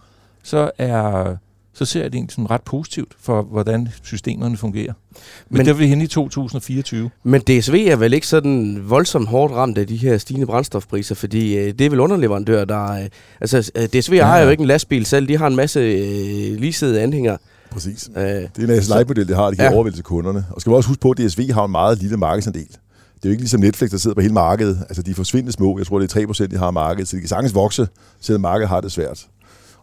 så 0.43 0.71
er 0.79 1.37
så 1.75 1.85
ser 1.85 2.01
jeg 2.01 2.13
det 2.13 2.17
egentlig 2.19 2.35
som 2.35 2.47
ret 2.47 2.63
positivt 2.63 3.13
for, 3.21 3.43
hvordan 3.43 3.89
systemerne 4.03 4.57
fungerer. 4.57 4.93
Men, 5.49 5.57
Men- 5.59 5.67
der 5.67 5.73
er 5.73 5.77
vi 5.77 5.87
henne 5.87 6.05
i 6.05 6.07
2024. 6.07 7.11
Men 7.23 7.41
DSV 7.41 7.87
er 7.91 7.97
vel 7.97 8.13
ikke 8.13 8.27
sådan 8.27 8.83
voldsomt 8.91 9.29
hårdt 9.29 9.53
ramt 9.55 9.79
af 9.79 9.87
de 9.87 9.97
her 9.97 10.19
stigende 10.19 10.47
brændstofpriser, 10.47 11.15
fordi 11.15 11.57
øh, 11.57 11.67
det 11.73 11.81
er 11.81 11.91
vel 11.91 12.01
underleverandør, 12.01 12.65
der... 12.65 12.93
Øh, 12.93 13.07
altså, 13.41 13.71
øh, 13.75 13.87
DSV 13.89 14.13
ja, 14.13 14.25
har 14.27 14.39
jo 14.39 14.49
ikke 14.51 14.61
en 14.61 14.67
lastbil 14.67 15.07
selv, 15.07 15.29
de 15.29 15.37
har 15.39 15.47
en 15.47 15.57
masse 15.57 15.81
øh, 15.81 16.61
leasede 16.61 17.01
anhænger. 17.03 17.37
Præcis. 17.71 18.11
Øh, 18.17 18.23
Det 18.23 18.51
er 18.59 18.63
en 18.65 18.71
asset-light-model, 18.71 19.29
de 19.29 19.35
har, 19.35 19.51
de 19.51 19.57
kan 19.57 19.65
Ja. 19.65 19.75
overvælde 19.75 19.97
til 19.97 20.05
kunderne. 20.05 20.47
Og 20.51 20.61
skal 20.61 20.71
vi 20.71 20.75
også 20.77 20.89
huske 20.89 21.01
på, 21.01 21.11
at 21.11 21.19
DSV 21.19 21.51
har 21.53 21.65
en 21.65 21.71
meget 21.71 21.99
lille 21.99 22.17
markedsandel. 22.17 22.67
Det 22.69 23.25
er 23.25 23.29
jo 23.29 23.31
ikke 23.31 23.43
ligesom 23.43 23.61
Netflix, 23.61 23.91
der 23.91 23.97
sidder 23.97 24.15
på 24.15 24.21
hele 24.21 24.35
markedet. 24.35 24.79
Altså, 24.89 25.03
de 25.03 25.11
er 25.11 25.15
forsvindende 25.15 25.53
små. 25.53 25.79
Jeg 25.79 25.87
tror, 25.87 25.99
det 25.99 26.17
er 26.17 26.21
3%, 26.21 26.47
de 26.47 26.57
har 26.59 26.67
af 26.67 26.73
markedet, 26.73 27.09
så 27.09 27.17
de 27.17 27.21
kan 27.21 27.29
sagtens 27.29 27.55
vokse, 27.55 27.89
selvom 28.21 28.41
markedet 28.41 28.69
har 28.69 28.81
det 28.81 28.93
svært. 28.93 29.27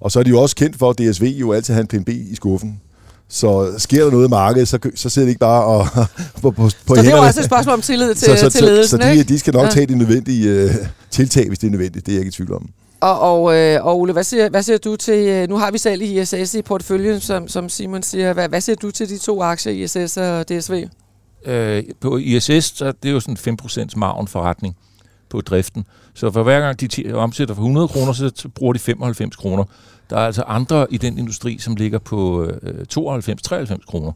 Og 0.01 0.11
så 0.11 0.19
er 0.19 0.23
de 0.23 0.29
jo 0.29 0.41
også 0.41 0.55
kendt 0.55 0.77
for, 0.77 0.89
at 0.89 0.97
DSV 0.97 1.23
jo 1.23 1.51
altid 1.53 1.73
har 1.73 1.81
en 1.81 1.87
plan 1.87 2.03
B 2.03 2.09
i 2.09 2.35
skuffen. 2.35 2.81
Så 3.29 3.73
sker 3.77 4.03
der 4.03 4.11
noget 4.11 4.27
i 4.27 4.29
markedet, 4.29 4.67
så, 4.67 4.79
så 4.95 5.09
sidder 5.09 5.25
de 5.25 5.29
ikke 5.29 5.39
bare 5.39 5.63
og, 5.65 5.87
på, 6.41 6.51
på, 6.51 6.51
på 6.51 6.69
Så 6.69 6.75
det 6.87 6.89
er 6.91 6.95
hænderne. 7.03 7.21
jo 7.21 7.27
også 7.27 7.39
et 7.39 7.45
spørgsmål 7.45 7.73
om 7.73 7.81
tillid 7.81 8.15
til, 8.15 8.25
så, 8.25 8.35
så, 8.37 8.49
til 8.49 8.59
så, 8.59 8.65
ledelsen, 8.65 9.01
så 9.01 9.07
de, 9.07 9.11
ikke? 9.11 9.23
de 9.23 9.39
skal 9.39 9.53
nok 9.53 9.63
Ja. 9.65 9.69
tage 9.69 9.85
de 9.85 9.97
nødvendige 9.97 10.49
øh, 10.49 10.71
tiltag, 11.11 11.47
hvis 11.47 11.59
det 11.59 11.67
er 11.67 11.71
nødvendigt. 11.71 12.05
Det 12.05 12.11
er 12.11 12.15
jeg 12.15 12.19
ikke 12.21 12.29
i 12.29 12.31
tvivl 12.31 12.53
om. 12.53 12.69
Og, 13.01 13.19
og, 13.19 13.55
øh, 13.55 13.85
og 13.85 13.99
Ole, 13.99 14.13
hvad 14.13 14.23
siger, 14.23 14.49
hvad 14.49 14.63
siger 14.63 14.77
du 14.77 14.95
til, 14.95 15.27
øh, 15.27 15.49
nu 15.49 15.57
har 15.57 15.71
vi 15.71 15.77
selv 15.77 16.01
i 16.01 16.21
ISS 16.21 16.53
i 16.53 16.61
porteføljen, 16.61 17.19
som, 17.19 17.47
som 17.47 17.69
Simon 17.69 18.03
siger, 18.03 18.33
hvad, 18.33 18.49
hvad 18.49 18.61
siger 18.61 18.75
du 18.75 18.91
til 18.91 19.09
de 19.09 19.17
to 19.17 19.41
aktier, 19.41 19.73
ISS 19.73 20.17
og 20.17 20.49
DSV? 20.49 20.87
Øh, 21.45 21.83
på 22.01 22.17
ISS, 22.17 22.77
så 22.77 22.85
er 22.85 22.91
det 23.03 23.11
jo 23.11 23.19
sådan 23.19 23.57
5% 23.63 23.87
margen 23.95 24.27
forretning 24.27 24.75
på 25.29 25.41
driften. 25.41 25.85
Så 26.15 26.31
for 26.31 26.43
hver 26.43 26.59
gang 26.59 26.81
de 26.81 27.13
omsætter 27.13 27.55
for 27.55 27.61
100 27.61 27.87
kroner, 27.87 28.13
så 28.13 28.49
bruger 28.55 28.73
de 28.73 28.79
95 28.79 29.35
kroner. 29.35 29.63
Der 30.09 30.15
er 30.15 30.25
altså 30.25 30.41
andre 30.41 30.87
i 30.89 30.97
den 30.97 31.17
industri, 31.17 31.57
som 31.57 31.75
ligger 31.75 31.99
på 31.99 32.43
øh, 32.43 32.85
92-93 32.93 33.85
kroner 33.85 34.11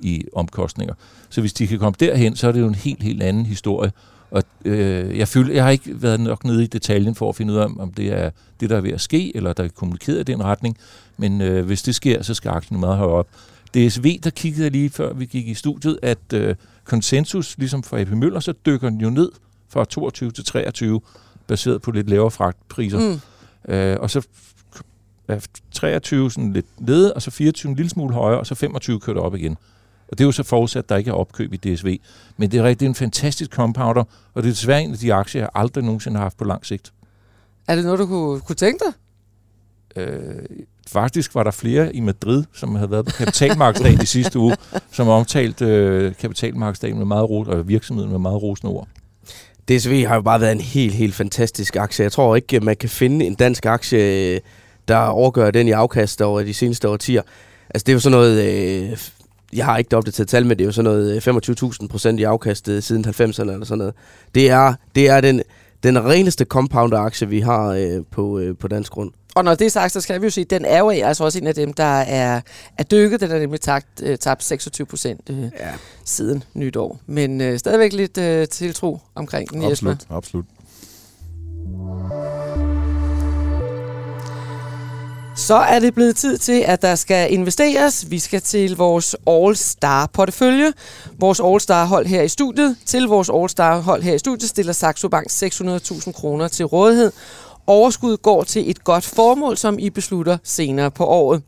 i 0.00 0.24
omkostninger. 0.32 0.94
Så 1.28 1.40
hvis 1.40 1.52
de 1.52 1.66
kan 1.66 1.78
komme 1.78 1.96
derhen, 2.00 2.36
så 2.36 2.48
er 2.48 2.52
det 2.52 2.60
jo 2.60 2.66
en 2.66 2.74
helt, 2.74 3.02
helt 3.02 3.22
anden 3.22 3.46
historie. 3.46 3.92
Og 4.30 4.42
øh, 4.64 5.18
jeg, 5.18 5.28
føler, 5.28 5.54
jeg 5.54 5.64
har 5.64 5.70
ikke 5.70 6.02
været 6.02 6.20
nok 6.20 6.44
nede 6.44 6.64
i 6.64 6.66
detaljen 6.66 7.14
for 7.14 7.28
at 7.28 7.36
finde 7.36 7.52
ud 7.52 7.58
af, 7.58 7.66
om 7.78 7.92
det 7.96 8.06
er 8.06 8.30
det, 8.60 8.70
der 8.70 8.76
er 8.76 8.80
ved 8.80 8.92
at 8.92 9.00
ske, 9.00 9.36
eller 9.36 9.52
der 9.52 9.64
er 9.64 9.68
kommunikeret 9.68 10.20
i 10.20 10.22
den 10.22 10.44
retning. 10.44 10.76
Men 11.16 11.40
øh, 11.40 11.66
hvis 11.66 11.82
det 11.82 11.94
sker, 11.94 12.22
så 12.22 12.34
skal 12.34 12.50
aktien 12.50 12.80
meget 12.80 12.96
højere 12.96 13.14
op. 13.14 13.28
DSV, 13.74 14.20
der 14.24 14.30
kiggede 14.30 14.64
jeg 14.64 14.72
lige 14.72 14.90
før 14.90 15.12
vi 15.12 15.26
gik 15.26 15.48
i 15.48 15.54
studiet, 15.54 15.98
at 16.02 16.32
øh, 16.34 16.54
konsensus, 16.84 17.58
ligesom 17.58 17.82
for 17.82 17.96
AP 17.98 18.08
Møller, 18.08 18.40
så 18.40 18.52
dykker 18.66 18.90
den 18.90 19.00
jo 19.00 19.10
ned 19.10 19.30
fra 19.68 19.84
22 19.84 20.30
til 20.30 20.44
23, 20.44 21.00
baseret 21.48 21.82
på 21.82 21.90
lidt 21.90 22.10
lavere 22.10 22.30
fragtpriser. 22.30 22.98
Mm. 22.98 23.72
Øh, 23.72 23.96
og 24.00 24.10
så 24.10 24.26
er 25.28 25.46
23 25.70 26.30
sådan 26.30 26.52
lidt 26.52 26.66
nede, 26.80 27.14
og 27.14 27.22
så 27.22 27.30
24 27.30 27.70
en 27.70 27.76
lille 27.76 27.90
smule 27.90 28.14
højere, 28.14 28.40
og 28.40 28.46
så 28.46 28.54
25 28.54 29.00
kørt 29.00 29.16
op 29.16 29.34
igen. 29.34 29.56
Og 30.08 30.18
det 30.18 30.24
er 30.24 30.28
jo 30.28 30.32
så 30.32 30.42
forudsat, 30.42 30.82
at 30.82 30.88
der 30.88 30.96
ikke 30.96 31.10
er 31.10 31.14
opkøb 31.14 31.52
i 31.52 31.56
DSV. 31.56 31.98
Men 32.36 32.50
det 32.50 32.58
er 32.58 32.62
rigtigt 32.62 32.80
det 32.80 32.86
er 32.86 32.88
en 32.88 32.94
fantastisk 32.94 33.50
compounder, 33.50 34.04
og 34.34 34.42
det 34.42 34.48
er 34.48 34.52
desværre 34.52 34.82
en 34.82 34.92
af 34.92 34.98
de 34.98 35.14
aktier, 35.14 35.42
jeg 35.42 35.50
aldrig 35.54 35.84
nogensinde 35.84 36.16
har 36.16 36.24
haft 36.24 36.36
på 36.36 36.44
lang 36.44 36.66
sigt. 36.66 36.92
Er 37.68 37.74
det 37.74 37.84
noget, 37.84 37.98
du 37.98 38.06
kunne, 38.06 38.40
kunne 38.40 38.56
tænke 38.56 38.84
dig? 38.84 38.94
Øh, 40.02 40.42
faktisk 40.86 41.34
var 41.34 41.42
der 41.42 41.50
flere 41.50 41.96
i 41.96 42.00
Madrid, 42.00 42.44
som 42.52 42.74
havde 42.74 42.90
været 42.90 43.06
på 43.06 43.12
kapitalmarkedsdagen 43.12 44.02
i 44.02 44.06
sidste 44.06 44.38
uge, 44.38 44.56
som 44.92 45.08
omtalte 45.08 45.64
øh, 45.64 46.14
kapitalmarkedsdagen 46.14 46.98
med 46.98 47.06
meget 47.06 47.30
ros, 47.30 47.48
og 47.48 47.68
virksomheden 47.68 48.10
med 48.10 48.18
meget 48.18 48.42
rosende 48.42 48.72
ord. 48.72 48.88
DSV 49.68 50.04
har 50.06 50.14
jo 50.14 50.22
bare 50.22 50.40
været 50.40 50.52
en 50.52 50.60
helt, 50.60 50.94
helt 50.94 51.14
fantastisk 51.14 51.76
aktie. 51.76 52.02
Jeg 52.02 52.12
tror 52.12 52.36
ikke, 52.36 52.60
man 52.60 52.76
kan 52.76 52.88
finde 52.88 53.26
en 53.26 53.34
dansk 53.34 53.66
aktie, 53.66 54.40
der 54.88 54.96
overgør 54.96 55.50
den 55.50 55.68
i 55.68 55.70
afkast 55.70 56.22
over 56.22 56.42
de 56.42 56.54
seneste 56.54 56.88
årtier. 56.88 57.22
Altså 57.70 57.84
det 57.84 57.92
er 57.92 57.94
jo 57.94 58.00
sådan 58.00 58.18
noget, 58.18 58.44
øh, 58.44 58.98
jeg 59.52 59.64
har 59.64 59.78
ikke 59.78 59.88
det 59.88 59.96
opdateret 59.96 60.28
tal, 60.28 60.46
men 60.46 60.58
det 60.58 60.60
er 60.60 60.66
jo 60.66 60.72
sådan 60.72 60.90
noget 60.90 61.28
øh, 61.28 61.36
25.000 61.82 61.88
procent 61.88 62.20
i 62.20 62.22
afkastet 62.22 62.74
øh, 62.74 62.82
siden 62.82 63.04
90'erne 63.06 63.50
eller 63.50 63.64
sådan 63.64 63.78
noget. 63.78 63.94
Det 64.34 64.50
er, 64.50 64.74
det 64.94 65.08
er 65.08 65.20
den, 65.20 65.42
den 65.82 66.04
reneste 66.04 66.44
compounder-aktie, 66.44 67.28
vi 67.28 67.40
har 67.40 67.66
øh, 67.68 68.02
på, 68.10 68.38
øh, 68.38 68.56
på 68.56 68.68
dansk 68.68 68.92
grund. 68.92 69.10
Og 69.38 69.44
når 69.44 69.54
det 69.54 69.66
er 69.66 69.70
sagt, 69.70 69.92
så 69.92 70.00
skal 70.00 70.20
vi 70.20 70.26
jo 70.26 70.30
sige, 70.30 70.44
at 70.44 70.50
den 70.50 70.64
er 70.64 70.78
jo 70.78 70.90
altså 70.90 71.24
også 71.24 71.38
en 71.38 71.46
af 71.46 71.54
dem, 71.54 71.72
der 71.72 71.84
er, 72.00 72.40
er 72.78 72.82
dykket. 72.82 73.20
Den 73.20 73.30
er 73.30 73.38
nemlig 73.38 73.60
tabt, 73.60 73.86
øh, 74.02 74.18
tabt 74.18 74.44
26 74.44 74.86
procent 74.86 75.20
øh, 75.30 75.42
Ja. 75.42 75.48
siden 76.04 76.44
nytår. 76.54 76.98
Men 77.06 77.40
øh, 77.40 77.58
stadigvæk 77.58 77.92
lidt 77.92 78.18
øh, 78.18 78.48
tiltro 78.48 78.98
omkring 79.14 79.50
den, 79.50 79.62
Jesper. 79.70 79.90
Absolut, 79.90 80.16
absolut. 80.16 80.44
Så 85.36 85.54
er 85.54 85.78
det 85.78 85.94
blevet 85.94 86.16
tid 86.16 86.38
til, 86.38 86.60
at 86.66 86.82
der 86.82 86.94
skal 86.94 87.32
investeres. 87.32 88.10
Vi 88.10 88.18
skal 88.18 88.40
til 88.40 88.76
vores 88.76 89.16
All-Star-portefølje. 89.26 90.72
Vores 91.18 91.40
All-Star-hold 91.40 92.06
her 92.06 92.22
i 92.22 92.28
studiet. 92.28 92.76
Til 92.86 93.02
vores 93.02 93.30
All-Star-hold 93.34 94.02
her 94.02 94.14
i 94.14 94.18
studiet 94.18 94.50
stiller 94.50 94.72
Saxo 94.72 95.08
Bank 95.08 95.26
600.000 95.30 96.12
kroner 96.12 96.48
til 96.48 96.64
rådighed. 96.66 97.12
Overskud 97.68 98.16
går 98.16 98.42
til 98.44 98.70
et 98.70 98.84
godt 98.84 99.04
formål, 99.04 99.56
som 99.56 99.78
I 99.78 99.90
beslutter 99.90 100.38
senere 100.44 100.90
på 100.90 101.04
året. 101.06 101.42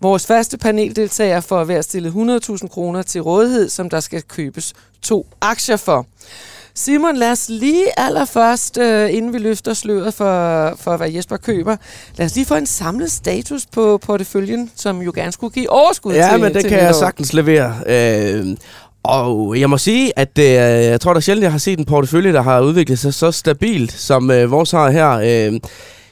Vores 0.00 0.26
faste 0.26 0.58
paneldeltager 0.58 1.40
får 1.40 1.64
hver 1.64 1.80
stillet 1.82 2.40
100.000 2.50 2.68
kroner 2.68 3.02
til 3.02 3.20
rådighed, 3.20 3.68
som 3.68 3.90
der 3.90 4.00
skal 4.00 4.22
købes 4.22 4.74
to 5.02 5.26
aktier 5.40 5.76
for. 5.76 6.06
Simon, 6.74 7.16
lad 7.16 7.30
os 7.30 7.48
lige 7.48 7.98
allerførst, 8.00 8.78
øh, 8.78 9.14
inden 9.14 9.32
vi 9.32 9.38
løfter 9.38 9.74
sløret 9.74 10.14
for, 10.14 10.74
for, 10.76 10.96
hvad 10.96 11.10
Jesper 11.10 11.36
køber, 11.36 11.76
lad 12.16 12.26
os 12.26 12.34
lige 12.34 12.46
få 12.46 12.54
en 12.54 12.66
samlet 12.66 13.12
status 13.12 13.66
på 13.66 13.98
porteføljen, 13.98 14.70
som 14.76 15.02
jo 15.02 15.12
gerne 15.14 15.32
skulle 15.32 15.52
give 15.54 15.70
overskud 15.70 16.12
Ja, 16.14 16.28
til 16.32 16.40
men 16.40 16.54
det 16.54 16.60
til 16.60 16.70
kan 16.70 16.78
jeg 16.78 16.88
nytår. 16.88 16.98
sagtens 16.98 17.32
levere. 17.32 17.74
Øh, 17.86 18.56
og 19.08 19.60
jeg 19.60 19.70
må 19.70 19.78
sige, 19.78 20.18
at 20.18 20.38
øh, 20.38 20.44
jeg 20.44 21.00
tror 21.00 21.14
da 21.14 21.20
sjældent, 21.20 21.42
jeg 21.42 21.50
har 21.50 21.58
set 21.58 21.78
en 21.78 21.84
portefølje, 21.84 22.32
der 22.32 22.42
har 22.42 22.60
udviklet 22.60 22.98
sig 22.98 23.14
så 23.14 23.32
stabilt, 23.32 23.92
som 23.92 24.30
øh, 24.30 24.50
vores 24.50 24.70
har 24.70 24.90
her. 24.90 25.10
Øh, 25.10 25.60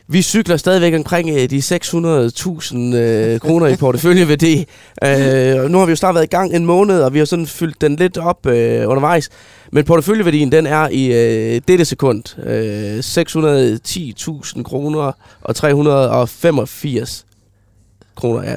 vi 0.09 0.23
cykler 0.23 0.57
stadigvæk 0.57 0.95
omkring 0.95 1.31
øh, 1.31 1.51
de 1.51 1.59
600.000 1.59 2.77
øh, 2.97 3.41
kroner 3.41 3.67
i 3.67 3.77
porteføljeværdi. 3.77 4.67
Øh, 5.05 5.71
nu 5.71 5.79
har 5.79 5.87
vi 5.87 5.93
jo 5.93 5.97
snart 5.97 6.15
været 6.15 6.25
i 6.25 6.29
gang 6.29 6.57
en 6.57 6.67
måned, 6.67 7.01
og 7.01 7.15
vi 7.15 7.19
har 7.19 7.27
sådan 7.27 7.47
fyldt 7.47 7.81
den 7.81 7.97
lidt 7.97 8.19
op 8.19 8.47
øh, 8.47 8.89
undervejs. 8.89 9.29
Men 9.73 9.85
porteføljeværdien, 9.85 10.53
den 10.53 10.67
er 10.67 10.89
i 10.89 11.07
øh, 11.07 11.61
dette 11.69 11.85
sekund 11.85 12.39
øh, 12.47 12.99
610.000 12.99 14.63
kroner 14.63 15.13
og 15.43 15.57
385 15.57 17.27
kroner. 18.17 18.43
Ja, 18.43 18.57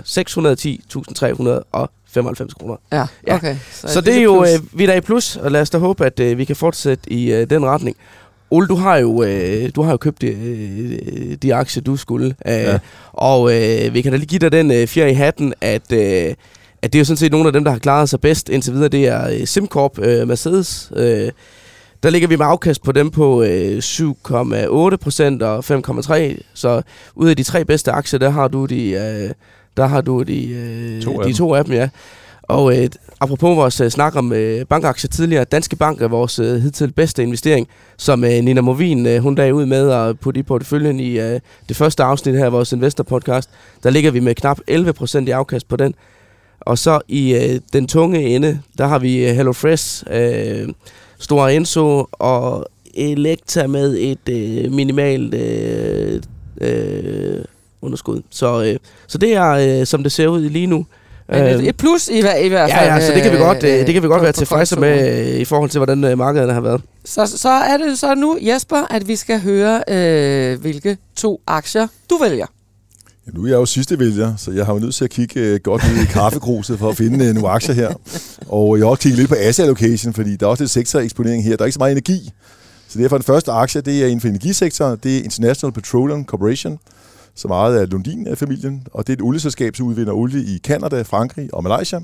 610.395 2.17 2.47
kroner. 2.59 2.75
Ja, 2.91 3.05
Ja. 3.27 3.35
okay. 3.35 3.55
Så 3.71 3.99
et 3.99 4.05
det 4.05 4.17
er 4.17 4.21
jo, 4.21 4.35
plus. 4.43 4.53
øh, 4.53 4.79
vi 4.79 4.83
er 4.83 4.87
da 4.87 4.97
i 4.97 5.01
plus, 5.01 5.35
og 5.35 5.51
lad 5.51 5.61
os 5.61 5.69
da 5.69 5.77
håbe, 5.77 6.05
at 6.05 6.19
øh, 6.19 6.37
vi 6.37 6.45
kan 6.45 6.55
fortsætte 6.55 7.13
i 7.13 7.31
øh, 7.33 7.49
den 7.49 7.65
retning. 7.65 7.97
Ole, 8.51 8.67
du 8.67 8.75
har 8.75 8.97
jo, 8.97 9.23
øh, 9.23 9.69
du 9.75 9.81
har 9.81 9.91
jo 9.91 9.97
købt 9.97 10.23
øh, 10.23 10.99
de 11.41 11.55
aktier, 11.55 11.83
du 11.83 11.95
skulle. 11.97 12.27
Øh, 12.47 12.53
Ja. 12.53 12.79
Og 13.13 13.51
øh, 13.55 13.93
vi 13.93 14.01
kan 14.01 14.11
da 14.11 14.17
lige 14.17 14.27
give 14.27 14.39
dig 14.39 14.51
den 14.51 14.71
øh, 14.71 14.87
fjer 14.87 15.05
i 15.07 15.13
hatten, 15.13 15.53
at, 15.61 15.91
øh, 15.91 16.33
at 16.81 16.93
det 16.93 16.95
er 16.95 16.99
jo 16.99 17.05
sådan 17.05 17.17
set 17.17 17.31
nogle 17.31 17.47
af 17.47 17.53
dem, 17.53 17.63
der 17.63 17.71
har 17.71 17.79
klaret 17.79 18.09
sig 18.09 18.21
bedst 18.21 18.49
indtil 18.49 18.73
videre. 18.73 18.87
Det 18.89 19.07
er 19.07 19.29
øh, 19.29 19.45
SimCorp 19.47 19.99
øh, 19.99 20.27
Mercedes. 20.27 20.91
Øh, 20.95 21.31
der 22.03 22.09
ligger 22.09 22.27
vi 22.27 22.35
med 22.35 22.45
afkast 22.45 22.83
på 22.83 22.91
dem 22.91 23.09
på 23.11 23.43
øh, 23.43 23.77
7,8 23.77 24.95
procent 24.95 25.41
og 25.41 25.63
5,3. 25.71 26.37
Så 26.53 26.81
ud 27.15 27.29
af 27.29 27.35
de 27.37 27.43
tre 27.43 27.65
bedste 27.65 27.91
aktier, 27.91 28.19
der 28.19 28.29
har 28.29 28.47
du 28.47 28.65
de, 28.65 28.89
øh, 28.91 29.29
der 29.77 29.85
har 29.87 30.01
du 30.01 30.23
de, 30.23 30.49
øh, 30.49 31.01
To 31.01 31.21
af 31.21 31.27
de 31.27 31.33
to 31.33 31.53
af 31.55 31.65
dem, 31.65 31.73
ja. 31.73 31.89
Og 32.49 32.77
øh, 32.77 32.89
apropos 33.19 33.57
vores 33.57 33.81
øh, 33.81 33.89
snak 33.89 34.15
om 34.15 34.33
øh, 34.33 34.65
bankaktier 34.65 35.09
tidligere, 35.09 35.43
Danske 35.43 35.75
Bank 35.75 36.01
er 36.01 36.07
vores 36.07 36.39
øh, 36.39 36.61
hidtil 36.61 36.91
bedste 36.91 37.23
investering, 37.23 37.67
som 37.97 38.23
øh, 38.23 38.31
Nina 38.31 38.61
Movin, 38.61 39.05
øh, 39.05 39.21
hun 39.21 39.35
dag 39.35 39.53
ud 39.53 39.65
med 39.65 39.91
at 39.91 40.19
putte 40.19 40.39
i 40.39 40.43
porteføljen 40.43 40.99
i 40.99 41.19
øh, 41.19 41.39
det 41.69 41.77
første 41.77 42.03
afsnit 42.03 42.35
her 42.35 42.45
af 42.45 42.51
vores 42.51 42.71
Investor 42.71 43.03
Podcast. 43.03 43.49
Der 43.83 43.89
ligger 43.89 44.11
vi 44.11 44.19
med 44.19 44.35
knap 44.35 44.59
11% 44.71 45.27
i 45.27 45.29
afkast 45.29 45.67
på 45.67 45.75
den. 45.75 45.95
Og 46.59 46.77
så 46.77 46.99
i 47.07 47.35
øh, 47.35 47.59
den 47.73 47.87
tunge 47.87 48.23
ende, 48.23 48.59
der 48.77 48.87
har 48.87 48.99
vi 48.99 49.29
øh, 49.29 49.35
HelloFresh, 49.35 50.03
øh, 50.11 50.69
Stora 51.19 51.51
Enso 51.51 52.07
og 52.11 52.65
Elekta 52.93 53.67
med 53.67 53.97
et 53.97 54.29
øh, 54.29 54.71
minimalt 54.71 55.33
øh, 55.33 56.21
øh, 56.61 57.43
underskud. 57.81 58.21
Så, 58.29 58.63
øh, 58.63 58.77
så 59.07 59.17
det 59.17 59.33
er, 59.35 59.79
øh, 59.79 59.85
som 59.87 60.03
det 60.03 60.11
ser 60.11 60.27
ud 60.27 60.49
lige 60.49 60.67
nu. 60.67 60.85
Men 61.31 61.43
Øh, 61.43 61.51
et, 61.51 61.67
et 61.69 61.75
plus 61.77 62.07
i, 62.07 62.21
hver- 62.21 62.35
i 62.35 62.47
hvert 62.47 62.71
fald. 62.71 62.87
Ja, 62.87 62.93
ja, 62.95 63.07
så 63.07 63.13
det 63.13 63.23
kan 63.23 63.31
vi 63.31 63.37
godt, 63.37 63.63
øh, 63.63 63.69
det 63.87 63.93
kan 63.93 64.03
vi 64.03 64.07
godt 64.07 64.19
på- 64.19 64.23
være 64.23 64.31
tilfredse 64.33 64.79
med 64.79 65.27
øh, 65.33 65.39
i 65.39 65.45
forhold 65.45 65.69
til, 65.69 65.79
hvordan 65.79 66.03
øh, 66.03 66.17
markederne 66.17 66.53
har 66.53 66.61
været. 66.61 66.81
Så, 67.05 67.25
så 67.37 67.49
er 67.49 67.77
det 67.77 67.99
så 67.99 68.15
nu, 68.15 68.37
Jesper, 68.41 68.87
at 68.89 69.07
vi 69.07 69.15
skal 69.15 69.39
høre, 69.41 69.83
øh, 69.87 70.61
hvilke 70.61 70.97
to 71.15 71.41
aktier 71.47 71.87
du 72.09 72.17
vælger. 72.17 72.45
Ja, 73.27 73.31
nu 73.35 73.43
er 73.43 73.47
jeg 73.47 73.55
jo 73.55 73.65
sidste 73.65 73.99
vælger, 73.99 74.33
så 74.37 74.51
jeg 74.51 74.65
har 74.65 74.73
jo 74.73 74.79
nødt 74.79 74.95
til 74.95 75.03
at 75.03 75.09
kigge 75.09 75.39
øh, 75.39 75.59
godt 75.63 75.83
ned 75.93 76.03
i 76.03 76.05
kaffekruset 76.05 76.79
for 76.79 76.89
at 76.89 76.97
finde 76.97 77.25
øh, 77.25 77.33
nogle 77.33 77.49
aktier 77.49 77.75
her. 77.75 77.93
Og 78.47 78.77
jeg 78.77 78.85
har 78.85 78.89
også 78.89 79.01
kigget 79.01 79.17
lidt 79.19 79.29
på 79.29 79.35
asset 79.39 79.63
allocation, 79.63 80.13
fordi 80.13 80.35
der 80.35 80.45
er 80.45 80.49
også 80.49 80.63
lidt 80.63 80.71
sektoreksponering 80.71 81.43
her. 81.43 81.55
Der 81.55 81.63
er 81.63 81.65
ikke 81.65 81.73
så 81.73 81.79
meget 81.79 81.91
energi. 81.91 82.31
Så 82.89 82.99
derfor 82.99 83.17
den 83.17 83.23
første 83.25 83.51
aktie, 83.51 83.81
det 83.81 84.01
er 84.03 84.05
inden 84.05 84.21
for 84.21 84.27
energisektoren. 84.27 84.99
Det 85.03 85.17
er 85.17 85.23
International 85.23 85.73
Petroleum 85.73 86.25
Corporation, 86.25 86.79
så 87.39 87.47
meget 87.47 87.79
af 87.79 87.89
Lundin-familien, 87.91 88.87
og 88.93 89.07
det 89.07 89.13
er 89.13 89.17
et 89.17 89.21
olieselskab, 89.21 89.75
som 89.75 89.87
udvinder 89.87 90.13
olie 90.13 90.43
i 90.43 90.57
Kanada, 90.57 91.01
Frankrig 91.01 91.53
og 91.53 91.63
Malaysia. 91.63 91.99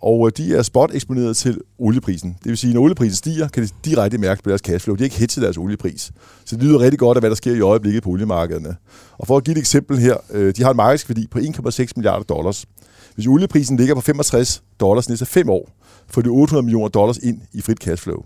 Og 0.00 0.26
øh, 0.26 0.32
de 0.36 0.56
er 0.56 0.62
spot 0.62 0.90
eksponeret 0.94 1.36
til 1.36 1.60
olieprisen. 1.78 2.36
Det 2.38 2.48
vil 2.48 2.58
sige, 2.58 2.74
når 2.74 2.80
olieprisen 2.80 3.16
stiger, 3.16 3.48
kan 3.48 3.62
de 3.62 3.68
direkte 3.84 4.18
mærke 4.18 4.42
på 4.42 4.48
deres 4.48 4.60
cashflow. 4.60 4.96
De 4.96 5.02
er 5.02 5.04
ikke 5.04 5.16
hedget 5.16 5.42
deres 5.42 5.56
oliepris. 5.56 6.12
Så 6.44 6.56
det 6.56 6.64
lyder 6.64 6.78
rigtig 6.78 6.98
godt 6.98 7.16
af, 7.16 7.22
hvad 7.22 7.30
der 7.30 7.36
sker 7.36 7.54
i 7.54 7.60
øjeblikket 7.60 8.02
på 8.02 8.10
oliemarkederne. 8.10 8.76
Og 9.18 9.26
for 9.26 9.36
at 9.36 9.44
give 9.44 9.52
et 9.52 9.58
eksempel 9.58 9.98
her, 9.98 10.16
øh, 10.30 10.54
de 10.56 10.62
har 10.62 10.70
en 10.70 10.76
markedsværdi 10.76 11.26
på 11.26 11.38
1,6 11.38 11.86
milliarder 11.96 12.24
dollars. 12.24 12.66
Hvis 13.14 13.26
olieprisen 13.26 13.76
ligger 13.76 13.94
på 13.94 14.00
65 14.00 14.62
dollars 14.80 15.08
næste 15.08 15.26
fem 15.26 15.48
år, 15.48 15.70
får 16.08 16.22
de 16.22 16.28
800 16.28 16.64
millioner 16.64 16.88
dollars 16.88 17.18
ind 17.18 17.40
i 17.52 17.60
frit 17.60 17.78
cashflow. 17.78 18.24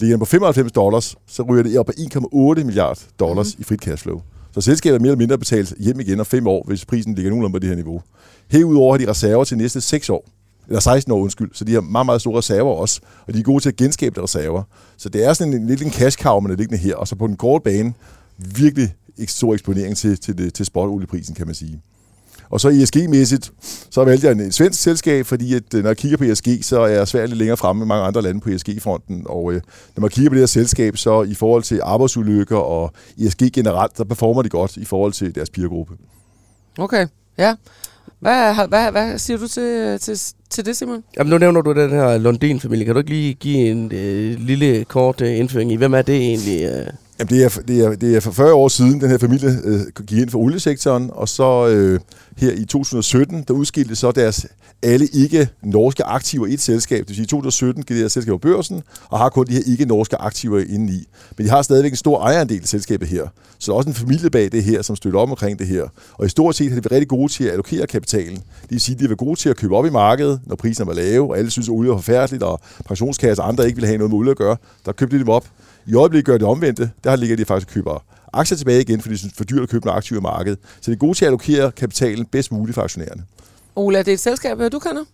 Ligger 0.00 0.16
den 0.16 0.20
på 0.20 0.24
95 0.24 0.72
dollars, 0.72 1.16
så 1.26 1.42
ryger 1.42 1.62
det 1.62 1.78
op 1.78 1.86
på 1.86 1.92
1,8 1.98 2.64
milliarder 2.64 3.00
dollars 3.20 3.56
mm. 3.56 3.60
i 3.60 3.64
frit 3.64 3.80
cashflow. 3.80 4.22
Så 4.52 4.60
selskabet 4.60 4.96
er 4.96 5.00
mere 5.00 5.08
eller 5.08 5.18
mindre 5.18 5.38
betalt 5.38 5.74
hjem 5.78 6.00
igen 6.00 6.20
om 6.20 6.26
fem 6.26 6.46
år, 6.46 6.64
hvis 6.66 6.84
prisen 6.84 7.14
ligger 7.14 7.30
nogenlunde 7.30 7.52
på 7.52 7.58
det 7.58 7.68
her 7.68 7.76
niveau. 7.76 8.02
Herudover 8.50 8.92
har 8.92 8.98
de 8.98 9.10
reserver 9.10 9.44
til 9.44 9.58
næste 9.58 9.80
6 9.80 10.10
år. 10.10 10.24
Eller 10.68 10.80
16 10.80 11.12
år, 11.12 11.18
undskyld. 11.18 11.50
Så 11.52 11.64
de 11.64 11.74
har 11.74 11.80
meget, 11.80 12.06
meget 12.06 12.20
store 12.20 12.38
reserver 12.38 12.74
også. 12.74 13.00
Og 13.26 13.34
de 13.34 13.38
er 13.38 13.42
gode 13.42 13.62
til 13.62 13.68
at 13.68 13.76
genskabe 13.76 14.14
de 14.14 14.22
reserver. 14.22 14.62
Så 14.96 15.08
det 15.08 15.24
er 15.24 15.32
sådan 15.32 15.52
en, 15.52 15.60
en 15.60 15.66
lille 15.66 15.90
cash 15.90 16.18
cow, 16.18 16.40
man 16.40 16.52
er 16.52 16.56
liggende 16.56 16.82
her. 16.82 16.96
Og 16.96 17.08
så 17.08 17.16
på 17.16 17.26
den 17.26 17.36
korte 17.36 17.62
bane, 17.62 17.94
virkelig 18.38 18.94
stor 19.26 19.54
eksponering 19.54 19.96
til, 19.96 20.18
til, 20.18 20.38
det, 20.38 20.54
til 20.54 20.66
spotolieprisen, 20.66 21.34
kan 21.34 21.46
man 21.46 21.54
sige. 21.54 21.80
Og 22.52 22.60
så 22.60 22.68
ESG-mæssigt, 22.68 23.52
så 23.90 24.04
valgte 24.04 24.26
jeg 24.26 24.32
en 24.32 24.52
svensk 24.52 24.82
selskab, 24.82 25.26
fordi 25.26 25.54
at, 25.54 25.74
øh, 25.74 25.82
når 25.82 25.90
jeg 25.90 25.96
kigger 25.96 26.18
på 26.18 26.24
ESG, 26.24 26.48
så 26.62 26.80
er 26.80 26.86
jeg 26.86 27.08
svært 27.08 27.28
lidt 27.28 27.38
længere 27.38 27.56
fremme 27.56 27.78
med 27.78 27.86
mange 27.86 28.04
andre 28.04 28.22
lande 28.22 28.40
på 28.40 28.48
ESG-fronten. 28.50 29.22
Og 29.26 29.52
øh, 29.52 29.60
når 29.96 30.00
man 30.00 30.10
kigger 30.10 30.30
på 30.30 30.34
det 30.34 30.40
her 30.40 30.46
selskab, 30.46 30.96
så 30.96 31.22
i 31.22 31.34
forhold 31.34 31.62
til 31.62 31.80
arbejdsulykker 31.82 32.56
og 32.56 32.92
ESG 33.18 33.42
generelt, 33.52 33.96
så 33.96 34.04
performer 34.04 34.42
de 34.42 34.48
godt 34.48 34.76
i 34.76 34.84
forhold 34.84 35.12
til 35.12 35.34
deres 35.34 35.50
peergruppe. 35.50 35.94
Okay, 36.78 37.06
ja. 37.38 37.54
Hvad, 38.20 38.68
hvad, 38.68 38.90
hvad 38.90 39.18
siger 39.18 39.38
du 39.38 39.48
til, 39.48 39.98
til, 40.00 40.18
til 40.50 40.66
det, 40.66 40.76
Simon? 40.76 41.04
Jamen, 41.18 41.30
nu 41.30 41.38
nævner 41.38 41.60
du 41.60 41.72
den 41.72 41.90
her 41.90 42.18
Lundin-familie. 42.18 42.84
Kan 42.84 42.94
du 42.94 42.98
ikke 42.98 43.10
lige 43.10 43.34
give 43.34 43.70
en 43.70 43.92
øh, 43.92 44.40
lille 44.40 44.84
kort 44.84 45.20
øh, 45.20 45.38
indføring 45.38 45.72
i, 45.72 45.76
hvem 45.76 45.94
er 45.94 46.02
det 46.02 46.16
egentlig? 46.16 46.62
Øh? 46.64 46.86
Jamen, 47.22 47.38
det 47.38 47.44
er, 47.44 47.62
det, 47.68 47.84
er, 47.84 47.94
det 47.94 48.16
er 48.16 48.20
for 48.20 48.30
40 48.30 48.54
år 48.54 48.68
siden, 48.68 49.00
den 49.00 49.10
her 49.10 49.18
familie 49.18 49.50
øh, 49.64 49.80
gik 50.06 50.18
ind 50.18 50.30
for 50.30 50.38
oliesektoren, 50.38 51.10
og 51.12 51.28
så 51.28 51.68
øh, 51.68 52.00
her 52.36 52.52
i 52.52 52.64
2017, 52.64 53.44
der 53.48 53.54
udskilte 53.54 53.96
så 53.96 54.10
deres 54.10 54.46
alle 54.82 55.06
ikke-norske 55.06 56.04
aktiver 56.04 56.46
i 56.46 56.52
et 56.52 56.60
selskab. 56.60 56.98
Det 56.98 57.08
vil 57.08 57.16
sige, 57.16 57.24
i 57.24 57.26
2017 57.26 57.82
gik 57.82 57.88
det 57.88 57.96
her 57.96 58.08
selskab 58.08 58.32
på 58.32 58.38
børsen, 58.38 58.82
og 59.08 59.18
har 59.18 59.28
kun 59.28 59.46
de 59.46 59.52
her 59.52 59.60
ikke-norske 59.66 60.16
aktiver 60.16 60.58
inde 60.68 60.92
i. 60.92 61.08
Men 61.36 61.46
de 61.46 61.50
har 61.50 61.62
stadigvæk 61.62 61.92
en 61.92 61.96
stor 61.96 62.20
ejerandel 62.20 62.62
i 62.62 62.66
selskabet 62.66 63.08
her. 63.08 63.26
Så 63.58 63.72
der 63.72 63.72
er 63.72 63.76
også 63.76 63.88
en 63.88 63.94
familie 63.94 64.30
bag 64.30 64.52
det 64.52 64.64
her, 64.64 64.82
som 64.82 64.96
støtter 64.96 65.20
op 65.20 65.30
omkring 65.30 65.58
det 65.58 65.66
her. 65.66 65.84
Og 66.12 66.26
i 66.26 66.28
stort 66.28 66.54
set 66.54 66.68
har 66.68 66.80
de 66.80 66.84
været 66.84 66.92
rigtig 66.92 67.08
gode 67.08 67.32
til 67.32 67.44
at 67.44 67.50
allokere 67.50 67.86
kapitalen. 67.86 68.36
Det 68.36 68.70
vil 68.70 68.80
sige, 68.80 68.94
at 68.94 68.98
de 68.98 69.04
har 69.04 69.08
været 69.08 69.18
gode 69.18 69.40
til 69.40 69.48
at 69.48 69.56
købe 69.56 69.76
op 69.76 69.86
i 69.86 69.90
markedet, 69.90 70.40
når 70.46 70.56
priserne 70.56 70.88
var 70.88 70.94
lave, 70.94 71.30
og 71.30 71.38
alle 71.38 71.50
synes, 71.50 71.68
at 71.68 71.72
olie 71.72 71.92
er 71.92 71.96
forfærdeligt, 71.96 72.42
og 72.42 72.60
pensionskasser 72.86 73.42
og 73.42 73.48
andre 73.48 73.66
ikke 73.66 73.76
vil 73.76 73.86
have 73.86 73.98
noget 73.98 74.10
med 74.10 74.18
olie 74.18 74.30
at 74.30 74.36
gøre. 74.36 74.56
Der 74.86 74.92
købte 74.92 75.16
de 75.16 75.20
dem 75.20 75.28
op. 75.28 75.46
I 75.86 75.94
øjeblikket 75.94 76.26
gør 76.26 76.38
det 76.38 76.46
omvendte. 76.46 76.90
Der 77.04 77.16
ligger 77.16 77.36
de 77.36 77.44
faktisk 77.44 77.68
og 77.68 77.74
køber 77.74 78.04
aktier 78.32 78.58
tilbage 78.58 78.80
igen, 78.80 79.00
fordi 79.00 79.12
de 79.12 79.18
synes, 79.18 79.34
for 79.36 79.44
dyrt 79.44 79.62
at 79.62 79.68
købe 79.68 79.86
nogle 79.86 79.96
aktiver 79.96 80.20
i 80.20 80.22
markedet. 80.22 80.58
Så 80.80 80.90
det 80.90 80.96
er 80.96 80.98
gode 80.98 81.14
til 81.18 81.24
at 81.24 81.26
allokere 81.26 81.72
kapitalen 81.72 82.26
bedst 82.26 82.52
muligt 82.52 82.74
for 82.74 82.82
aktionærerne. 82.82 83.24
Ola, 83.76 83.98
det 83.98 84.08
er 84.08 84.12
et 84.12 84.20
selskab, 84.20 84.58
du 84.72 84.78
kender? 84.78 85.04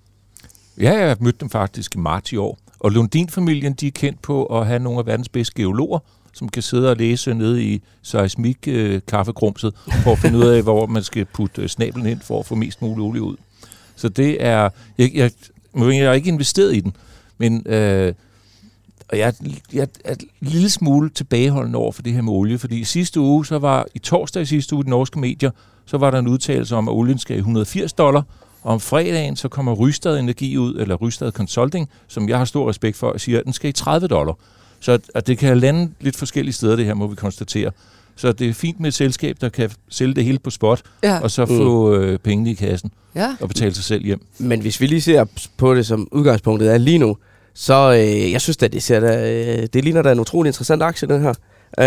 Ja, 0.81 0.99
jeg 0.99 1.09
har 1.09 1.17
mødt 1.21 1.41
dem 1.41 1.51
faktisk 1.51 1.95
i 1.95 1.99
marts 1.99 2.33
i 2.33 2.37
år. 2.37 2.59
Og 2.79 2.91
Lundin-familien, 2.91 3.73
de 3.73 3.87
er 3.87 3.91
kendt 3.91 4.23
på 4.23 4.45
at 4.45 4.67
have 4.67 4.79
nogle 4.79 4.99
af 4.99 5.07
verdens 5.07 5.29
bedste 5.29 5.55
geologer, 5.55 5.99
som 6.33 6.49
kan 6.49 6.63
sidde 6.63 6.91
og 6.91 6.97
læse 6.97 7.35
nede 7.35 7.63
i 7.63 7.83
seismik 8.03 8.59
øh, 8.69 9.01
for 9.09 10.13
at 10.13 10.19
finde 10.19 10.39
ud 10.39 10.45
af, 10.45 10.63
hvor 10.69 10.87
man 10.87 11.03
skal 11.03 11.25
putte 11.25 11.63
øh, 11.63 11.69
snablen 11.69 12.07
ind 12.07 12.21
for 12.21 12.41
at 12.41 12.47
få 12.47 12.55
mest 12.55 12.83
muligt 12.83 13.01
olie 13.01 13.23
ud. 13.23 13.37
Så 13.97 14.09
det 14.09 14.45
er... 14.45 14.69
Jeg, 14.99 15.11
jeg, 15.15 15.31
jeg 15.75 16.09
har 16.09 16.13
ikke 16.13 16.29
investeret 16.29 16.77
i 16.77 16.81
den, 16.81 16.97
men 17.39 17.67
øh, 17.67 18.15
og 19.09 19.19
jeg, 19.19 19.35
jeg 19.73 19.89
er 20.05 20.13
et 20.13 20.25
lille 20.41 20.71
smule 20.71 21.11
tilbageholdende 21.11 21.79
over 21.79 21.93
for 21.93 22.03
det 22.03 22.13
her 22.13 22.23
med 22.23 22.33
olie, 22.33 22.59
fordi 22.59 22.81
i 22.81 22.85
sidste 22.85 23.21
uge, 23.21 23.47
så 23.47 23.59
var 23.59 23.87
i 23.95 23.99
torsdag 23.99 24.43
i 24.43 24.47
sidste 24.47 24.75
uge, 24.75 24.83
i 24.83 24.85
de 24.85 24.91
norske 24.91 25.19
medier, 25.19 25.51
så 25.87 25.99
var 25.99 26.11
der 26.11 26.19
en 26.19 26.29
udtalelse 26.29 26.77
om, 26.77 26.89
at 26.89 26.93
olien 26.93 27.19
skal 27.19 27.37
i 27.37 27.39
180 27.39 27.93
dollar, 27.93 28.23
og 28.63 28.73
om 28.73 28.81
fredagen, 28.81 29.37
så 29.37 29.49
kommer 29.49 29.73
Rystad 29.73 30.19
Energi 30.19 30.59
ud, 30.59 30.75
eller 30.75 30.95
Rystad 30.95 31.33
Consulting, 31.33 31.89
som 32.09 32.29
jeg 32.29 32.39
har 32.39 32.45
stor 32.45 32.69
respekt 32.69 32.97
for, 32.97 33.09
og 33.11 33.21
siger, 33.21 33.39
at 33.39 33.45
den 33.45 33.53
skal 33.53 33.71
i 33.71 33.73
30 33.73 34.09
dollar. 34.09 34.35
Så 34.81 34.99
at 35.15 35.27
det 35.27 35.39
kan 35.39 35.59
lande 35.59 35.93
lidt 36.01 36.17
forskellige 36.17 36.55
steder, 36.55 36.77
det 36.77 36.85
her 36.85 36.95
må 36.95 37.07
vi 37.07 37.15
konstatere. 37.15 37.71
Så 38.17 38.33
det 38.33 38.49
er 38.49 38.55
fint 38.55 38.81
med 38.81 38.89
et 38.89 38.95
selskab, 38.95 39.37
der 39.41 39.49
kan 39.49 39.71
sælge 39.89 40.15
det 40.15 40.25
hele 40.25 40.39
på 40.39 40.51
spot, 40.51 40.83
ja. 41.03 41.21
og 41.21 41.31
så 41.31 41.47
få 41.47 41.97
mm. 41.97 42.03
øh, 42.03 42.19
pengene 42.19 42.51
i 42.51 42.55
kassen 42.55 42.91
ja. 43.15 43.37
og 43.41 43.49
betale 43.49 43.75
sig 43.75 43.85
selv 43.85 44.05
hjem. 44.05 44.21
Men 44.39 44.61
hvis 44.61 44.81
vi 44.81 44.87
lige 44.87 45.01
ser 45.01 45.25
på 45.57 45.75
det, 45.75 45.87
som 45.87 46.09
udgangspunktet 46.11 46.73
er 46.73 46.79
lige 46.79 46.99
nu, 46.99 47.17
så 47.61 47.93
øh, 47.93 48.33
jeg 48.33 48.41
synes 48.41 48.63
at 48.63 48.73
det, 48.73 48.83
ser 48.83 49.01
da, 49.01 49.33
øh, 49.33 49.69
det 49.73 49.85
ligner 49.85 50.03
da 50.03 50.13
en 50.13 50.21
utrolig 50.21 50.49
interessant 50.49 50.83
aktie, 50.83 51.09
den 51.09 51.23
her. 51.23 51.35
Øh, 51.79 51.85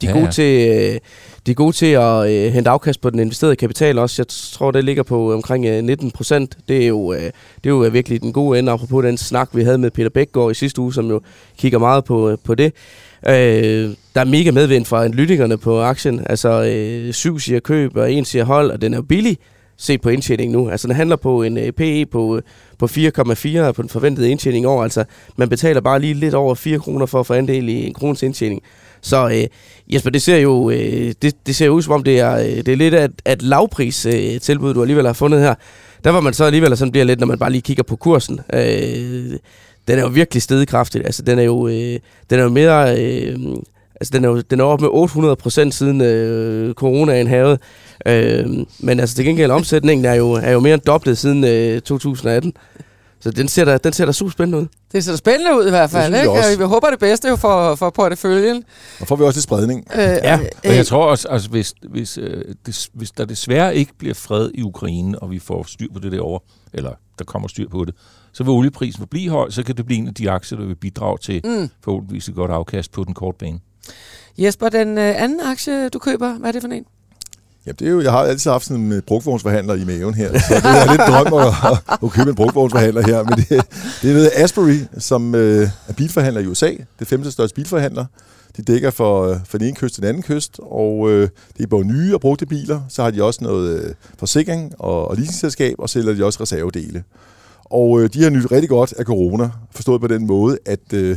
de, 0.00 0.06
er 0.06 0.10
ja, 0.10 0.12
gode 0.12 0.24
ja. 0.24 0.30
til, 0.30 0.68
øh, 0.68 1.00
de 1.46 1.50
er 1.50 1.54
gode 1.54 1.72
til 1.72 1.86
at 1.86 2.30
øh, 2.30 2.52
hente 2.52 2.70
afkast 2.70 3.00
på 3.00 3.10
den 3.10 3.18
investerede 3.18 3.56
kapital 3.56 3.98
også. 3.98 4.22
Jeg 4.22 4.26
tror, 4.28 4.70
det 4.70 4.84
ligger 4.84 5.02
på 5.02 5.32
omkring 5.32 5.66
øh, 5.66 5.84
19 5.84 6.10
procent. 6.10 6.58
Det 6.68 6.82
er 6.82 6.86
jo, 6.86 7.12
øh, 7.12 7.20
det 7.20 7.66
er 7.66 7.70
jo 7.70 7.76
virkelig 7.76 8.22
den 8.22 8.32
gode 8.32 8.58
ende, 8.58 8.72
apropos 8.72 9.04
den 9.04 9.18
snak, 9.18 9.48
vi 9.52 9.62
havde 9.62 9.78
med 9.78 9.90
Peter 9.90 10.10
Bækgaard 10.10 10.50
i 10.50 10.54
sidste 10.54 10.80
uge, 10.80 10.94
som 10.94 11.08
jo 11.08 11.20
kigger 11.58 11.78
meget 11.78 12.04
på, 12.04 12.30
øh, 12.30 12.38
på 12.44 12.54
det. 12.54 12.72
Øh, 13.28 13.90
der 14.14 14.20
er 14.20 14.24
mega 14.24 14.50
medvind 14.50 14.84
fra 14.84 15.04
analytikerne 15.04 15.58
på 15.58 15.82
aktien. 15.82 16.20
Altså, 16.26 16.64
øh, 16.64 17.12
syv 17.12 17.38
siger 17.38 17.60
køb, 17.60 17.96
og 17.96 18.12
en 18.12 18.24
siger 18.24 18.44
hold, 18.44 18.70
og 18.70 18.80
den 18.80 18.94
er 18.94 19.02
billig 19.02 19.38
set 19.76 20.00
på 20.00 20.08
indtjening 20.08 20.52
nu. 20.52 20.70
Altså, 20.70 20.88
den 20.88 20.96
handler 20.96 21.16
på 21.16 21.42
en 21.42 21.58
øh, 21.58 21.72
PE 21.72 22.06
på, 22.06 22.40
på 22.78 22.86
4,4 22.86 23.72
på 23.72 23.82
den 23.82 23.88
forventede 23.88 24.30
indtjening 24.30 24.66
over. 24.66 24.82
Altså, 24.82 25.04
man 25.36 25.48
betaler 25.48 25.80
bare 25.80 26.00
lige 26.00 26.14
lidt 26.14 26.34
over 26.34 26.54
4 26.54 26.78
kroner 26.78 27.06
for 27.06 27.20
at 27.20 27.26
få 27.26 27.34
andel 27.34 27.68
i 27.68 27.86
en 27.86 27.94
krones 27.94 28.22
indtjening. 28.22 28.62
Så 29.00 29.28
øh, 29.28 29.44
Jesper, 29.94 30.10
det 30.10 30.22
ser 30.22 30.36
jo 30.36 30.70
øh, 30.70 31.14
det, 31.22 31.34
det 31.46 31.56
ser 31.56 31.68
ud 31.68 31.82
som 31.82 31.92
om, 31.92 32.02
det 32.02 32.20
er, 32.20 32.34
øh, 32.34 32.56
det 32.56 32.68
er 32.68 32.76
lidt 32.76 32.94
af 32.94 33.04
et, 33.04 33.12
et 33.26 33.42
lavpris 33.42 34.06
øh, 34.06 34.40
tilbud, 34.40 34.74
du 34.74 34.80
alligevel 34.80 35.06
har 35.06 35.12
fundet 35.12 35.40
her. 35.40 35.54
Der 36.04 36.10
var 36.10 36.20
man 36.20 36.34
så 36.34 36.44
alligevel 36.44 36.76
sådan 36.76 36.92
bliver 36.92 37.04
lidt, 37.04 37.20
når 37.20 37.26
man 37.26 37.38
bare 37.38 37.50
lige 37.50 37.62
kigger 37.62 37.82
på 37.82 37.96
kursen. 37.96 38.40
Øh, 38.52 39.38
den 39.88 39.98
er 39.98 40.02
jo 40.02 40.08
virkelig 40.08 40.42
stedekraftig. 40.42 41.04
Altså, 41.04 41.22
den 41.22 41.38
er 41.38 41.42
jo, 41.42 41.68
øh, 41.68 41.98
den 42.30 42.38
er 42.38 42.42
jo 42.42 42.48
mere... 42.48 43.00
Øh, 43.00 43.38
altså, 44.04 44.18
den 44.18 44.24
er 44.24 44.28
jo 44.28 44.40
den 44.40 44.60
er 44.60 44.64
op 44.64 44.80
med 44.80 44.88
800 44.92 45.36
procent 45.36 45.74
siden 45.74 46.00
øh, 46.00 46.74
coronaen 46.74 47.26
havde. 47.26 47.58
Øh, 48.06 48.46
men 48.78 49.00
altså, 49.00 49.16
til 49.16 49.24
gengæld 49.24 49.50
omsætningen 49.50 50.04
er 50.04 50.14
jo, 50.14 50.32
er 50.32 50.52
jo 50.52 50.60
mere 50.60 50.74
end 50.74 50.82
dobblet 50.82 51.18
siden 51.18 51.44
øh, 51.44 51.80
2018. 51.80 52.52
Så 53.20 53.30
den 53.30 53.48
ser 53.48 53.64
da, 53.64 53.78
den 53.78 53.92
ser 53.92 54.06
da 54.06 54.12
super 54.12 54.32
spændende 54.32 54.58
ud. 54.58 54.66
Det 54.92 55.04
ser 55.04 55.12
da 55.12 55.16
spændende 55.16 55.56
ud 55.56 55.66
i 55.66 55.70
hvert 55.70 55.90
fald, 55.90 56.14
ikke? 56.14 56.30
Og 56.30 56.36
vi 56.58 56.64
håber 56.64 56.90
det 56.90 56.98
bedste 56.98 57.28
jo 57.28 57.36
for, 57.36 57.74
for 57.74 57.90
porteføljen. 57.90 58.64
Og 59.00 59.08
får 59.08 59.16
vi 59.16 59.24
også 59.24 59.36
lidt 59.36 59.44
spredning. 59.44 59.86
Øh, 59.94 60.00
ja, 60.00 60.38
øh, 60.38 60.46
og 60.64 60.76
jeg 60.76 60.86
tror 60.86 61.06
også, 61.06 61.28
altså, 61.28 61.48
hvis, 61.48 61.74
hvis, 61.90 62.18
øh, 62.18 62.44
des, 62.66 62.90
hvis 62.94 63.10
der 63.10 63.24
desværre 63.24 63.76
ikke 63.76 63.92
bliver 63.98 64.14
fred 64.14 64.50
i 64.54 64.62
Ukraine, 64.62 65.18
og 65.18 65.30
vi 65.30 65.38
får 65.38 65.64
styr 65.68 65.86
på 65.94 65.98
det 65.98 66.12
derovre, 66.12 66.40
eller 66.74 66.90
der 67.18 67.24
kommer 67.24 67.48
styr 67.48 67.68
på 67.68 67.84
det, 67.84 67.94
så 68.32 68.44
vil 68.44 68.50
olieprisen 68.50 68.98
forblive 68.98 69.30
høj, 69.30 69.50
så 69.50 69.62
kan 69.62 69.76
det 69.76 69.86
blive 69.86 69.98
en 69.98 70.08
af 70.08 70.14
de 70.14 70.30
aktier, 70.30 70.58
der 70.58 70.66
vil 70.66 70.74
bidrage 70.74 71.18
til 71.18 71.40
mm. 71.44 71.70
forhåbentligvis 71.84 72.28
et 72.28 72.34
godt 72.34 72.50
afkast 72.50 72.92
på 72.92 73.04
den 73.04 73.14
korte 73.14 73.38
bane. 73.38 73.58
Jesper, 74.38 74.68
den 74.68 74.98
øh, 74.98 75.22
anden 75.22 75.40
aktie, 75.40 75.88
du 75.88 75.98
køber, 75.98 76.38
hvad 76.38 76.48
er 76.48 76.52
det 76.52 76.62
for 76.62 76.68
en? 76.68 76.84
Ja, 77.66 77.72
det 77.72 77.86
er 77.86 77.90
jo, 77.90 78.00
jeg 78.00 78.10
har 78.10 78.18
altid 78.18 78.50
haft 78.50 78.64
sådan 78.64 78.82
en 78.82 78.92
øh, 78.92 79.02
brugvognsforhandler 79.02 79.74
i 79.74 79.84
maven 79.84 80.14
her, 80.14 80.38
så 80.38 80.54
det 80.54 80.64
er 80.64 80.90
lidt 80.90 81.00
drøm 81.00 81.34
at, 81.34 81.78
at, 82.02 82.10
købe 82.10 82.30
en 82.30 82.36
brugvognsforhandler 82.36 83.02
her. 83.06 83.22
Men 83.22 83.32
det, 83.36 83.48
det 84.02 84.10
er 84.10 84.14
ved 84.14 84.30
Asbury, 84.34 84.78
som 84.98 85.34
øh, 85.34 85.68
er 85.88 85.92
bilforhandler 85.92 86.40
i 86.40 86.46
USA. 86.46 86.72
Det 86.98 87.06
femte 87.06 87.30
største 87.30 87.54
bilforhandler. 87.54 88.04
De 88.56 88.62
dækker 88.62 88.90
for, 88.90 89.26
øh, 89.26 89.36
for 89.46 89.58
den 89.58 89.66
ene 89.66 89.76
kyst 89.76 89.94
til 89.94 90.02
den 90.02 90.08
anden 90.08 90.22
kyst, 90.22 90.60
og 90.62 91.10
øh, 91.10 91.28
det 91.56 91.62
er 91.62 91.66
både 91.66 91.84
nye 91.86 92.14
og 92.14 92.20
brugte 92.20 92.46
biler. 92.46 92.80
Så 92.88 93.02
har 93.02 93.10
de 93.10 93.22
også 93.22 93.44
noget 93.44 93.80
øh, 93.80 93.94
forsikring 94.18 94.74
og, 94.78 95.08
og 95.08 95.16
leasingselskab, 95.16 95.74
og 95.78 95.90
sælger 95.90 96.14
de 96.14 96.24
også 96.24 96.42
reservedele. 96.42 97.04
Og 97.64 98.02
øh, 98.02 98.10
de 98.14 98.22
har 98.22 98.30
nyt 98.30 98.52
rigtig 98.52 98.68
godt 98.68 98.94
af 98.98 99.04
corona, 99.04 99.50
forstået 99.70 100.00
på 100.00 100.06
den 100.06 100.26
måde, 100.26 100.58
at 100.66 100.92
øh, 100.92 101.16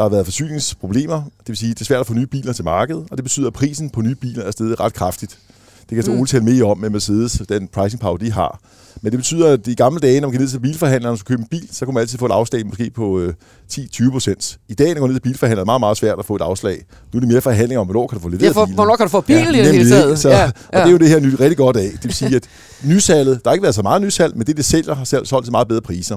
der 0.00 0.04
har 0.04 0.10
været 0.10 0.26
forsyningsproblemer. 0.26 1.16
Det 1.16 1.48
vil 1.48 1.56
sige, 1.56 1.74
det 1.74 1.80
er 1.80 1.84
svært 1.84 2.00
at 2.00 2.06
få 2.06 2.14
nye 2.14 2.26
biler 2.26 2.52
til 2.52 2.64
markedet, 2.64 3.06
og 3.10 3.16
det 3.16 3.24
betyder, 3.24 3.46
at 3.46 3.52
prisen 3.52 3.90
på 3.90 4.00
nye 4.00 4.14
biler 4.14 4.44
er 4.44 4.50
steget 4.50 4.80
ret 4.80 4.94
kraftigt. 4.94 5.38
Det 5.88 5.94
kan 5.94 6.04
så 6.04 6.12
mm. 6.12 6.26
tale 6.26 6.44
mere 6.44 6.64
om 6.64 6.78
med 6.78 6.90
Mercedes, 6.90 7.42
den 7.48 7.68
pricing 7.68 8.00
power, 8.00 8.16
de 8.16 8.32
har. 8.32 8.60
Men 9.02 9.12
det 9.12 9.18
betyder, 9.18 9.52
at 9.52 9.66
i 9.66 9.74
gamle 9.74 10.00
dage, 10.00 10.20
når 10.20 10.28
man 10.28 10.32
gik 10.32 10.40
ned 10.40 10.48
til 10.48 10.60
bilforhandleren 10.60 11.12
og 11.12 11.18
skulle 11.18 11.36
købe 11.36 11.42
en 11.42 11.48
bil, 11.60 11.68
så 11.72 11.84
kunne 11.84 11.94
man 11.94 12.00
altid 12.00 12.18
få 12.18 12.26
et 12.26 12.32
afslag 12.32 12.66
måske 12.66 12.90
på 12.90 13.20
øh, 13.20 13.34
10-20 13.72 14.10
procent. 14.10 14.58
I 14.68 14.74
dag, 14.74 14.86
når 14.86 14.94
man 14.94 15.00
går 15.00 15.06
ned 15.06 15.14
til 15.14 15.20
bilforhandleren, 15.20 15.58
er 15.58 15.62
det 15.62 15.66
meget, 15.66 15.80
meget 15.80 15.96
svært 15.96 16.18
at 16.18 16.24
få 16.24 16.36
et 16.36 16.42
afslag. 16.42 16.84
Nu 17.12 17.16
er 17.16 17.20
det 17.20 17.28
mere 17.28 17.40
forhandlinger 17.40 17.80
om, 17.80 17.86
hvornår 17.86 18.06
kan 18.06 18.18
du 18.18 18.22
få 18.22 18.28
leveret 18.28 18.46
ja, 18.46 18.52
for, 18.52 18.64
bilen. 18.64 18.74
Hvornår 18.74 18.96
kan 18.96 19.06
du 19.06 19.10
få 19.10 19.20
bilen 19.20 19.54
ja, 19.54 19.60
i 19.60 19.64
det 19.64 19.72
hele 19.72 19.90
taget. 19.90 20.18
Så, 20.18 20.28
ja, 20.28 20.40
ja. 20.40 20.46
Og 20.46 20.52
det 20.72 20.86
er 20.86 20.90
jo 20.90 20.98
det 20.98 21.08
her 21.08 21.20
nyt 21.20 21.40
rigtig 21.40 21.56
godt 21.56 21.76
af. 21.76 21.90
Det 21.92 22.04
vil 22.04 22.14
sige, 22.14 22.36
at 22.36 22.48
nysalget, 22.92 23.44
der 23.44 23.50
har 23.50 23.54
ikke 23.54 23.62
været 23.62 23.74
så 23.74 23.82
meget 23.82 24.02
nysalg, 24.02 24.36
men 24.36 24.46
det, 24.46 24.56
det 24.56 24.64
sælger, 24.64 24.94
har 24.94 25.04
solgt 25.04 25.44
til 25.44 25.52
meget 25.52 25.68
bedre 25.68 25.80
priser. 25.82 26.16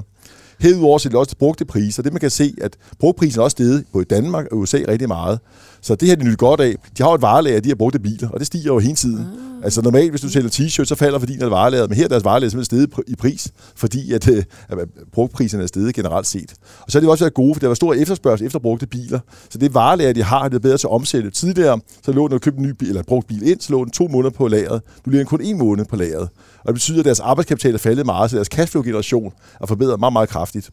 Herudover 0.60 0.98
ser 0.98 1.08
det 1.10 1.18
også 1.18 1.36
brugte 1.36 1.64
priser. 1.64 2.02
Det 2.02 2.12
man 2.12 2.20
kan 2.20 2.30
se, 2.30 2.54
at 2.60 2.76
brugprisen 2.98 3.40
er 3.40 3.44
også 3.44 3.54
steget 3.54 3.84
både 3.92 4.02
i 4.02 4.06
Danmark 4.10 4.46
og 4.52 4.58
USA 4.58 4.78
rigtig 4.88 5.08
meget. 5.08 5.38
Så 5.84 5.94
det 5.94 6.08
her 6.08 6.16
de 6.16 6.24
nyder 6.24 6.36
godt 6.36 6.60
af. 6.60 6.76
De 6.98 7.02
har 7.02 7.10
jo 7.10 7.14
et 7.14 7.22
varelager 7.22 7.56
af 7.56 7.62
de 7.62 7.68
her 7.68 7.76
brugte 7.76 7.98
biler, 7.98 8.28
og 8.28 8.38
det 8.38 8.46
stiger 8.46 8.66
jo 8.66 8.78
hele 8.78 8.94
tiden. 8.94 9.18
Ah. 9.18 9.64
Altså 9.64 9.82
normalt, 9.82 10.10
hvis 10.10 10.20
du 10.20 10.28
sælger 10.28 10.50
t-shirts, 10.50 10.84
så 10.84 10.94
falder 10.94 11.18
værdien 11.18 11.42
af 11.42 11.50
varelaget, 11.50 11.88
men 11.88 11.96
her 11.96 12.04
er 12.04 12.08
deres 12.08 12.24
varelager 12.24 12.50
simpelthen 12.50 12.88
steget 12.88 13.08
i 13.08 13.16
pris, 13.16 13.52
fordi 13.76 14.12
at, 14.12 14.28
øh, 14.28 14.44
at 14.68 14.78
brugtpriserne 15.12 15.62
er 15.62 15.66
steget 15.66 15.94
generelt 15.94 16.26
set. 16.26 16.54
Og 16.80 16.92
så 16.92 16.98
har 16.98 17.00
det 17.00 17.10
også 17.10 17.24
været 17.24 17.34
gode, 17.34 17.54
for 17.54 17.60
der 17.60 17.66
var 17.66 17.74
stor 17.74 17.94
efterspørgsel 17.94 18.46
efter 18.46 18.58
brugte 18.58 18.86
biler. 18.86 19.18
Så 19.50 19.58
det 19.58 19.74
varelager, 19.74 20.12
de 20.12 20.22
har, 20.22 20.48
det 20.48 20.54
er 20.56 20.60
bedre 20.60 20.78
til 20.78 20.86
at 20.86 20.90
omsætte. 20.90 21.30
Tidligere, 21.30 21.80
så 22.02 22.12
lå 22.12 22.22
når 22.22 22.28
du 22.28 22.38
købte 22.38 22.58
en 22.58 22.66
ny 22.66 22.70
bil, 22.70 22.88
eller 22.88 23.02
brugt 23.02 23.26
bil 23.26 23.48
ind, 23.48 23.60
så 23.60 23.72
lå 23.72 23.84
den 23.84 23.92
to 23.92 24.08
måneder 24.08 24.30
på 24.30 24.48
lageret. 24.48 24.82
Nu 25.06 25.10
ligger 25.10 25.24
den 25.24 25.28
kun 25.28 25.40
en 25.40 25.58
måned 25.58 25.84
på 25.84 25.96
lageret. 25.96 26.28
Og 26.58 26.66
det 26.66 26.74
betyder, 26.74 26.98
at 26.98 27.04
deres 27.04 27.20
arbejdskapital 27.20 27.74
er 27.74 27.78
faldet 27.78 28.06
meget, 28.06 28.30
så 28.30 28.36
deres 28.36 28.48
cashflow-generation 28.48 29.32
er 29.60 29.66
forbedret 29.66 30.00
meget, 30.00 30.12
meget 30.12 30.28
kraftigt. 30.28 30.70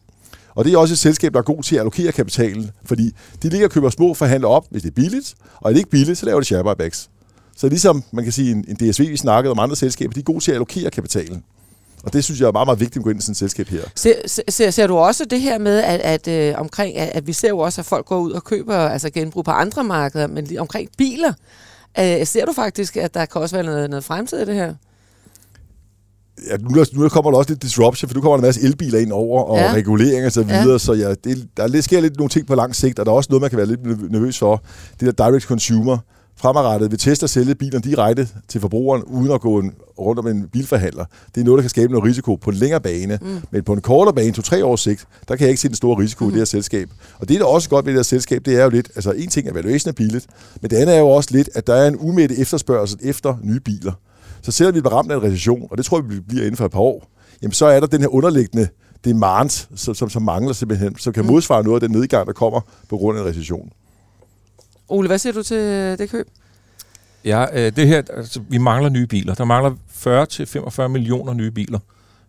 Og 0.54 0.64
det 0.64 0.74
er 0.74 0.78
også 0.78 0.94
et 0.94 0.98
selskab, 0.98 1.32
der 1.32 1.38
er 1.38 1.42
god 1.42 1.62
til 1.62 1.74
at 1.74 1.80
allokere 1.80 2.12
kapitalen, 2.12 2.70
fordi 2.84 3.14
de 3.42 3.48
ligger 3.48 3.66
og 3.66 3.70
køber 3.70 3.90
små 3.90 4.14
forhandler 4.14 4.48
op, 4.48 4.66
hvis 4.70 4.82
det 4.82 4.90
er 4.90 4.94
billigt, 4.94 5.34
og 5.56 5.70
er 5.70 5.72
det 5.72 5.78
ikke 5.78 5.90
billigt, 5.90 6.18
så 6.18 6.26
laver 6.26 6.40
de 6.40 6.46
share 6.46 6.64
buybacks. 6.64 7.10
Så 7.56 7.68
ligesom 7.68 8.04
man 8.12 8.24
kan 8.24 8.32
sige, 8.32 8.50
en, 8.50 8.64
en 8.68 8.76
DSV, 8.76 9.08
vi 9.08 9.16
snakkede 9.16 9.50
om 9.50 9.58
andre 9.58 9.76
selskaber, 9.76 10.12
de 10.12 10.20
er 10.20 10.24
gode 10.24 10.40
til 10.40 10.50
at 10.50 10.54
allokere 10.54 10.90
kapitalen. 10.90 11.44
Og 12.04 12.12
det 12.12 12.24
synes 12.24 12.40
jeg 12.40 12.46
er 12.46 12.52
meget, 12.52 12.66
meget 12.66 12.80
vigtigt 12.80 12.96
at 12.96 13.04
gå 13.04 13.10
ind 13.10 13.18
i 13.18 13.22
sådan 13.22 13.32
et 13.32 13.36
selskab 13.36 13.68
her. 13.68 13.82
Ser, 13.94 14.42
ser, 14.48 14.70
ser 14.70 14.86
du 14.86 14.96
også 14.96 15.24
det 15.24 15.40
her 15.40 15.58
med, 15.58 15.78
at, 15.78 16.00
at, 16.00 16.28
øh, 16.28 16.60
omkring, 16.60 16.96
at, 16.96 17.08
at 17.08 17.26
vi 17.26 17.32
ser 17.32 17.48
jo 17.48 17.58
også, 17.58 17.80
at 17.80 17.84
folk 17.84 18.06
går 18.06 18.18
ud 18.18 18.32
og 18.32 18.44
køber 18.44 18.76
altså 18.76 19.10
genbrug 19.10 19.44
på 19.44 19.50
andre 19.50 19.84
markeder, 19.84 20.26
men 20.26 20.44
lige 20.44 20.60
omkring 20.60 20.90
biler, 20.98 21.32
øh, 21.98 22.26
ser 22.26 22.44
du 22.44 22.52
faktisk, 22.52 22.96
at 22.96 23.14
der 23.14 23.26
kan 23.26 23.40
også 23.40 23.56
være 23.56 23.64
noget, 23.64 23.90
noget 23.90 24.04
fremtid 24.04 24.38
i 24.38 24.44
det 24.44 24.54
her? 24.54 24.74
Ja, 26.50 26.56
nu, 26.56 26.84
nu 26.92 27.08
kommer 27.08 27.30
der 27.30 27.38
også 27.38 27.50
lidt 27.50 27.62
disruption, 27.62 28.08
for 28.08 28.14
nu 28.14 28.20
kommer 28.20 28.36
der 28.36 28.42
en 28.42 28.46
masse 28.46 28.62
elbiler 28.62 28.98
ind 28.98 29.12
over, 29.12 29.42
og 29.42 29.58
ja. 29.58 29.72
regulering 29.72 30.26
og 30.26 30.32
så 30.32 30.42
videre, 30.42 30.72
ja. 30.72 30.78
så 30.78 30.92
ja, 30.92 31.14
det, 31.24 31.48
der 31.56 31.66
lidt, 31.66 31.84
sker 31.84 32.00
lidt 32.00 32.16
nogle 32.16 32.30
ting 32.30 32.46
på 32.46 32.54
lang 32.54 32.74
sigt, 32.74 32.98
og 32.98 33.06
der 33.06 33.12
er 33.12 33.16
også 33.16 33.28
noget, 33.30 33.40
man 33.40 33.50
kan 33.50 33.56
være 33.56 33.66
lidt 33.66 34.10
nervøs 34.12 34.38
for. 34.38 34.62
Det 35.00 35.18
der 35.18 35.30
direct 35.30 35.44
consumer, 35.44 35.98
fremadrettet 36.36 36.90
vil 36.90 36.98
teste 36.98 37.24
at 37.24 37.30
sælge 37.30 37.54
bilerne 37.54 37.82
direkte 37.82 38.28
til 38.48 38.60
forbrugeren, 38.60 39.02
uden 39.02 39.30
at 39.30 39.40
gå 39.40 39.58
en, 39.58 39.72
rundt 39.98 40.18
om 40.18 40.26
en 40.26 40.48
bilforhandler. 40.52 41.04
Det 41.34 41.40
er 41.40 41.44
noget, 41.44 41.58
der 41.58 41.62
kan 41.62 41.70
skabe 41.70 41.92
noget 41.92 42.08
risiko 42.08 42.36
på 42.36 42.50
en 42.50 42.56
længere 42.56 42.80
bane. 42.80 43.18
Mm. 43.22 43.28
Men 43.50 43.62
på 43.64 43.72
en 43.72 43.80
kortere 43.80 44.14
bane, 44.14 44.32
to-tre 44.32 44.64
års 44.64 44.80
sigt, 44.80 45.06
der 45.28 45.36
kan 45.36 45.44
jeg 45.44 45.50
ikke 45.50 45.60
se 45.60 45.68
den 45.68 45.76
store 45.76 45.98
risiko 46.02 46.24
mm. 46.24 46.30
i 46.30 46.32
det 46.32 46.40
her 46.40 46.44
selskab. 46.44 46.88
Og 47.18 47.28
det, 47.28 47.40
der 47.40 47.46
er 47.46 47.50
også 47.50 47.68
godt 47.68 47.86
ved 47.86 47.92
det 47.92 47.98
her 47.98 48.02
selskab, 48.02 48.42
det 48.44 48.60
er 48.60 48.64
jo 48.64 48.70
lidt, 48.70 48.90
altså 48.94 49.10
en 49.12 49.28
ting 49.28 49.48
er 49.48 49.52
valuation 49.52 49.88
af 49.88 49.94
bilet, 49.94 50.26
men 50.60 50.70
det 50.70 50.76
andet 50.76 50.94
er 50.94 51.00
jo 51.00 51.08
også 51.08 51.28
lidt, 51.32 51.48
at 51.54 51.66
der 51.66 51.74
er 51.74 51.88
en 51.88 51.96
umættet 51.98 52.40
efterspørgsel 52.40 52.98
efter 53.02 53.36
nye 53.42 53.60
biler. 53.60 53.92
Så 54.42 54.52
selvom 54.52 54.74
vi 54.74 54.80
bliver 54.80 54.94
ramt 54.94 55.12
af 55.12 55.16
en 55.16 55.22
recession, 55.22 55.68
og 55.70 55.76
det 55.76 55.84
tror 55.84 56.00
vi 56.00 56.20
bliver 56.20 56.42
inden 56.42 56.56
for 56.56 56.64
et 56.64 56.70
par 56.70 56.80
år, 56.80 57.10
jamen 57.42 57.52
så 57.52 57.66
er 57.66 57.80
der 57.80 57.86
den 57.86 58.00
her 58.00 58.08
underliggende 58.08 58.68
demand, 59.04 59.50
som, 59.76 59.94
som, 59.94 60.10
som 60.10 60.22
mangler 60.22 60.52
simpelthen, 60.52 60.98
som 60.98 61.12
kan 61.12 61.22
mm. 61.22 61.30
modsvare 61.30 61.62
noget 61.62 61.82
af 61.82 61.88
den 61.88 61.98
nedgang, 61.98 62.26
der 62.26 62.32
kommer 62.32 62.60
på 62.88 62.96
grund 62.96 63.18
af 63.18 63.22
en 63.22 63.28
recession. 63.28 63.70
Ole, 64.88 65.08
hvad 65.08 65.18
siger 65.18 65.32
du 65.32 65.42
til 65.42 65.58
det 65.98 66.10
køb? 66.10 66.28
Ja, 67.24 67.46
øh, 67.52 67.76
det 67.76 67.86
her, 67.86 68.02
altså, 68.16 68.40
vi 68.48 68.58
mangler 68.58 68.90
nye 68.90 69.06
biler. 69.06 69.34
Der 69.34 69.44
mangler 69.44 69.70
40-45 70.84 70.88
millioner 70.88 71.34
nye 71.34 71.50
biler. 71.50 71.78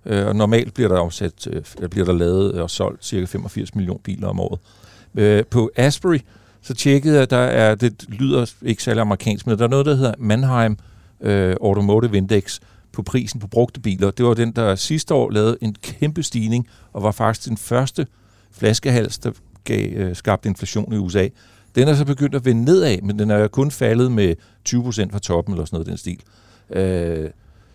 Øh, 0.06 0.28
og 0.28 0.36
normalt 0.36 0.74
bliver 0.74 0.90
der 0.90 0.98
afsat, 0.98 1.48
øh, 1.48 1.90
bliver 1.90 2.06
der 2.06 2.14
lavet 2.14 2.62
og 2.62 2.70
solgt 2.70 3.06
cirka 3.06 3.26
85 3.26 3.76
millioner 3.76 4.00
biler 4.04 4.28
om 4.28 4.40
året. 4.40 4.60
Øh, 5.16 5.46
på 5.46 5.72
Asbury, 5.76 6.20
så 6.62 6.74
tjekkede 6.74 7.20
jeg, 7.20 7.30
der 7.30 7.38
er, 7.38 7.76
det 7.76 8.06
lyder 8.08 8.52
ikke 8.62 8.84
særlig 8.84 9.02
amerikansk, 9.02 9.48
men 9.48 9.58
der 9.58 9.64
er 9.64 9.70
noget, 9.70 9.86
der 9.86 9.96
hedder 9.96 10.14
Mannheim 10.18 10.78
øh, 11.24 11.56
Automotive 11.62 12.18
Index 12.18 12.60
på 12.92 13.04
prisen 13.04 13.40
på 13.40 13.48
brugte 13.48 13.80
biler. 13.80 14.12
Det 14.12 14.26
var 14.26 14.34
den, 14.34 14.52
der 14.52 14.76
sidste 14.76 15.14
år 15.14 15.30
lavede 15.30 15.58
en 15.62 15.76
kæmpe 15.82 16.24
stigning, 16.24 16.68
og 16.94 17.04
var 17.04 17.12
faktisk 17.12 17.50
den 17.50 17.58
første 17.58 18.08
flaskehals, 18.52 19.18
der 19.18 19.32
gav, 19.64 19.94
øh, 19.94 20.16
skabte 20.16 20.50
inflation 20.50 20.94
i 20.94 20.98
USA. 20.98 21.28
Den 21.76 21.88
er 21.88 21.96
så 21.96 22.06
begyndt 22.06 22.36
at 22.36 22.46
vende 22.46 22.64
nedad, 22.64 23.02
men 23.02 23.20
den 23.20 23.32
er 23.32 23.48
kun 23.48 23.72
faldet 23.72 24.12
med 24.12 24.36
20% 24.70 25.12
fra 25.12 25.20
toppen, 25.20 25.54
eller 25.54 25.66
sådan 25.66 25.76
noget 25.76 25.88
den 25.88 25.98
stil. 25.98 26.20
Øh, 26.70 27.30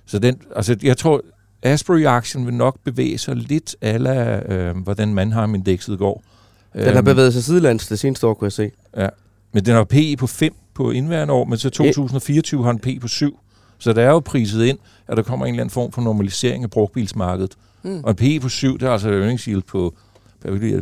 så 0.06 0.18
den, 0.18 0.40
altså 0.56 0.76
jeg 0.82 0.96
tror, 0.96 1.22
Asbury-aktien 1.62 2.46
vil 2.46 2.54
nok 2.54 2.78
bevæge 2.84 3.18
sig 3.18 3.36
lidt 3.36 3.76
ala, 3.80 4.40
øh, 4.52 4.76
hvordan 4.76 5.14
Mannheim-indekset 5.14 5.98
går. 5.98 6.24
Den 6.72 6.82
har 6.82 6.96
øhm, 6.96 7.04
bevæget 7.04 7.32
sig 7.32 7.44
sidelands 7.44 7.88
det 7.88 7.98
seneste 7.98 8.26
år, 8.26 8.34
kunne 8.34 8.46
jeg 8.46 8.52
se. 8.52 8.70
Ja, 8.96 9.08
men 9.52 9.64
den 9.64 9.74
har 9.74 9.84
PE 9.84 10.16
på 10.18 10.26
5 10.26 10.54
på 10.78 10.90
indværende 10.90 11.34
år, 11.34 11.44
men 11.44 11.58
så 11.58 11.70
2024 11.70 12.64
har 12.64 12.70
en 12.70 12.78
P 12.78 12.86
på 13.00 13.08
7. 13.08 13.38
Så 13.78 13.92
der 13.92 14.02
er 14.02 14.10
jo 14.10 14.20
priset 14.20 14.64
ind, 14.64 14.78
at 15.08 15.16
der 15.16 15.22
kommer 15.22 15.46
en 15.46 15.54
eller 15.54 15.62
anden 15.62 15.72
form 15.72 15.92
for 15.92 16.02
normalisering 16.02 16.64
af 16.64 16.70
brugtbilsmarkedet. 16.70 17.54
Mm. 17.82 18.00
Og 18.04 18.10
en 18.10 18.16
P 18.16 18.42
på 18.42 18.48
7, 18.48 18.78
det 18.78 18.88
er 18.88 18.92
altså 18.92 19.10
earnings 19.10 19.44
yield 19.44 19.62
på 19.62 19.94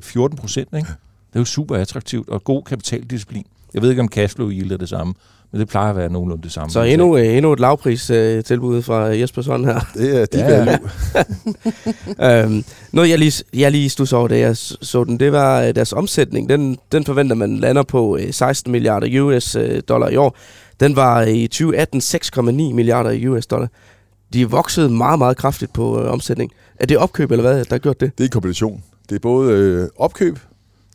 14 0.03 0.39
procent. 0.39 0.69
Ikke? 0.77 0.89
Det 1.29 1.37
er 1.37 1.41
jo 1.41 1.45
super 1.45 1.77
attraktivt 1.77 2.29
og 2.29 2.45
god 2.45 2.63
kapitaldisciplin. 2.63 3.47
Jeg 3.75 3.83
ved 3.83 3.91
ikke, 3.91 4.03
om 4.03 4.09
cashflow 4.09 4.51
yield 4.51 4.73
er 4.73 4.77
det 4.77 4.89
samme, 4.89 5.15
men 5.57 5.61
det 5.61 5.69
plejer 5.69 5.91
at 5.91 5.97
være 5.97 6.13
nogenlunde 6.13 6.43
det 6.43 6.53
samme. 6.53 6.71
Så 6.71 6.83
endnu, 6.83 7.17
øh, 7.17 7.37
endnu 7.37 7.53
et 7.53 7.61
lavpris 7.61 8.11
øh, 8.11 8.45
tilbud 8.45 8.83
fra 8.83 8.97
Jespersson 9.03 9.65
her. 9.65 9.81
Det 9.95 10.21
er 10.21 10.27
de 10.27 10.79
ja. 12.19 12.43
øhm, 12.45 12.65
Noget, 12.93 13.11
jeg 13.11 13.19
lige, 13.19 13.45
jeg 13.55 13.73
lige 13.73 13.89
stod 13.89 14.13
over, 14.13 14.29
da 14.29 14.39
jeg 14.39 14.57
så 14.57 15.05
den, 15.05 15.21
det 15.21 15.33
var 15.33 15.63
øh, 15.63 15.75
deres 15.75 15.93
omsætning. 15.93 16.49
Den, 16.49 16.79
den 16.93 17.05
forventer 17.05 17.37
man 17.37 17.57
lander 17.57 17.83
på 17.83 18.17
øh, 18.17 18.33
16 18.33 18.73
milliarder 18.73 19.23
US 19.23 19.55
øh, 19.55 19.83
dollar 19.89 20.09
i 20.09 20.17
år. 20.17 20.37
Den 20.81 20.97
var 20.97 21.23
i 21.23 21.47
2018 21.47 22.01
6,9 22.01 22.51
milliarder 22.51 23.31
US 23.31 23.47
dollar. 23.47 23.69
De 24.33 24.43
er 24.43 24.47
vokset 24.47 24.93
meget, 24.93 25.19
meget 25.19 25.37
kraftigt 25.37 25.73
på 25.73 26.03
øh, 26.03 26.11
omsætning. 26.11 26.51
Er 26.81 26.87
det 26.87 26.97
opkøb, 26.97 27.31
eller 27.31 27.43
hvad, 27.43 27.59
der 27.59 27.65
har 27.71 27.79
gjort 27.79 28.01
det? 28.01 28.19
Det 28.19 28.25
er 28.25 28.29
en 28.29 28.33
kombination. 28.33 28.83
Det 29.09 29.15
er 29.15 29.21
både 29.21 29.53
øh, 29.53 29.89
opkøb 29.99 30.39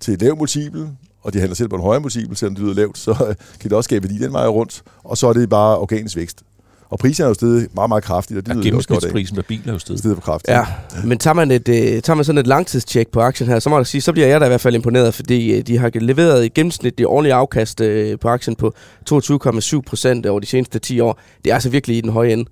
til 0.01 0.13
et 0.13 0.21
lavt 0.21 0.37
multiple, 0.37 0.89
og 1.21 1.33
de 1.33 1.39
handler 1.39 1.55
selv 1.55 1.69
på 1.69 1.75
en 1.75 1.81
højere 1.81 2.01
multiple, 2.01 2.37
selvom 2.37 2.55
det 2.55 2.63
lyder 2.63 2.75
lavt, 2.75 2.97
så 2.97 3.11
øh, 3.11 3.35
kan 3.59 3.69
det 3.69 3.73
også 3.73 3.87
skabe 3.87 4.09
værdi 4.09 4.23
den 4.23 4.33
vej 4.33 4.47
rundt, 4.47 4.83
og 5.03 5.17
så 5.17 5.27
er 5.27 5.33
det 5.33 5.49
bare 5.49 5.77
organisk 5.77 6.17
vækst. 6.17 6.43
Og 6.89 6.99
prisen 6.99 7.23
er 7.23 7.27
jo 7.27 7.33
stedet 7.33 7.75
meget, 7.75 7.89
meget 7.89 8.03
kraftigt, 8.03 8.37
og 8.37 8.45
det 8.45 8.65
ja, 8.65 8.75
også 8.75 8.87
godt 8.87 9.05
af. 9.05 9.11
prisen 9.11 9.35
på 9.35 9.41
bilen 9.47 9.69
er 9.69 9.73
jo 9.73 9.79
stedet. 9.79 9.99
Stedet 9.99 10.17
for 10.17 10.21
kraftigt. 10.21 10.51
Ja, 10.57 10.65
men 11.05 11.17
tager 11.17 11.33
man, 11.33 11.51
et, 11.51 11.69
uh, 11.69 11.75
tager 11.75 12.13
man 12.13 12.25
sådan 12.25 12.39
et 12.39 12.47
langtidstjek 12.47 13.07
på 13.07 13.21
aktien 13.21 13.49
her, 13.49 13.59
så 13.59 13.69
må 13.69 13.77
jeg 13.77 13.87
sige, 13.87 14.01
så 14.01 14.11
bliver 14.11 14.27
jeg 14.27 14.41
da 14.41 14.45
i 14.45 14.49
hvert 14.49 14.61
fald 14.61 14.75
imponeret, 14.75 15.13
fordi 15.13 15.57
uh, 15.57 15.67
de 15.67 15.77
har 15.77 15.91
leveret 15.93 16.45
i 16.45 16.49
gennemsnit 16.49 16.97
det 16.97 17.05
årlige 17.05 17.33
afkast 17.33 17.81
uh, 17.81 17.87
på 18.21 18.27
aktien 18.27 18.55
på 18.55 18.73
22,7 19.11 19.81
procent 19.81 20.25
over 20.25 20.39
de 20.39 20.45
seneste 20.45 20.79
10 20.79 20.99
år. 20.99 21.19
Det 21.43 21.49
er 21.49 21.53
altså 21.53 21.69
virkelig 21.69 21.97
i 21.97 22.01
den 22.01 22.09
høje 22.09 22.33
ende. 22.33 22.45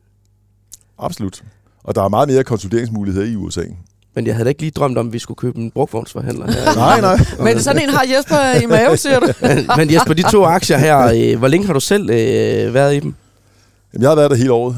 Absolut. 1.00 1.44
Og 1.84 1.96
der 1.96 2.04
er 2.04 2.10
meget 2.10 2.30
mere 2.30 2.44
konsolideringsmuligheder 2.44 3.26
i 3.26 3.36
USA. 3.36 3.64
Men 4.14 4.28
jeg 4.28 4.36
havde 4.36 4.46
da 4.46 4.50
ikke 4.50 4.62
lige 4.62 4.72
drømt 4.72 4.98
om, 4.98 5.08
at 5.08 5.14
vi 5.14 5.20
skulle 5.20 5.38
købe 5.38 5.58
en 5.58 5.72
brugtvognsforhandler. 5.72 6.46
nej, 6.76 7.02
nej. 7.02 7.18
Men 7.40 7.60
sådan 7.62 7.82
en 7.82 7.90
har 7.90 8.06
Jesper 8.18 8.62
i 8.62 8.66
mave, 8.66 8.98
siger 8.98 9.20
du. 9.20 9.28
men 9.78 9.94
Jesper, 9.94 10.14
de 10.14 10.32
to 10.32 10.44
aktier 10.44 10.78
her, 10.78 10.98
øh, 10.98 11.40
hvor 11.40 11.48
længe 11.48 11.66
har 11.66 11.74
du 11.74 11.80
selv 11.80 12.10
øh, 12.10 12.74
været 12.74 12.96
i 12.96 13.00
dem? 13.00 13.16
Jamen, 13.94 14.02
jeg 14.02 14.10
har 14.10 14.16
været 14.16 14.32
der 14.32 14.38
hele 14.38 14.52
året, 14.52 14.76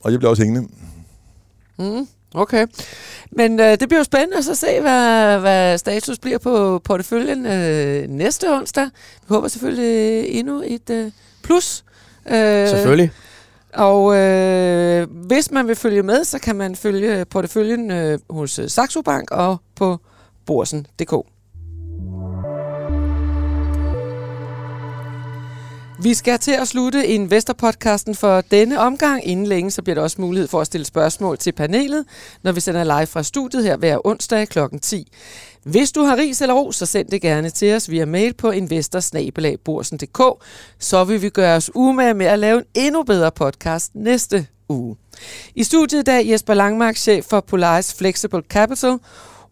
og 0.00 0.12
jeg 0.12 0.18
bliver 0.18 0.30
også 0.30 0.42
hængende. 0.42 0.68
Mm, 1.78 2.06
okay. 2.34 2.66
Men 3.32 3.60
øh, 3.60 3.70
det 3.70 3.88
bliver 3.88 4.00
jo 4.00 4.04
spændende 4.04 4.36
at 4.36 4.44
så 4.44 4.54
se, 4.54 4.80
hvad, 4.80 5.38
hvad 5.38 5.78
status 5.78 6.18
bliver 6.18 6.38
på 6.38 6.80
porteføljen 6.84 7.46
øh, 7.46 8.08
næste 8.08 8.54
onsdag. 8.54 8.84
Vi 8.84 9.26
håber 9.28 9.48
selvfølgelig 9.48 10.28
endnu 10.28 10.62
et 10.66 10.90
øh, 10.90 11.10
plus. 11.42 11.84
Øh, 12.30 12.68
selvfølgelig. 12.68 13.10
Og 13.74 14.16
øh, 14.16 15.08
hvis 15.26 15.50
man 15.50 15.68
vil 15.68 15.76
følge 15.76 16.02
med, 16.02 16.24
så 16.24 16.38
kan 16.38 16.56
man 16.56 16.76
følge 16.76 17.24
porteføljen 17.24 17.90
øh, 17.90 18.18
hos 18.30 18.58
øh, 18.58 18.68
Saxo 18.68 19.02
Bank 19.02 19.30
og 19.30 19.56
på 19.76 19.98
borsen.dk. 20.46 21.14
Vi 26.02 26.14
skal 26.14 26.38
til 26.38 26.52
at 26.52 26.68
slutte 26.68 27.06
Investor-podcasten 27.06 28.14
for 28.14 28.40
denne 28.40 28.78
omgang. 28.78 29.26
Inden 29.26 29.46
længe 29.46 29.70
så 29.70 29.82
bliver 29.82 29.94
der 29.94 30.02
også 30.02 30.20
mulighed 30.20 30.48
for 30.48 30.60
at 30.60 30.66
stille 30.66 30.84
spørgsmål 30.84 31.38
til 31.38 31.52
panelet, 31.52 32.04
når 32.42 32.52
vi 32.52 32.60
sender 32.60 32.84
live 32.84 33.06
fra 33.06 33.22
studiet 33.22 33.64
her 33.64 33.76
hver 33.76 34.06
onsdag 34.06 34.48
kl. 34.48 34.58
10. 34.82 35.12
Hvis 35.62 35.92
du 35.92 36.00
har 36.00 36.16
ris 36.16 36.40
eller 36.40 36.54
ros, 36.54 36.76
så 36.76 36.86
send 36.86 37.08
det 37.08 37.22
gerne 37.22 37.50
til 37.50 37.74
os 37.74 37.90
via 37.90 38.06
mail 38.06 38.34
på 38.34 38.50
investorsnabelagborsen.dk, 38.50 40.44
så 40.78 41.04
vil 41.04 41.22
vi 41.22 41.28
gøre 41.28 41.56
os 41.56 41.70
umage 41.74 42.14
med 42.14 42.26
at 42.26 42.38
lave 42.38 42.58
en 42.58 42.64
endnu 42.74 43.02
bedre 43.02 43.30
podcast 43.30 43.94
næste 43.94 44.46
uge. 44.68 44.96
I 45.54 45.64
studiet 45.64 46.00
i 46.00 46.02
dag 46.02 46.30
Jesper 46.30 46.54
Langmark, 46.54 46.96
chef 46.96 47.24
for 47.24 47.40
Polaris 47.40 47.94
Flexible 47.94 48.42
Capital, 48.48 48.98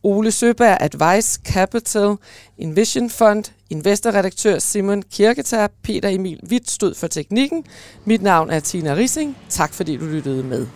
Ole 0.02 0.32
Søberg, 0.32 0.78
Advice 0.80 1.40
Capital, 1.44 2.16
Invision 2.58 3.10
Fund, 3.10 3.44
investorredaktør 3.70 4.58
Simon 4.58 5.02
Kirketær, 5.02 5.66
Peter 5.82 6.08
Emil 6.08 6.40
Witt 6.50 6.70
stod 6.70 6.94
for 6.94 7.06
teknikken. 7.06 7.64
Mit 8.04 8.22
navn 8.22 8.50
er 8.50 8.60
Tina 8.60 8.94
Rising. 8.94 9.36
Tak 9.48 9.74
fordi 9.74 9.96
du 9.96 10.04
lyttede 10.04 10.44
med. 10.44 10.66